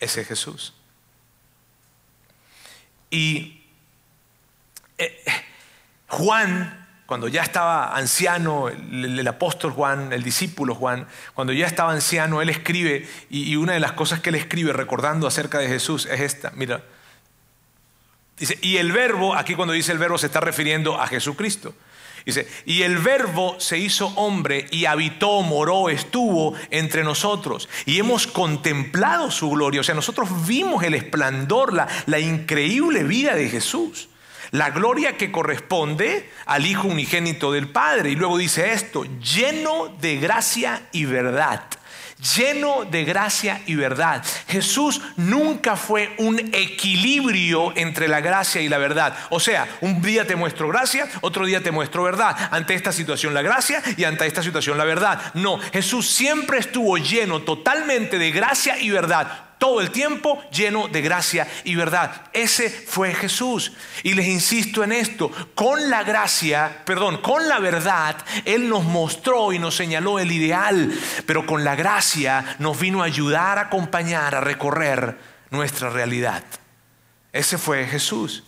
Ese 0.00 0.20
es 0.20 0.28
Jesús. 0.28 0.74
Y 3.10 3.62
eh, 4.98 5.22
Juan, 6.08 6.86
cuando 7.06 7.28
ya 7.28 7.42
estaba 7.42 7.96
anciano, 7.96 8.68
el, 8.68 9.26
apóstol 9.26 9.72
Juan, 9.72 10.12
el 10.12 10.22
discípulo 10.22 10.74
Juan, 10.74 11.06
cuando 11.34 11.52
ya 11.52 11.66
estaba 11.66 11.92
anciano, 11.92 12.42
él 12.42 12.50
escribe, 12.50 13.08
y, 13.30 13.50
y, 13.50 13.56
una 13.56 13.72
de 13.72 13.80
las 13.80 13.92
cosas 13.92 14.20
que 14.20 14.28
él 14.28 14.34
escribe 14.34 14.72
recordando 14.72 15.26
acerca 15.26 15.58
de 15.58 15.68
Jesús 15.68 16.06
es 16.06 16.20
esta, 16.20 16.50
mira, 16.54 16.82
dice, 18.38 18.58
y 18.60 18.76
el 18.76 18.92
verbo, 18.92 19.34
aquí 19.34 19.54
cuando 19.54 19.72
dice 19.72 19.92
el 19.92 19.98
verbo 19.98 20.18
se 20.18 20.26
está 20.26 20.40
refiriendo 20.40 21.00
a 21.00 21.06
Jesucristo. 21.06 21.74
Dice, 22.28 22.46
y 22.66 22.82
el 22.82 22.98
verbo 22.98 23.56
se 23.58 23.78
hizo 23.78 24.08
hombre 24.08 24.66
y 24.70 24.84
habitó, 24.84 25.40
moró, 25.40 25.88
estuvo 25.88 26.52
entre 26.68 27.02
nosotros. 27.02 27.70
Y 27.86 27.98
hemos 27.98 28.26
contemplado 28.26 29.30
su 29.30 29.48
gloria. 29.48 29.80
O 29.80 29.84
sea, 29.84 29.94
nosotros 29.94 30.46
vimos 30.46 30.84
el 30.84 30.92
esplendor, 30.92 31.72
la, 31.72 31.88
la 32.04 32.18
increíble 32.18 33.02
vida 33.02 33.34
de 33.34 33.48
Jesús. 33.48 34.10
La 34.50 34.68
gloria 34.68 35.16
que 35.16 35.32
corresponde 35.32 36.28
al 36.44 36.66
Hijo 36.66 36.88
unigénito 36.88 37.50
del 37.50 37.70
Padre. 37.70 38.10
Y 38.10 38.14
luego 38.14 38.36
dice 38.36 38.74
esto, 38.74 39.04
lleno 39.04 39.88
de 39.98 40.18
gracia 40.18 40.82
y 40.92 41.06
verdad 41.06 41.62
lleno 42.36 42.84
de 42.84 43.04
gracia 43.04 43.62
y 43.66 43.74
verdad. 43.74 44.24
Jesús 44.48 45.00
nunca 45.16 45.76
fue 45.76 46.14
un 46.18 46.38
equilibrio 46.38 47.72
entre 47.76 48.08
la 48.08 48.20
gracia 48.20 48.60
y 48.60 48.68
la 48.68 48.78
verdad. 48.78 49.16
O 49.30 49.40
sea, 49.40 49.68
un 49.80 50.00
día 50.02 50.26
te 50.26 50.36
muestro 50.36 50.68
gracia, 50.68 51.08
otro 51.20 51.46
día 51.46 51.62
te 51.62 51.70
muestro 51.70 52.02
verdad. 52.02 52.36
Ante 52.50 52.74
esta 52.74 52.92
situación 52.92 53.34
la 53.34 53.42
gracia 53.42 53.82
y 53.96 54.04
ante 54.04 54.26
esta 54.26 54.42
situación 54.42 54.78
la 54.78 54.84
verdad. 54.84 55.32
No, 55.34 55.58
Jesús 55.58 56.08
siempre 56.08 56.58
estuvo 56.58 56.96
lleno 56.98 57.42
totalmente 57.42 58.18
de 58.18 58.30
gracia 58.30 58.78
y 58.78 58.90
verdad 58.90 59.47
todo 59.58 59.80
el 59.80 59.90
tiempo 59.90 60.42
lleno 60.50 60.88
de 60.88 61.02
gracia 61.02 61.46
y 61.64 61.74
verdad. 61.74 62.22
Ese 62.32 62.70
fue 62.70 63.12
Jesús. 63.12 63.72
Y 64.02 64.14
les 64.14 64.26
insisto 64.26 64.84
en 64.84 64.92
esto, 64.92 65.30
con 65.54 65.90
la 65.90 66.04
gracia, 66.04 66.82
perdón, 66.84 67.18
con 67.18 67.48
la 67.48 67.58
verdad, 67.58 68.16
Él 68.44 68.68
nos 68.68 68.84
mostró 68.84 69.52
y 69.52 69.58
nos 69.58 69.74
señaló 69.76 70.18
el 70.18 70.32
ideal, 70.32 70.92
pero 71.26 71.44
con 71.44 71.64
la 71.64 71.74
gracia 71.74 72.56
nos 72.58 72.78
vino 72.78 73.02
a 73.02 73.06
ayudar, 73.06 73.58
a 73.58 73.62
acompañar, 73.62 74.34
a 74.34 74.40
recorrer 74.40 75.18
nuestra 75.50 75.90
realidad. 75.90 76.44
Ese 77.32 77.58
fue 77.58 77.86
Jesús. 77.86 78.44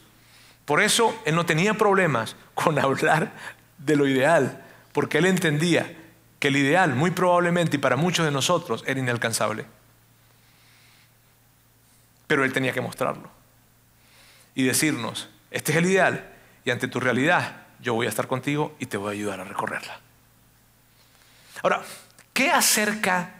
Por 0.65 0.81
eso 0.81 1.21
Él 1.25 1.35
no 1.35 1.45
tenía 1.45 1.75
problemas 1.75 2.37
con 2.55 2.79
hablar 2.79 3.33
de 3.79 3.97
lo 3.97 4.07
ideal, 4.07 4.65
porque 4.93 5.19
Él 5.19 5.27
entendía 5.27 5.97
que 6.39 6.49
el 6.49 6.57
ideal, 6.57 6.95
muy 6.95 7.11
probablemente 7.11 7.77
y 7.77 7.81
para 7.81 7.97
muchos 7.97 8.25
de 8.25 8.31
nosotros, 8.31 8.85
era 8.87 9.01
inalcanzable 9.01 9.67
pero 12.31 12.45
Él 12.45 12.53
tenía 12.53 12.73
que 12.73 12.81
mostrarlo 12.81 13.29
y 14.55 14.63
decirnos, 14.63 15.29
este 15.51 15.73
es 15.73 15.79
el 15.79 15.87
ideal 15.87 16.33
y 16.65 16.71
ante 16.71 16.87
tu 16.87 17.01
realidad 17.01 17.63
yo 17.81 17.95
voy 17.95 18.07
a 18.07 18.09
estar 18.09 18.29
contigo 18.29 18.77
y 18.79 18.87
te 18.87 18.97
voy 18.97 19.09
a 19.09 19.13
ayudar 19.19 19.41
a 19.41 19.45
recorrerla. 19.45 19.99
Ahora, 21.61 21.83
¿qué 22.33 22.53
acerca, 22.53 23.35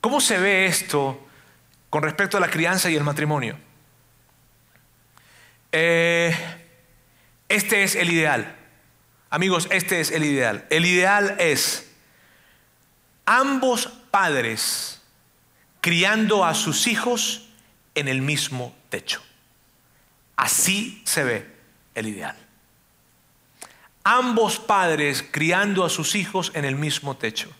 cómo 0.00 0.20
se 0.20 0.36
ve 0.38 0.66
esto 0.66 1.24
con 1.90 2.02
respecto 2.02 2.36
a 2.36 2.40
la 2.40 2.48
crianza 2.50 2.90
y 2.90 2.96
el 2.96 3.04
matrimonio? 3.04 3.56
Eh, 5.70 6.36
este 7.48 7.84
es 7.84 7.94
el 7.94 8.10
ideal. 8.10 8.56
Amigos, 9.30 9.68
este 9.70 10.00
es 10.00 10.10
el 10.10 10.24
ideal. 10.24 10.66
El 10.70 10.86
ideal 10.86 11.36
es 11.38 11.88
ambos 13.26 13.86
padres 14.10 15.00
criando 15.80 16.44
a 16.44 16.54
sus 16.54 16.88
hijos 16.88 17.44
en 17.94 18.08
el 18.08 18.22
mismo 18.22 18.74
techo. 18.88 19.22
Así 20.36 21.02
se 21.04 21.24
ve 21.24 21.46
el 21.94 22.08
ideal. 22.08 22.36
Ambos 24.02 24.58
padres 24.58 25.24
criando 25.30 25.84
a 25.84 25.90
sus 25.90 26.14
hijos 26.14 26.52
en 26.54 26.64
el 26.64 26.76
mismo 26.76 27.16
techo. 27.16 27.50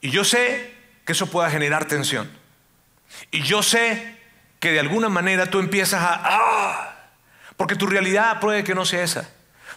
Y 0.00 0.10
yo 0.10 0.24
sé 0.24 0.74
que 1.04 1.12
eso 1.12 1.28
pueda 1.28 1.50
generar 1.50 1.86
tensión. 1.86 2.30
Y 3.30 3.42
yo 3.42 3.62
sé 3.62 4.18
que 4.58 4.72
de 4.72 4.80
alguna 4.80 5.08
manera 5.08 5.50
tú 5.50 5.58
empiezas 5.58 6.02
a... 6.02 6.20
¡ah! 6.22 6.96
Porque 7.56 7.76
tu 7.76 7.86
realidad 7.86 8.40
puede 8.40 8.64
que 8.64 8.74
no 8.74 8.84
sea 8.84 9.02
esa. 9.02 9.30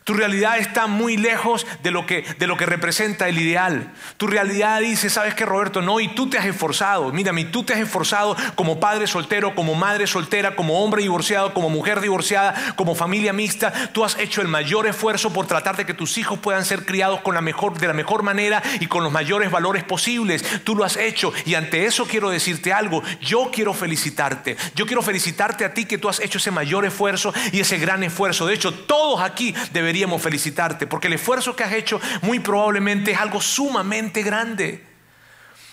Tu 0.04 0.14
realidad 0.14 0.58
está 0.58 0.88
muy 0.88 1.16
lejos 1.16 1.66
de 1.82 1.92
lo, 1.92 2.06
que, 2.06 2.24
de 2.38 2.48
lo 2.48 2.58
que 2.58 2.66
representa 2.66 3.30
el 3.30 3.40
ideal. 3.40 3.94
Tu 4.18 4.28
realidad 4.28 4.82
dice, 4.82 5.10
¿sabes 5.10 5.34
qué, 5.34 5.46
Roberto? 5.46 5.82
No, 5.82 6.02
y 6.02 6.10
tú 6.10 6.30
te 6.30 6.38
has 6.38 6.46
esforzado. 6.46 7.14
Mírame, 7.14 7.46
tú 7.46 7.64
te 7.64 7.74
has 7.74 7.80
esforzado 7.80 8.36
como 8.56 8.82
padre 8.82 9.08
soltero, 9.08 9.56
como 9.56 9.76
madre 9.76 10.06
soltera, 10.06 10.58
como 10.58 10.84
hombre 10.84 11.04
divorciado, 11.04 11.54
como 11.54 11.70
mujer 11.70 12.02
divorciada, 12.02 12.74
como 12.76 12.96
familia 12.96 13.32
mixta. 13.32 13.72
Tú 13.94 14.04
has 14.04 14.20
hecho 14.20 14.42
el 14.42 14.50
mayor 14.50 14.88
esfuerzo 14.88 15.32
por 15.32 15.48
tratar 15.48 15.78
de 15.78 15.86
que 15.86 15.94
tus 15.94 16.18
hijos 16.18 16.38
puedan 16.40 16.66
ser 16.66 16.86
criados 16.86 17.22
con 17.22 17.34
la 17.34 17.42
mejor, 17.42 17.80
de 17.80 17.88
la 17.88 17.94
mejor 17.94 18.24
manera 18.24 18.62
y 18.82 18.88
con 18.88 19.06
los 19.06 19.12
mayores 19.12 19.52
valores 19.52 19.86
posibles. 19.86 20.44
Tú 20.66 20.76
lo 20.76 20.84
has 20.84 20.98
hecho. 20.98 21.32
Y 21.46 21.56
ante 21.56 21.86
eso 21.86 22.06
quiero 22.06 22.30
decirte 22.30 22.74
algo. 22.74 23.02
Yo 23.22 23.52
quiero 23.54 23.74
felicitarte. 23.74 24.58
Yo 24.76 24.86
quiero 24.86 25.02
felicitarte 25.02 25.64
a 25.64 25.74
ti 25.74 25.86
que 25.86 25.98
tú 25.98 26.10
has 26.10 26.20
hecho 26.20 26.40
ese 26.40 26.52
mayor 26.52 26.86
esfuerzo 26.86 27.34
y 27.54 27.62
ese 27.62 27.78
gran 27.78 28.04
esfuerzo. 28.04 28.46
De 28.46 28.54
hecho, 28.54 28.74
todos 28.74 29.22
aquí 29.22 29.56
deberíamos 29.72 29.93
deberíamos 29.94 30.24
felicitarte, 30.24 30.88
porque 30.88 31.06
el 31.06 31.14
esfuerzo 31.14 31.56
que 31.56 31.64
has 31.64 31.72
hecho 31.72 32.02
muy 32.24 32.40
probablemente 32.40 33.12
es 33.12 33.20
algo 33.20 33.40
sumamente 33.40 34.24
grande. 34.24 34.82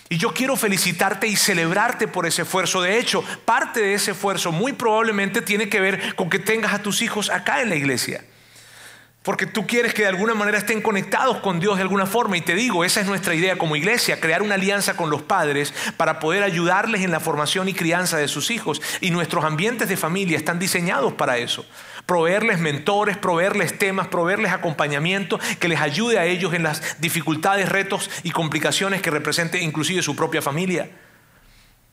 Y 0.09 0.17
yo 0.17 0.31
quiero 0.31 0.55
felicitarte 0.55 1.25
y 1.25 1.35
celebrarte 1.35 2.07
por 2.07 2.27
ese 2.27 2.43
esfuerzo. 2.43 2.83
De 2.83 2.99
hecho, 2.99 3.23
parte 3.45 3.79
de 3.79 3.95
ese 3.95 4.11
esfuerzo 4.11 4.51
muy 4.51 4.73
probablemente 4.73 5.41
tiene 5.41 5.69
que 5.69 5.79
ver 5.79 6.15
con 6.15 6.29
que 6.29 6.37
tengas 6.37 6.73
a 6.73 6.83
tus 6.83 7.01
hijos 7.01 7.31
acá 7.31 7.61
en 7.63 7.69
la 7.69 7.75
iglesia. 7.75 8.23
Porque 9.23 9.45
tú 9.45 9.67
quieres 9.67 9.93
que 9.93 10.01
de 10.01 10.07
alguna 10.07 10.33
manera 10.33 10.57
estén 10.57 10.81
conectados 10.81 11.37
con 11.37 11.59
Dios 11.59 11.75
de 11.75 11.83
alguna 11.83 12.07
forma. 12.07 12.37
Y 12.37 12.41
te 12.41 12.55
digo, 12.55 12.83
esa 12.83 13.01
es 13.01 13.07
nuestra 13.07 13.35
idea 13.35 13.55
como 13.55 13.75
iglesia, 13.75 14.19
crear 14.19 14.41
una 14.41 14.55
alianza 14.55 14.97
con 14.97 15.11
los 15.11 15.21
padres 15.21 15.75
para 15.95 16.19
poder 16.19 16.41
ayudarles 16.41 17.03
en 17.03 17.11
la 17.11 17.19
formación 17.19 17.69
y 17.69 17.75
crianza 17.75 18.17
de 18.17 18.27
sus 18.27 18.49
hijos. 18.49 18.81
Y 18.99 19.11
nuestros 19.11 19.45
ambientes 19.45 19.87
de 19.89 19.95
familia 19.95 20.37
están 20.37 20.57
diseñados 20.57 21.13
para 21.13 21.37
eso. 21.37 21.63
Proveerles 22.07 22.57
mentores, 22.57 23.15
proveerles 23.15 23.77
temas, 23.77 24.07
proveerles 24.07 24.53
acompañamiento 24.53 25.39
que 25.59 25.67
les 25.67 25.81
ayude 25.81 26.17
a 26.17 26.25
ellos 26.25 26.55
en 26.55 26.63
las 26.63 26.99
dificultades, 26.99 27.69
retos 27.69 28.09
y 28.23 28.31
complicaciones 28.31 29.03
que 29.03 29.11
represente 29.11 29.59
inclusive 29.59 30.01
su 30.01 30.15
propia 30.15 30.41
familia. 30.41 30.89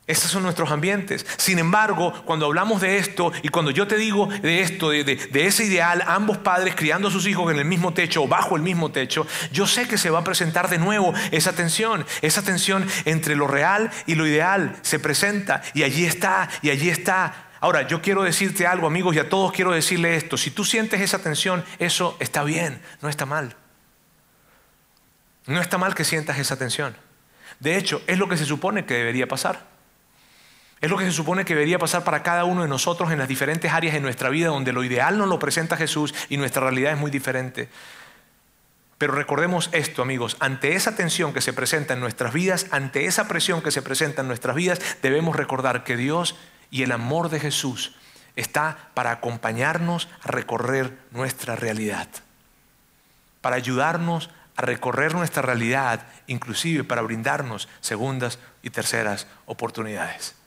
Esos 0.09 0.30
son 0.30 0.42
nuestros 0.42 0.70
ambientes. 0.70 1.26
Sin 1.36 1.59
embargo, 1.59 2.14
cuando 2.24 2.46
hablamos 2.46 2.80
de 2.80 2.96
esto 2.96 3.30
y 3.42 3.50
cuando 3.50 3.70
yo 3.70 3.86
te 3.86 3.98
digo 3.98 4.26
de 4.26 4.62
esto, 4.62 4.88
de, 4.88 5.28
ese 5.34 5.66
ideal, 5.66 6.02
ambos 6.06 6.38
padres 6.38 6.74
criando 6.74 7.09
a 7.09 7.11
sus 7.11 7.26
hijos 7.26 7.52
en 7.52 7.59
el 7.59 7.66
mismo 7.66 7.92
techo 7.92 8.22
o 8.22 8.26
bajo 8.26 8.56
el 8.56 8.62
mismo 8.62 8.90
techo, 8.90 9.26
yo 9.52 9.66
sé 9.66 9.86
que 9.86 9.98
se 9.98 10.09
va 10.09 10.20
a 10.20 10.24
presentar 10.24 10.70
de 10.70 10.78
nuevo 10.78 11.12
esa 11.30 11.52
tensión, 11.52 12.06
esa 12.22 12.40
tensión 12.40 12.86
entre 13.04 13.36
lo 13.36 13.46
real 13.48 13.90
y 14.06 14.14
lo 14.14 14.26
ideal 14.26 14.76
se 14.80 14.98
presenta 14.98 15.61
y 15.74 15.82
allí 15.82 16.06
está, 16.06 16.48
y 16.62 16.70
allí 16.70 16.88
está. 16.88 17.50
Ahora, 17.61 17.86
yo 17.86 18.00
quiero 18.00 18.22
decirte 18.22 18.66
algo, 18.66 18.86
amigos, 18.86 19.14
y 19.14 19.18
a 19.18 19.28
todos 19.28 19.52
quiero 19.52 19.72
decirle 19.72 20.16
esto. 20.16 20.38
Si 20.38 20.50
tú 20.50 20.64
sientes 20.64 21.02
esa 21.02 21.18
tensión, 21.18 21.62
eso 21.78 22.16
está 22.18 22.44
bien, 22.44 22.80
no 23.02 23.11
está 23.11 23.26
mal. 23.26 23.56
No 25.44 25.61
está 25.61 25.76
mal 25.76 25.94
que 25.94 26.04
sientas 26.04 26.38
esa 26.38 26.56
tensión. 26.56 26.96
De 27.61 27.76
hecho, 27.76 28.00
es 28.06 28.16
lo 28.16 28.26
que 28.26 28.38
se 28.38 28.46
supone 28.46 28.86
que 28.86 28.94
debería 28.94 29.28
pasar. 29.28 29.78
Es 30.81 30.91
lo 30.91 30.97
que 30.97 31.05
se 31.05 31.12
supone 31.12 31.45
que 31.45 31.55
debería 31.55 31.79
pasar 31.79 32.05
para 32.05 32.22
cada 32.22 32.45
uno 32.45 32.62
de 32.62 32.68
nosotros 32.68 33.11
en 33.11 33.18
las 33.18 33.29
diferentes 33.29 33.72
áreas 33.72 33.95
de 33.95 34.01
nuestra 34.01 34.29
vida 34.29 34.49
donde 34.49 34.72
lo 34.72 34.85
ideal 34.85 35.18
nos 35.18 35.29
lo 35.29 35.39
presenta 35.39 35.76
Jesús 35.76 36.14
y 36.29 36.37
nuestra 36.37 36.62
realidad 36.62 36.93
es 36.93 36.99
muy 36.99 37.11
diferente. 37.11 37.68
Pero 38.97 39.14
recordemos 39.14 39.70
esto, 39.72 40.03
amigos, 40.03 40.37
ante 40.41 40.74
esa 40.74 40.97
tensión 40.97 41.33
que 41.33 41.41
se 41.41 41.53
presenta 41.53 41.95
en 41.95 42.01
nuestras 42.01 42.33
vidas, 42.33 42.66
ante 42.70 43.07
esa 43.07 43.29
presión 43.29 43.62
que 43.62 43.70
se 43.70 43.83
presenta 43.83 44.22
en 44.22 44.29
nuestras 44.29 44.57
vidas, 44.57 44.81
debemos 45.03 45.37
recordar 45.37 45.85
que 45.85 45.97
Dios 45.97 46.37
y 46.70 46.83
el 46.83 46.93
amor 46.93 47.29
de 47.29 47.41
Jesús 47.41 47.95
está 48.37 48.91
para 48.95 49.11
acompañarnos 49.11 50.09
a 50.22 50.29
recorrer 50.29 50.97
nuestra 51.11 51.57
realidad, 51.57 52.09
para 53.41 53.57
ayudarnos 53.57 54.31
a 54.57 54.62
recorrer 54.62 55.14
nuestra 55.14 55.43
realidad, 55.43 56.07
inclusive 56.26 56.83
para 56.85 57.03
brindarnos 57.03 57.68
segundas 57.81 58.39
y 58.62 58.70
terceras 58.70 59.29
oportunidades. 59.47 60.38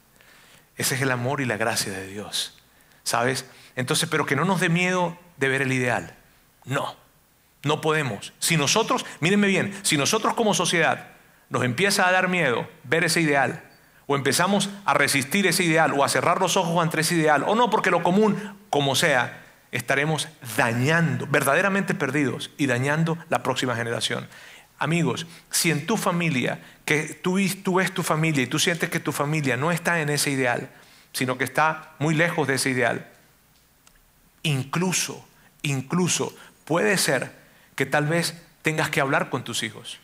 Ese 0.77 0.95
es 0.95 1.01
el 1.01 1.11
amor 1.11 1.41
y 1.41 1.45
la 1.45 1.57
gracia 1.57 1.91
de 1.91 2.07
Dios. 2.07 2.57
¿Sabes? 3.03 3.45
Entonces, 3.75 4.07
pero 4.09 4.25
que 4.25 4.35
no 4.35 4.45
nos 4.45 4.59
dé 4.59 4.69
miedo 4.69 5.17
de 5.37 5.49
ver 5.49 5.61
el 5.61 5.71
ideal. 5.71 6.15
No, 6.65 6.95
no 7.63 7.81
podemos. 7.81 8.33
Si 8.39 8.57
nosotros, 8.57 9.05
mírenme 9.19 9.47
bien, 9.47 9.77
si 9.83 9.97
nosotros 9.97 10.33
como 10.33 10.53
sociedad 10.53 11.07
nos 11.49 11.63
empieza 11.63 12.07
a 12.07 12.11
dar 12.11 12.29
miedo 12.29 12.67
ver 12.83 13.03
ese 13.03 13.21
ideal, 13.21 13.63
o 14.07 14.15
empezamos 14.15 14.69
a 14.85 14.93
resistir 14.93 15.47
ese 15.47 15.63
ideal, 15.63 15.93
o 15.95 16.03
a 16.03 16.09
cerrar 16.09 16.39
los 16.39 16.57
ojos 16.57 16.81
ante 16.81 17.01
ese 17.01 17.15
ideal, 17.15 17.43
o 17.45 17.55
no, 17.55 17.69
porque 17.69 17.91
lo 17.91 18.03
común, 18.03 18.57
como 18.69 18.95
sea, 18.95 19.41
estaremos 19.71 20.27
dañando, 20.57 21.27
verdaderamente 21.27 21.93
perdidos 21.93 22.51
y 22.57 22.67
dañando 22.67 23.17
la 23.29 23.43
próxima 23.43 23.75
generación. 23.75 24.27
Amigos, 24.81 25.27
si 25.51 25.69
en 25.69 25.85
tu 25.85 25.95
familia, 25.95 26.59
que 26.85 27.03
tú, 27.13 27.35
ves 27.75 27.93
tu 27.93 28.01
familia 28.01 28.41
y 28.41 28.47
tú 28.47 28.57
sientes 28.57 28.89
que 28.89 28.99
tu 28.99 29.11
familia 29.11 29.55
no 29.55 29.71
está 29.71 30.01
en 30.01 30.09
ese 30.09 30.31
ideal, 30.31 30.71
sino 31.13 31.37
que 31.37 31.43
está 31.43 31.93
muy 31.99 32.15
lejos 32.15 32.47
de 32.47 32.55
ese 32.55 32.71
ideal, 32.71 33.07
incluso, 34.41 35.23
incluso 35.61 36.35
puede 36.65 36.97
ser 36.97 37.31
que 37.75 37.85
tal 37.85 38.07
vez 38.07 38.41
tengas 38.63 38.89
que 38.89 39.01
hablar 39.01 39.29
con 39.29 39.43
tus 39.43 39.61
hijos 39.61 39.99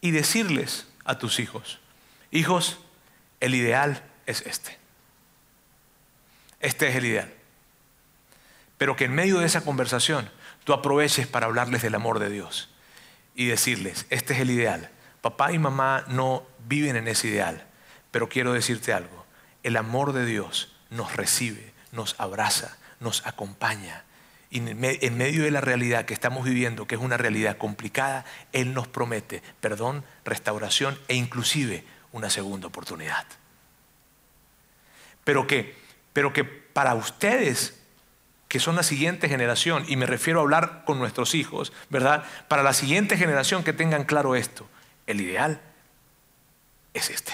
y 0.00 0.12
decirles 0.12 0.86
a 1.04 1.18
tus 1.18 1.40
hijos, 1.40 1.80
hijos, 2.30 2.78
el 3.40 3.56
ideal 3.56 4.04
es 4.24 4.42
este. 4.42 4.78
Este 6.60 6.90
es 6.90 6.94
el 6.94 7.06
ideal. 7.06 7.34
Pero 8.78 8.94
que 8.94 9.06
en 9.06 9.16
medio 9.16 9.40
de 9.40 9.46
esa 9.46 9.64
conversación 9.64 10.30
tú 10.62 10.72
aproveches 10.72 11.26
para 11.26 11.46
hablarles 11.46 11.82
del 11.82 11.96
amor 11.96 12.20
de 12.20 12.30
Dios 12.30 12.68
y 13.34 13.46
decirles, 13.46 14.06
este 14.10 14.34
es 14.34 14.40
el 14.40 14.50
ideal. 14.50 14.90
Papá 15.20 15.52
y 15.52 15.58
mamá 15.58 16.04
no 16.08 16.44
viven 16.66 16.96
en 16.96 17.08
ese 17.08 17.28
ideal, 17.28 17.66
pero 18.10 18.28
quiero 18.28 18.52
decirte 18.52 18.92
algo, 18.92 19.24
el 19.62 19.76
amor 19.76 20.12
de 20.12 20.26
Dios 20.26 20.74
nos 20.90 21.16
recibe, 21.16 21.72
nos 21.92 22.18
abraza, 22.18 22.76
nos 23.00 23.26
acompaña. 23.26 24.04
Y 24.50 24.58
en 24.58 25.16
medio 25.16 25.44
de 25.44 25.50
la 25.50 25.62
realidad 25.62 26.04
que 26.04 26.12
estamos 26.12 26.44
viviendo, 26.44 26.86
que 26.86 26.96
es 26.96 27.00
una 27.00 27.16
realidad 27.16 27.56
complicada, 27.56 28.26
Él 28.52 28.74
nos 28.74 28.86
promete 28.86 29.42
perdón, 29.60 30.04
restauración 30.24 30.98
e 31.08 31.14
inclusive 31.14 31.84
una 32.12 32.28
segunda 32.28 32.66
oportunidad. 32.66 33.26
Pero 35.24 35.46
que, 35.46 35.76
pero 36.12 36.32
que 36.32 36.44
para 36.44 36.94
ustedes 36.94 37.81
que 38.52 38.60
son 38.60 38.76
la 38.76 38.82
siguiente 38.82 39.30
generación, 39.30 39.86
y 39.88 39.96
me 39.96 40.04
refiero 40.04 40.38
a 40.38 40.42
hablar 40.42 40.82
con 40.84 40.98
nuestros 40.98 41.34
hijos, 41.34 41.72
¿verdad? 41.88 42.22
Para 42.48 42.62
la 42.62 42.74
siguiente 42.74 43.16
generación 43.16 43.64
que 43.64 43.72
tengan 43.72 44.04
claro 44.04 44.36
esto, 44.36 44.68
el 45.06 45.22
ideal 45.22 45.58
es 46.92 47.08
este. 47.08 47.32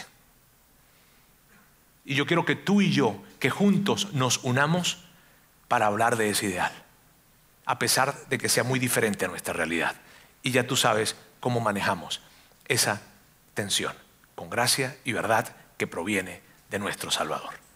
Y 2.05 2.14
yo 2.14 2.25
quiero 2.25 2.45
que 2.45 2.55
tú 2.55 2.83
y 2.83 2.93
yo, 2.93 3.21
que 3.41 3.51
juntos 3.51 4.12
nos 4.12 4.45
unamos 4.45 5.07
para 5.66 5.87
hablar 5.87 6.14
de 6.14 6.31
ese 6.31 6.47
ideal, 6.47 6.73
a 7.66 7.81
pesar 7.81 8.14
de 8.29 8.39
que 8.39 8.49
sea 8.49 8.62
muy 8.62 8.79
diferente 8.79 9.25
a 9.25 9.29
nuestra 9.29 9.53
realidad. 9.53 9.97
Y 10.45 10.53
ya 10.53 10.69
tú 10.69 10.77
sabes 10.77 11.16
cómo 11.41 11.59
manejamos 11.59 12.21
esa 12.69 13.03
tensión, 13.55 13.95
con 14.37 14.51
gracia 14.51 14.97
y 15.03 15.14
verdad 15.14 15.57
que 15.79 15.89
proviene 15.89 16.43
de 16.71 16.79
nuestro 16.79 17.11
Salvador. 17.11 17.68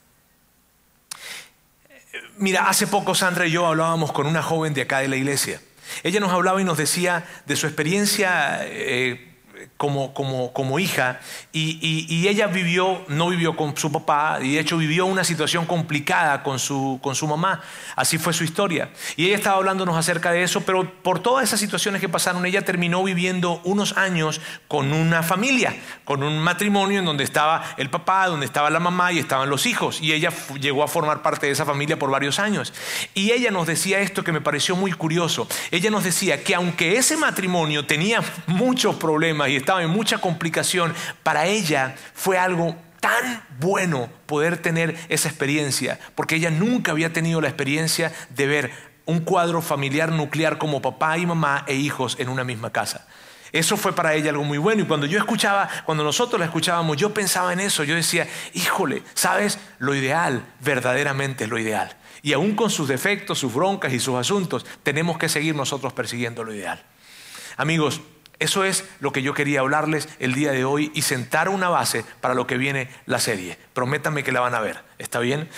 Mira, 2.39 2.69
hace 2.69 2.87
poco 2.87 3.15
Sandra 3.15 3.47
y 3.47 3.53
yo 3.53 3.67
hablábamos 3.67 4.13
con 4.13 4.27
una 4.27 4.43
joven 4.43 4.75
de 4.75 4.83
acá 4.83 5.01
de 5.01 5.09
la 5.09 5.17
iglesia. 5.17 5.61
Ella 6.03 6.21
nos 6.21 6.33
hablaba 6.33 6.61
y 6.61 6.65
nos 6.65 6.79
decía 6.79 7.27
de 7.47 7.57
su 7.57 7.67
experiencia 7.67 8.61
eh, 8.63 9.32
como, 9.77 10.15
como, 10.15 10.53
como 10.53 10.79
hija 10.79 11.21
y, 11.53 11.79
y, 11.83 12.29
ella 12.29 12.47
vivió, 12.47 13.05
no 13.09 13.29
vivió 13.29 13.57
con 13.57 13.77
su 13.77 13.91
papá 13.91 14.39
y 14.41 14.55
de 14.55 14.61
hecho 14.61 14.77
vivió 14.77 15.07
una 15.07 15.25
situación 15.25 15.67
complicada 15.67 16.43
con 16.43 16.59
su, 16.59 16.99
con 17.03 17.15
su 17.15 17.27
mamá. 17.27 17.61
Así 17.97 18.19
fue 18.19 18.33
su 18.33 18.45
historia. 18.45 18.91
Y 19.17 19.27
ella 19.27 19.37
estaba 19.37 19.57
hablándonos 19.57 19.97
acerca 19.97 20.33
de 20.33 20.43
eso, 20.43 20.63
pero 20.63 20.91
por 21.03 21.21
todas 21.21 21.45
esas 21.45 21.61
situaciones 21.61 22.01
que 22.01 22.09
pasaron, 22.09 22.47
ella 22.47 22.63
terminó 22.63 23.03
viviendo 23.03 23.61
unos 23.65 23.97
años 23.97 24.41
con 24.69 24.93
una 24.93 25.23
familia, 25.23 25.75
con 26.05 26.23
un 26.23 26.39
matrimonio 26.39 27.01
en 27.01 27.05
donde 27.05 27.25
estaba 27.25 27.75
el 27.77 27.91
papá, 27.91 28.29
donde 28.29 28.47
estaba 28.47 28.71
la 28.71 28.81
mamá 28.81 29.13
y 29.13 29.19
estaban 29.19 29.51
los 29.51 29.67
hijos. 29.67 30.01
Y 30.01 30.13
ella 30.13 30.31
llegó 30.61 30.83
a 30.83 30.89
formar 30.89 31.23
parte 31.23 31.47
de 31.47 31.53
esa 31.53 31.65
familia 31.65 31.99
por 31.99 32.11
varios 32.11 32.39
años. 32.39 32.73
Y 33.15 33.33
ella 33.33 33.51
nos 33.51 33.67
decía 33.67 34.01
esto 34.01 34.25
que 34.25 34.33
me 34.33 34.41
pareció 34.41 34.77
muy 34.77 34.93
curioso. 34.93 35.47
Ella 35.71 35.91
nos 35.91 36.05
decía 36.05 36.43
que 36.43 36.55
aunque 36.55 36.97
ese 36.97 37.17
matrimonio 37.17 37.87
tenía 37.87 38.23
muchos 38.47 38.97
problemas 38.97 39.49
y 39.53 39.57
estaba 39.57 39.83
en 39.83 39.91
mucha 39.91 40.19
complicación, 40.19 40.95
para 41.23 41.47
ella 41.47 41.95
fue 42.15 42.39
algo 42.39 42.77
tan 43.01 43.43
bueno 43.59 44.09
poder 44.27 44.59
tener 44.59 44.97
esa 45.09 45.29
experiencia, 45.29 45.99
porque 46.15 46.37
ella 46.37 46.51
nunca 46.51 46.93
había 46.93 47.13
tenido 47.13 47.41
la 47.41 47.49
experiencia 47.49 48.13
de 48.31 48.47
ver 48.47 48.71
un 49.05 49.21
cuadro 49.21 49.61
familiar 49.61 50.13
nuclear 50.13 50.59
como 50.59 50.81
papá 50.81 51.19
y 51.19 51.27
mamá 51.27 51.65
e 51.67 51.75
hijos 51.75 52.17
en 52.21 52.29
una 52.29 52.45
misma 52.45 52.71
casa. 52.71 53.07
Eso 53.53 53.77
fue 53.77 53.93
para 53.93 54.15
ella 54.15 54.31
algo 54.31 54.45
muy 54.45 54.57
bueno. 54.57 54.83
Y 54.83 54.87
cuando 54.87 55.07
yo 55.07 55.19
escuchaba, 55.19 55.69
cuando 55.85 56.03
nosotros 56.05 56.41
la 56.41 56.47
escuchábamos, 56.47 56.97
yo 56.97 57.13
pensaba 57.13 57.53
en 57.53 57.61
eso. 57.61 57.85
Yo 57.85 57.95
decía, 57.95 58.27
híjole, 58.55 59.03
¿sabes? 59.13 59.59
Lo 59.79 59.95
ideal, 59.95 60.47
verdaderamente 60.61 61.45
es 61.45 61.51
lo 61.51 61.59
ideal. 61.59 61.95
Y 62.23 62.33
aún 62.33 62.55
con 62.55 62.71
sus 62.71 62.89
defectos, 62.89 63.39
sus 63.39 63.53
broncas 63.53 63.93
y 63.93 64.01
sus 64.01 64.15
asuntos, 64.15 64.65
tenemos 64.83 65.19
que 65.19 65.29
seguir 65.29 65.55
nosotros 65.55 65.93
persiguiendo 65.93 66.45
lo 66.45 66.55
ideal. 66.55 66.83
Amigos, 67.59 68.01
eso 68.43 68.65
es 68.65 68.85
lo 69.01 69.13
que 69.13 69.23
yo 69.23 69.35
quería 69.35 69.61
hablarles 69.61 70.09
el 70.19 70.35
día 70.35 70.53
de 70.53 70.65
hoy 70.65 70.91
y 70.95 71.03
sentar 71.03 71.49
una 71.49 71.69
base 71.69 72.05
para 72.21 72.35
lo 72.35 72.47
que 72.47 72.59
viene 72.59 72.89
la 73.07 73.21
serie. 73.21 73.57
Prométanme 73.73 74.25
que 74.25 74.33
la 74.33 74.41
van 74.41 74.55
a 74.55 74.61
ver, 74.61 74.83
¿está 74.99 75.21
bien? 75.21 75.49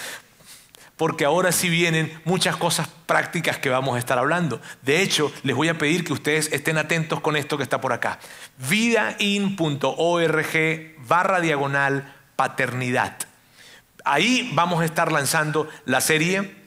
Porque 0.97 1.25
ahora 1.25 1.51
sí 1.51 1.69
vienen 1.71 2.21
muchas 2.25 2.57
cosas 2.57 2.89
prácticas 3.07 3.59
que 3.59 3.71
vamos 3.71 3.97
a 3.97 3.99
estar 3.99 4.19
hablando. 4.19 4.61
De 4.83 5.03
hecho, 5.03 5.33
les 5.43 5.57
voy 5.57 5.69
a 5.69 5.79
pedir 5.79 6.05
que 6.05 6.13
ustedes 6.13 6.53
estén 6.53 6.79
atentos 6.79 7.21
con 7.21 7.37
esto 7.37 7.57
que 7.57 7.65
está 7.65 7.81
por 7.81 7.93
acá. 7.93 8.21
vidain.org 8.69 9.87
barra 11.09 11.41
diagonal 11.41 12.15
paternidad. 12.37 13.17
Ahí 14.05 14.51
vamos 14.53 14.83
a 14.83 14.85
estar 14.85 15.11
lanzando 15.11 15.69
la 15.87 16.01
serie 16.01 16.64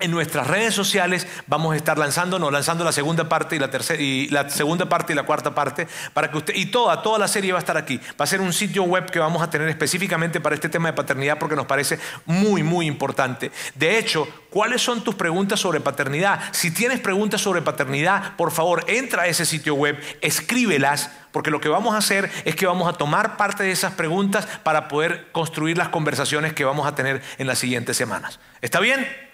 en 0.00 0.10
nuestras 0.10 0.48
redes 0.48 0.74
sociales 0.74 1.26
vamos 1.46 1.72
a 1.72 1.76
estar 1.76 1.96
lanzándonos, 1.96 2.52
lanzando 2.52 2.84
la 2.84 2.92
segunda 2.92 3.28
parte 3.28 3.54
y 3.56 3.58
la 3.58 3.70
tercera 3.70 4.02
y 4.02 4.28
la 4.28 4.50
segunda 4.50 4.88
parte 4.88 5.12
y 5.12 5.16
la 5.16 5.22
cuarta 5.22 5.54
parte 5.54 5.86
para 6.12 6.30
que 6.30 6.36
usted 6.36 6.54
y 6.56 6.66
toda 6.66 7.00
toda 7.00 7.18
la 7.18 7.28
serie 7.28 7.52
va 7.52 7.58
a 7.58 7.60
estar 7.60 7.76
aquí. 7.76 7.98
Va 8.20 8.24
a 8.24 8.26
ser 8.26 8.40
un 8.40 8.52
sitio 8.52 8.82
web 8.82 9.08
que 9.10 9.20
vamos 9.20 9.40
a 9.40 9.48
tener 9.48 9.68
específicamente 9.68 10.40
para 10.40 10.56
este 10.56 10.68
tema 10.68 10.88
de 10.88 10.94
paternidad 10.94 11.38
porque 11.38 11.54
nos 11.54 11.66
parece 11.66 11.98
muy 12.26 12.62
muy 12.62 12.86
importante. 12.86 13.52
De 13.76 13.96
hecho, 13.96 14.26
¿cuáles 14.50 14.82
son 14.82 15.04
tus 15.04 15.14
preguntas 15.14 15.60
sobre 15.60 15.80
paternidad? 15.80 16.40
Si 16.50 16.72
tienes 16.72 16.98
preguntas 16.98 17.40
sobre 17.40 17.62
paternidad, 17.62 18.36
por 18.36 18.50
favor, 18.50 18.84
entra 18.88 19.22
a 19.22 19.26
ese 19.28 19.46
sitio 19.46 19.74
web, 19.74 19.98
escríbelas 20.20 21.10
porque 21.30 21.50
lo 21.50 21.60
que 21.60 21.68
vamos 21.68 21.94
a 21.94 21.98
hacer 21.98 22.30
es 22.44 22.56
que 22.56 22.66
vamos 22.66 22.88
a 22.88 22.92
tomar 22.92 23.36
parte 23.36 23.62
de 23.62 23.70
esas 23.70 23.92
preguntas 23.92 24.46
para 24.64 24.88
poder 24.88 25.30
construir 25.32 25.78
las 25.78 25.88
conversaciones 25.88 26.52
que 26.52 26.64
vamos 26.64 26.86
a 26.86 26.94
tener 26.94 27.22
en 27.38 27.46
las 27.46 27.58
siguientes 27.58 27.96
semanas. 27.96 28.38
¿Está 28.60 28.80
bien? 28.80 29.33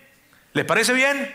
¿Les 0.52 0.64
parece 0.64 0.92
bien? 0.92 1.32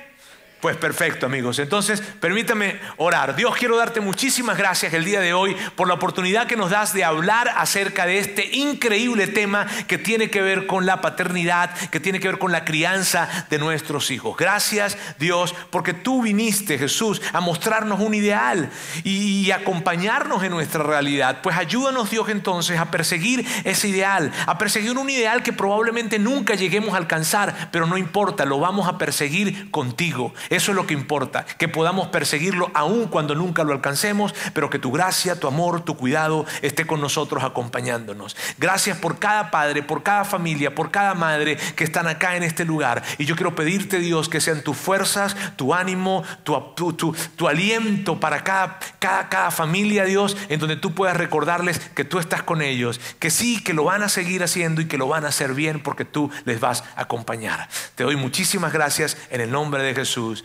Pues 0.65 0.77
perfecto, 0.77 1.27
amigos. 1.27 1.59
Entonces, 1.59 2.01
permítame 2.01 2.79
orar. 2.97 3.35
Dios, 3.35 3.55
quiero 3.55 3.77
darte 3.77 4.01
muchísimas 4.01 4.57
gracias 4.57 4.95
el 4.95 5.05
día 5.05 5.19
de 5.19 5.31
hoy 5.31 5.55
por 5.75 5.87
la 5.87 5.93
oportunidad 5.93 6.47
que 6.47 6.55
nos 6.55 6.71
das 6.71 6.91
de 6.91 7.03
hablar 7.03 7.49
acerca 7.55 8.07
de 8.07 8.17
este 8.17 8.49
increíble 8.51 9.27
tema 9.27 9.67
que 9.85 9.99
tiene 9.99 10.31
que 10.31 10.41
ver 10.41 10.65
con 10.65 10.87
la 10.87 11.01
paternidad, 11.01 11.69
que 11.91 11.99
tiene 11.99 12.19
que 12.19 12.29
ver 12.29 12.39
con 12.39 12.51
la 12.51 12.65
crianza 12.65 13.45
de 13.51 13.59
nuestros 13.59 14.09
hijos. 14.09 14.35
Gracias, 14.37 14.97
Dios, 15.19 15.53
porque 15.69 15.93
tú 15.93 16.23
viniste, 16.23 16.79
Jesús, 16.79 17.21
a 17.31 17.41
mostrarnos 17.41 17.99
un 17.99 18.15
ideal 18.15 18.71
y, 19.03 19.51
acompañarnos 19.51 20.41
en 20.43 20.49
nuestra 20.49 20.81
realidad. 20.81 21.41
Pues 21.43 21.55
ayúdanos, 21.55 22.09
Dios, 22.09 22.27
entonces 22.29 22.79
a 22.79 22.89
perseguir 22.89 23.45
ese 23.65 23.89
ideal, 23.89 24.31
a 24.47 24.57
perseguir 24.57 24.97
un 24.97 25.11
ideal 25.11 25.43
que 25.43 25.53
probablemente 25.53 26.17
nunca 26.17 26.55
lleguemos 26.55 26.95
a 26.95 26.97
alcanzar, 26.97 27.69
pero 27.71 27.85
no 27.85 27.99
importa, 27.99 28.45
lo 28.45 28.59
vamos 28.59 28.87
a 28.87 28.97
perseguir 28.97 29.69
contigo. 29.69 30.33
Eso 30.55 30.71
es 30.71 30.77
lo 30.77 30.87
que 30.87 30.93
importa, 30.93 31.45
que 31.45 31.67
podamos 31.67 32.07
perseguirlo 32.07 32.71
aún 32.73 33.07
cuando 33.09 33.35
nunca 33.35 33.65
lo 33.65 33.73
alcancemos, 33.73 34.33
pero 34.53 34.69
que 34.69 34.79
tu 34.79 34.89
gracia, 34.89 35.37
tu 35.37 35.47
amor, 35.47 35.83
tu 35.83 35.97
cuidado 35.97 36.45
esté 36.61 36.87
con 36.87 37.01
nosotros 37.01 37.43
acompañándonos. 37.43 38.37
Gracias 38.57 38.97
por 38.97 39.19
cada 39.19 39.51
padre, 39.51 39.83
por 39.83 40.01
cada 40.01 40.23
familia, 40.23 40.73
por 40.73 40.91
cada 40.91 41.13
madre 41.13 41.57
que 41.75 41.83
están 41.83 42.07
acá 42.07 42.37
en 42.37 42.43
este 42.43 42.63
lugar. 42.63 43.03
Y 43.17 43.25
yo 43.25 43.35
quiero 43.35 43.53
pedirte, 43.53 43.99
Dios, 43.99 44.29
que 44.29 44.39
sean 44.39 44.61
tus 44.61 44.77
fuerzas, 44.77 45.35
tu 45.57 45.73
ánimo, 45.73 46.23
tu, 46.45 46.93
tu, 46.93 47.47
aliento 47.49 48.21
para 48.21 48.45
cada, 48.45 48.79
cada, 48.99 49.27
cada 49.27 49.51
familia, 49.51 50.05
Dios, 50.05 50.37
en 50.47 50.61
donde 50.61 50.77
tú 50.77 50.93
puedas 50.93 51.17
recordarles 51.17 51.79
que 51.79 52.05
tú 52.05 52.17
estás 52.17 52.43
con 52.43 52.61
ellos, 52.61 53.01
que 53.19 53.29
sí, 53.29 53.61
que 53.61 53.73
lo 53.73 53.83
van 53.83 54.03
a 54.03 54.07
seguir 54.09 54.41
haciendo 54.41 54.79
y 54.79 54.85
que 54.85 54.97
lo 54.97 55.09
van 55.09 55.25
a 55.25 55.27
hacer 55.27 55.53
bien 55.53 55.83
porque 55.83 56.05
tú 56.05 56.31
les 56.45 56.61
vas 56.61 56.85
a 56.95 57.01
acompañar. 57.01 57.67
Te 57.95 58.05
doy 58.05 58.15
muchísimas 58.15 58.71
gracias 58.71 59.17
en 59.31 59.41
el 59.41 59.51
nombre 59.51 59.83
de 59.83 59.93
Jesús. 59.93 60.44